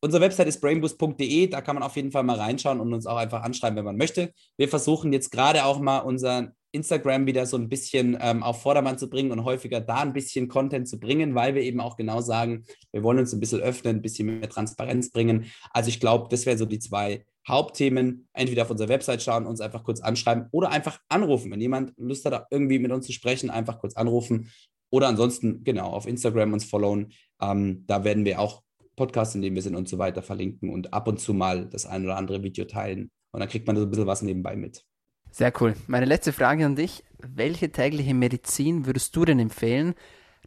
unsere 0.00 0.22
Website 0.22 0.48
ist 0.48 0.60
brainboost.de, 0.60 1.48
da 1.48 1.60
kann 1.60 1.76
man 1.76 1.82
auf 1.82 1.96
jeden 1.96 2.12
Fall 2.12 2.22
mal 2.22 2.38
reinschauen 2.38 2.80
und 2.80 2.92
uns 2.92 3.06
auch 3.06 3.16
einfach 3.16 3.42
anschreiben, 3.42 3.76
wenn 3.76 3.84
man 3.84 3.96
möchte. 3.96 4.32
Wir 4.56 4.68
versuchen 4.68 5.12
jetzt 5.12 5.30
gerade 5.30 5.64
auch 5.64 5.78
mal 5.78 5.98
unseren 5.98 6.52
Instagram 6.76 7.26
wieder 7.26 7.46
so 7.46 7.56
ein 7.56 7.68
bisschen 7.68 8.16
ähm, 8.20 8.42
auf 8.42 8.62
Vordermann 8.62 8.98
zu 8.98 9.08
bringen 9.08 9.32
und 9.32 9.44
häufiger 9.44 9.80
da 9.80 9.96
ein 9.96 10.12
bisschen 10.12 10.48
Content 10.48 10.88
zu 10.88 11.00
bringen, 11.00 11.34
weil 11.34 11.54
wir 11.54 11.62
eben 11.62 11.80
auch 11.80 11.96
genau 11.96 12.20
sagen, 12.20 12.64
wir 12.92 13.02
wollen 13.02 13.18
uns 13.18 13.32
ein 13.32 13.40
bisschen 13.40 13.60
öffnen, 13.60 13.96
ein 13.96 14.02
bisschen 14.02 14.38
mehr 14.40 14.48
Transparenz 14.48 15.10
bringen. 15.10 15.46
Also 15.72 15.88
ich 15.88 16.00
glaube, 16.00 16.28
das 16.30 16.44
wären 16.46 16.58
so 16.58 16.66
die 16.66 16.78
zwei 16.78 17.24
Hauptthemen. 17.48 18.28
Entweder 18.32 18.62
auf 18.62 18.70
unserer 18.70 18.88
Website 18.88 19.22
schauen, 19.22 19.46
uns 19.46 19.60
einfach 19.60 19.84
kurz 19.84 20.00
anschreiben 20.00 20.48
oder 20.50 20.70
einfach 20.70 21.00
anrufen. 21.08 21.50
Wenn 21.50 21.60
jemand 21.60 21.92
Lust 21.96 22.24
hat, 22.24 22.46
irgendwie 22.50 22.78
mit 22.78 22.92
uns 22.92 23.06
zu 23.06 23.12
sprechen, 23.12 23.50
einfach 23.50 23.78
kurz 23.78 23.94
anrufen. 23.94 24.50
Oder 24.90 25.08
ansonsten, 25.08 25.64
genau, 25.64 25.90
auf 25.90 26.06
Instagram 26.06 26.52
uns 26.52 26.64
followen. 26.64 27.12
Ähm, 27.40 27.84
da 27.86 28.04
werden 28.04 28.24
wir 28.24 28.40
auch 28.40 28.62
Podcasts, 28.96 29.34
in 29.34 29.42
denen 29.42 29.54
wir 29.54 29.62
sind 29.62 29.76
und 29.76 29.88
so 29.88 29.98
weiter 29.98 30.22
verlinken 30.22 30.70
und 30.70 30.94
ab 30.94 31.06
und 31.06 31.20
zu 31.20 31.34
mal 31.34 31.68
das 31.68 31.86
ein 31.86 32.04
oder 32.04 32.16
andere 32.16 32.42
Video 32.42 32.64
teilen. 32.64 33.10
Und 33.32 33.40
dann 33.40 33.48
kriegt 33.48 33.66
man 33.66 33.76
so 33.76 33.82
ein 33.82 33.90
bisschen 33.90 34.06
was 34.06 34.22
nebenbei 34.22 34.56
mit. 34.56 34.84
Sehr 35.30 35.52
cool. 35.60 35.74
Meine 35.86 36.06
letzte 36.06 36.32
Frage 36.32 36.64
an 36.64 36.76
dich. 36.76 37.04
Welche 37.18 37.70
tägliche 37.70 38.14
Medizin 38.14 38.86
würdest 38.86 39.14
du 39.14 39.24
denn 39.24 39.38
empfehlen, 39.38 39.94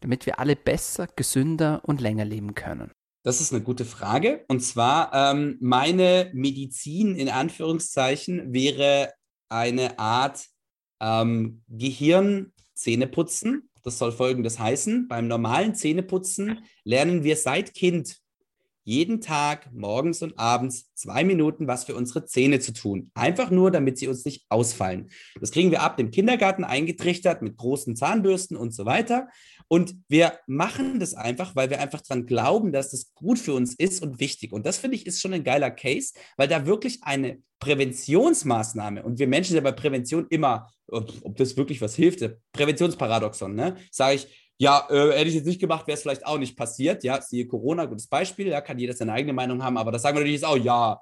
damit 0.01 0.25
wir 0.25 0.39
alle 0.39 0.55
besser, 0.55 1.07
gesünder 1.15 1.81
und 1.83 2.01
länger 2.01 2.25
leben 2.25 2.55
können? 2.55 2.91
Das 3.23 3.41
ist 3.41 3.53
eine 3.53 3.61
gute 3.61 3.85
Frage. 3.85 4.45
Und 4.47 4.61
zwar, 4.61 5.11
ähm, 5.13 5.57
meine 5.59 6.31
Medizin 6.33 7.15
in 7.15 7.29
Anführungszeichen 7.29 8.53
wäre 8.53 9.11
eine 9.49 9.99
Art 9.99 10.45
ähm, 11.01 11.63
Gehirn-Zähneputzen. 11.67 13.69
Das 13.83 13.97
soll 13.97 14.11
folgendes 14.11 14.59
heißen. 14.59 15.07
Beim 15.07 15.27
normalen 15.27 15.75
Zähneputzen 15.75 16.63
lernen 16.83 17.23
wir 17.23 17.35
seit 17.35 17.73
Kind 17.73 18.17
jeden 18.83 19.21
Tag 19.21 19.71
morgens 19.71 20.23
und 20.23 20.39
abends 20.39 20.91
zwei 20.95 21.23
Minuten 21.23 21.67
was 21.67 21.83
für 21.83 21.95
unsere 21.95 22.25
Zähne 22.25 22.59
zu 22.59 22.73
tun. 22.73 23.11
Einfach 23.13 23.51
nur, 23.51 23.69
damit 23.69 23.99
sie 23.99 24.07
uns 24.07 24.25
nicht 24.25 24.45
ausfallen. 24.49 25.09
Das 25.39 25.51
kriegen 25.51 25.69
wir 25.69 25.83
ab 25.83 25.97
dem 25.97 26.09
Kindergarten 26.09 26.63
eingetrichtert 26.63 27.41
mit 27.41 27.57
großen 27.57 27.95
Zahnbürsten 27.95 28.57
und 28.57 28.73
so 28.73 28.85
weiter. 28.85 29.27
Und 29.69 29.95
wir 30.07 30.33
machen 30.47 30.99
das 30.99 31.13
einfach, 31.13 31.55
weil 31.55 31.69
wir 31.69 31.79
einfach 31.79 32.01
daran 32.01 32.25
glauben, 32.25 32.71
dass 32.71 32.89
das 32.89 33.13
gut 33.13 33.37
für 33.37 33.53
uns 33.53 33.75
ist 33.75 34.01
und 34.01 34.19
wichtig. 34.19 34.51
Und 34.51 34.65
das 34.65 34.77
finde 34.77 34.97
ich 34.97 35.05
ist 35.05 35.21
schon 35.21 35.33
ein 35.33 35.43
geiler 35.43 35.69
Case, 35.69 36.13
weil 36.37 36.47
da 36.47 36.65
wirklich 36.65 37.03
eine 37.03 37.41
Präventionsmaßnahme 37.59 39.03
und 39.03 39.19
wir 39.19 39.27
Menschen 39.27 39.49
sind 39.49 39.63
ja 39.63 39.71
bei 39.71 39.75
Prävention 39.75 40.25
immer, 40.29 40.71
ob 40.87 41.37
das 41.37 41.55
wirklich 41.55 41.81
was 41.81 41.95
hilft, 41.95 42.27
Präventionsparadoxon, 42.51 43.53
ne? 43.53 43.77
Sage 43.91 44.15
ich, 44.15 44.53
ja, 44.57 44.87
äh, 44.89 45.11
hätte 45.17 45.29
ich 45.29 45.35
jetzt 45.35 45.45
nicht 45.45 45.61
gemacht, 45.61 45.87
wäre 45.87 45.95
es 45.95 46.01
vielleicht 46.01 46.25
auch 46.25 46.37
nicht 46.37 46.57
passiert. 46.57 47.03
Ja, 47.03 47.21
siehe 47.21 47.47
Corona, 47.47 47.85
gutes 47.85 48.07
Beispiel. 48.07 48.47
Ja, 48.47 48.59
kann 48.59 48.77
jeder 48.77 48.93
seine 48.93 49.13
eigene 49.13 49.33
Meinung 49.33 49.63
haben, 49.63 49.77
aber 49.77 49.91
das 49.91 50.01
sagen 50.01 50.17
wir 50.17 50.21
natürlich 50.21 50.41
jetzt 50.41 50.49
auch, 50.49 50.57
ja, 50.57 50.99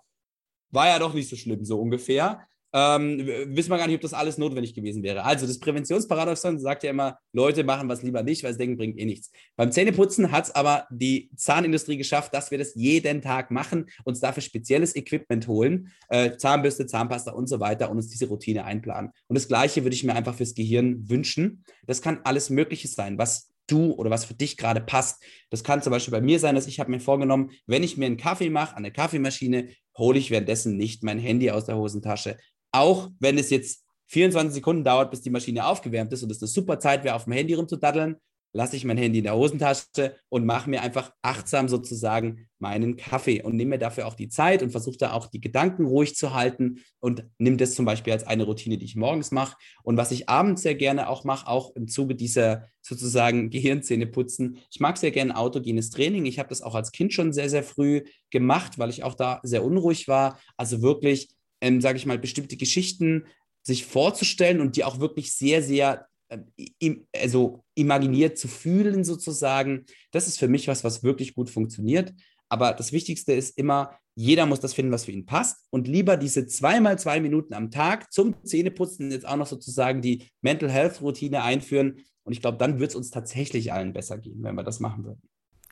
war 0.69 0.87
ja 0.87 0.99
doch 0.99 1.13
nicht 1.13 1.29
so 1.29 1.35
schlimm, 1.35 1.63
so 1.65 1.79
ungefähr. 1.79 2.47
Ähm, 2.73 3.25
wissen 3.55 3.69
wir 3.69 3.77
gar 3.77 3.87
nicht, 3.87 3.95
ob 3.95 4.01
das 4.01 4.13
alles 4.13 4.37
notwendig 4.37 4.73
gewesen 4.73 5.03
wäre. 5.03 5.23
Also 5.23 5.47
das 5.47 5.59
Präventionsparadoxon 5.59 6.59
sagt 6.59 6.83
ja 6.83 6.89
immer, 6.89 7.17
Leute 7.33 7.63
machen 7.63 7.87
was 7.87 8.03
lieber 8.03 8.23
nicht, 8.23 8.43
weil 8.43 8.53
sie 8.53 8.59
denken, 8.59 8.77
bringt 8.77 8.99
eh 8.99 9.05
nichts. 9.05 9.31
Beim 9.55 9.71
Zähneputzen 9.71 10.31
hat 10.31 10.45
es 10.45 10.55
aber 10.55 10.85
die 10.89 11.29
Zahnindustrie 11.35 11.97
geschafft, 11.97 12.33
dass 12.33 12.51
wir 12.51 12.57
das 12.57 12.75
jeden 12.75 13.21
Tag 13.21 13.51
machen, 13.51 13.85
uns 14.03 14.19
dafür 14.19 14.43
spezielles 14.43 14.95
Equipment 14.95 15.47
holen, 15.47 15.91
äh, 16.09 16.35
Zahnbürste, 16.37 16.85
Zahnpasta 16.85 17.31
und 17.31 17.47
so 17.47 17.59
weiter 17.59 17.89
und 17.89 17.97
uns 17.97 18.09
diese 18.09 18.27
Routine 18.27 18.65
einplanen. 18.65 19.11
Und 19.27 19.35
das 19.35 19.47
Gleiche 19.47 19.83
würde 19.83 19.95
ich 19.95 20.03
mir 20.03 20.15
einfach 20.15 20.35
fürs 20.35 20.53
Gehirn 20.53 21.09
wünschen. 21.09 21.63
Das 21.85 22.01
kann 22.01 22.19
alles 22.23 22.49
Mögliche 22.49 22.87
sein, 22.87 23.17
was 23.17 23.51
du 23.67 23.91
oder 23.93 24.09
was 24.09 24.25
für 24.25 24.33
dich 24.33 24.57
gerade 24.57 24.81
passt. 24.81 25.23
Das 25.49 25.63
kann 25.63 25.81
zum 25.81 25.91
Beispiel 25.91 26.11
bei 26.11 26.21
mir 26.21 26.39
sein, 26.39 26.55
dass 26.55 26.67
ich 26.67 26.79
habe 26.79 26.89
mir 26.89 26.99
vorgenommen, 26.99 27.51
wenn 27.65 27.83
ich 27.83 27.97
mir 27.97 28.05
einen 28.05 28.17
Kaffee 28.17 28.49
mache 28.49 28.75
an 28.75 28.83
der 28.83 28.93
Kaffeemaschine, 28.93 29.69
hole 29.97 30.17
ich 30.17 30.31
währenddessen 30.31 30.77
nicht 30.77 31.03
mein 31.03 31.19
Handy 31.19 31.51
aus 31.51 31.65
der 31.65 31.77
Hosentasche. 31.77 32.37
Auch 32.77 33.09
wenn 33.19 33.39
es 33.39 33.49
jetzt 33.49 33.83
24 34.09 34.53
Sekunden 34.53 34.83
dauert, 34.83 35.09
bis 35.09 35.21
die 35.21 35.31
Maschine 35.31 35.65
aufgewärmt 35.65 36.13
ist 36.13 36.21
und 36.21 36.31
es 36.31 36.41
eine 36.41 36.47
super 36.47 36.79
Zeit 36.79 37.03
wäre, 37.03 37.15
auf 37.15 37.23
dem 37.23 37.33
Handy 37.33 37.55
rumzudaddeln, 37.55 38.17
lasse 38.53 38.75
ich 38.75 38.85
mein 38.85 38.97
Handy 38.97 39.17
in 39.17 39.23
der 39.23 39.35
Hosentasche 39.35 40.15
und 40.29 40.45
mache 40.45 40.69
mir 40.69 40.81
einfach 40.81 41.11
achtsam 41.23 41.69
sozusagen 41.69 42.47
meinen 42.59 42.95
Kaffee 42.95 43.41
und 43.41 43.55
nehme 43.55 43.71
mir 43.71 43.77
dafür 43.79 44.05
auch 44.05 44.13
die 44.13 44.29
Zeit 44.29 44.61
und 44.61 44.71
versuche 44.71 44.97
da 44.97 45.13
auch 45.13 45.25
die 45.27 45.41
Gedanken 45.41 45.85
ruhig 45.85 46.15
zu 46.15 46.35
halten 46.35 46.83
und 46.99 47.25
nehme 47.39 47.57
das 47.57 47.73
zum 47.73 47.85
Beispiel 47.85 48.13
als 48.13 48.25
eine 48.25 48.43
Routine, 48.43 48.77
die 48.77 48.85
ich 48.85 48.95
morgens 48.95 49.31
mache. 49.31 49.57
Und 49.83 49.97
was 49.97 50.11
ich 50.11 50.29
abends 50.29 50.61
sehr 50.61 50.75
gerne 50.75 51.09
auch 51.09 51.23
mache, 51.23 51.47
auch 51.47 51.75
im 51.75 51.87
Zuge 51.87 52.15
dieser 52.15 52.67
sozusagen 52.81 53.49
Gehirnzähne 53.49 54.07
putzen. 54.07 54.59
Ich 54.71 54.79
mag 54.79 54.97
sehr 54.97 55.11
gerne 55.11 55.35
autogenes 55.35 55.89
Training. 55.89 56.25
Ich 56.25 56.39
habe 56.39 56.49
das 56.49 56.61
auch 56.61 56.75
als 56.75 56.91
Kind 56.91 57.13
schon 57.13 57.33
sehr, 57.33 57.49
sehr 57.49 57.63
früh 57.63 58.03
gemacht, 58.29 58.79
weil 58.79 58.89
ich 58.89 59.03
auch 59.03 59.15
da 59.15 59.39
sehr 59.43 59.63
unruhig 59.63 60.07
war. 60.07 60.39
Also 60.55 60.81
wirklich, 60.81 61.27
ähm, 61.61 61.81
sage 61.81 61.97
ich 61.97 62.05
mal, 62.05 62.17
bestimmte 62.17 62.57
Geschichten 62.57 63.25
sich 63.63 63.85
vorzustellen 63.85 64.61
und 64.61 64.75
die 64.75 64.83
auch 64.83 64.99
wirklich 64.99 65.33
sehr, 65.33 65.61
sehr 65.61 66.07
ähm, 66.29 67.07
also 67.15 67.63
imaginiert 67.75 68.37
zu 68.37 68.47
fühlen 68.47 69.03
sozusagen. 69.03 69.85
Das 70.11 70.27
ist 70.27 70.39
für 70.39 70.47
mich 70.47 70.67
was, 70.67 70.83
was 70.83 71.03
wirklich 71.03 71.35
gut 71.35 71.49
funktioniert. 71.49 72.13
Aber 72.49 72.73
das 72.73 72.91
Wichtigste 72.91 73.33
ist 73.33 73.57
immer, 73.57 73.97
jeder 74.15 74.45
muss 74.45 74.59
das 74.59 74.73
finden, 74.73 74.91
was 74.91 75.05
für 75.05 75.11
ihn 75.11 75.25
passt. 75.25 75.67
Und 75.69 75.87
lieber 75.87 76.17
diese 76.17 76.47
zweimal 76.47 76.97
zwei 76.97 77.19
Minuten 77.19 77.53
am 77.53 77.71
Tag 77.71 78.11
zum 78.11 78.35
Zähneputzen 78.43 79.11
jetzt 79.11 79.27
auch 79.27 79.35
noch 79.35 79.47
sozusagen 79.47 80.01
die 80.01 80.27
Mental 80.41 80.71
Health 80.71 81.01
Routine 81.01 81.43
einführen. 81.43 81.99
Und 82.23 82.33
ich 82.33 82.41
glaube, 82.41 82.57
dann 82.57 82.79
wird 82.79 82.91
es 82.91 82.95
uns 82.95 83.11
tatsächlich 83.11 83.71
allen 83.73 83.93
besser 83.93 84.17
gehen, 84.17 84.41
wenn 84.41 84.55
wir 84.55 84.63
das 84.63 84.79
machen 84.79 85.05
würden. 85.05 85.21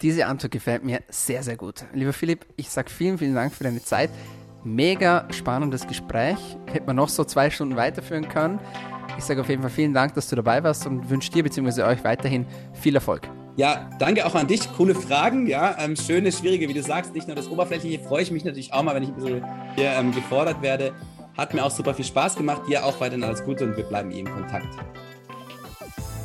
Diese 0.01 0.25
Antwort 0.25 0.51
gefällt 0.51 0.83
mir 0.83 1.01
sehr, 1.09 1.41
sehr 1.41 1.57
gut. 1.57 1.85
Lieber 1.93 2.13
Philipp, 2.13 2.45
ich 2.57 2.69
sage 2.69 2.89
vielen, 2.89 3.17
vielen 3.17 3.33
Dank 3.33 3.53
für 3.53 3.63
deine 3.63 3.81
Zeit. 3.81 4.09
Mega 4.65 5.27
spannendes 5.29 5.85
Gespräch. 5.85 6.37
Hätte 6.65 6.87
man 6.87 6.95
noch 6.95 7.09
so 7.09 7.23
zwei 7.23 7.51
Stunden 7.51 7.75
weiterführen 7.75 8.27
können. 8.27 8.59
Ich 9.15 9.23
sage 9.23 9.39
auf 9.39 9.47
jeden 9.47 9.61
Fall 9.61 9.69
vielen 9.69 9.93
Dank, 9.93 10.15
dass 10.15 10.27
du 10.27 10.35
dabei 10.35 10.63
warst 10.63 10.87
und 10.87 11.07
wünsche 11.09 11.31
dir 11.31 11.43
bzw. 11.43 11.83
euch 11.83 12.03
weiterhin 12.03 12.47
viel 12.73 12.95
Erfolg. 12.95 13.29
Ja, 13.57 13.89
danke 13.99 14.25
auch 14.25 14.33
an 14.33 14.47
dich. 14.47 14.61
Coole 14.75 14.95
Fragen. 14.95 15.45
Ja, 15.45 15.77
ähm, 15.79 15.95
schöne, 15.95 16.31
schwierige, 16.31 16.67
wie 16.67 16.73
du 16.73 16.81
sagst. 16.81 17.13
Nicht 17.13 17.27
nur 17.27 17.35
das 17.35 17.47
Oberflächliche. 17.47 17.99
Freue 17.99 18.23
ich 18.23 18.31
mich 18.31 18.43
natürlich 18.43 18.73
auch 18.73 18.81
mal, 18.81 18.95
wenn 18.95 19.03
ich 19.03 19.09
ein 19.09 19.15
bisschen 19.15 19.45
hier 19.75 19.91
ähm, 19.91 20.11
gefordert 20.11 20.61
werde. 20.61 20.93
Hat 21.37 21.53
mir 21.53 21.63
auch 21.63 21.71
super 21.71 21.93
viel 21.93 22.05
Spaß 22.05 22.35
gemacht. 22.35 22.63
Dir 22.67 22.83
auch 22.83 22.99
weiterhin 22.99 23.23
alles 23.23 23.43
Gute 23.45 23.65
und 23.65 23.77
wir 23.77 23.83
bleiben 23.83 24.09
eh 24.09 24.19
in 24.19 24.29
Kontakt. 24.29 24.67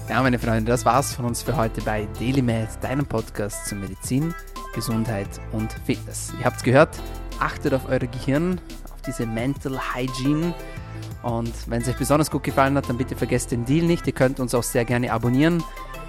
Ja, 0.08 0.22
meine 0.22 0.40
Freunde, 0.40 0.72
das 0.72 0.84
war's 0.84 1.14
von 1.14 1.26
uns 1.26 1.42
für 1.42 1.56
heute 1.56 1.82
bei 1.82 2.08
DailyMed, 2.18 2.68
deinem 2.80 3.06
Podcast 3.06 3.66
zu 3.66 3.76
Medizin, 3.76 4.34
Gesundheit 4.74 5.28
und 5.52 5.72
Fitness. 5.84 6.32
Ihr 6.40 6.46
habt's 6.46 6.64
gehört, 6.64 6.98
achtet 7.40 7.74
auf 7.74 7.88
euer 7.88 7.98
Gehirn, 7.98 8.60
auf 8.92 9.02
diese 9.02 9.26
Mental 9.26 9.78
Hygiene 9.94 10.54
und 11.22 11.52
wenn 11.68 11.82
es 11.82 11.88
euch 11.88 11.96
besonders 11.96 12.30
gut 12.30 12.44
gefallen 12.44 12.76
hat, 12.76 12.88
dann 12.88 12.96
bitte 12.96 13.14
vergesst 13.14 13.50
den 13.52 13.64
Deal 13.64 13.84
nicht. 13.84 14.06
Ihr 14.06 14.12
könnt 14.14 14.40
uns 14.40 14.54
auch 14.54 14.62
sehr 14.62 14.84
gerne 14.84 15.12
abonnieren. 15.12 15.62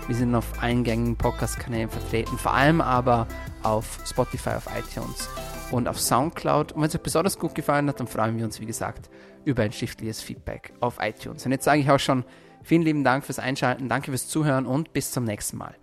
Wir 0.08 0.16
sind 0.16 0.34
auf 0.36 0.62
allen 0.62 0.84
gängigen 0.84 1.16
Podcast-Kanälen 1.16 1.90
vertreten, 1.90 2.38
vor 2.38 2.54
allem 2.54 2.82
aber 2.82 3.28
auf 3.64 4.00
Spotify, 4.06 4.52
auf 4.52 4.68
iTunes 4.68 5.30
und 5.72 5.88
auf 5.88 6.00
Soundcloud. 6.00 6.72
Und 6.72 6.82
wenn 6.82 6.88
es 6.88 6.96
euch 6.96 7.02
besonders 7.02 7.38
gut 7.38 7.56
gefallen 7.56 7.88
hat, 7.88 8.00
dann 8.00 8.08
freuen 8.08 8.38
wir 8.38 8.46
uns, 8.46 8.60
wie 8.60 8.66
gesagt, 8.66 9.10
über 9.46 9.64
ein 9.64 9.72
schriftliches 9.72 10.22
Feedback 10.22 10.74
auf 10.80 10.98
iTunes. 11.02 11.46
Und 11.46 11.52
jetzt 11.52 11.66
sage 11.66 11.82
ich 11.82 11.92
auch 11.92 12.00
schon 12.00 12.24
vielen 12.64 12.82
lieben 12.82 13.04
Dank 13.04 13.26
fürs 13.26 13.40
Einschalten, 13.40 13.90
danke 13.90 14.12
fürs 14.12 14.28
Zuhören 14.28 14.66
und 14.66 14.94
bis 14.94 15.12
zum 15.12 15.24
nächsten 15.24 15.58
Mal. 15.58 15.76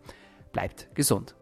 Bleibt 0.53 0.95
gesund. 0.95 1.38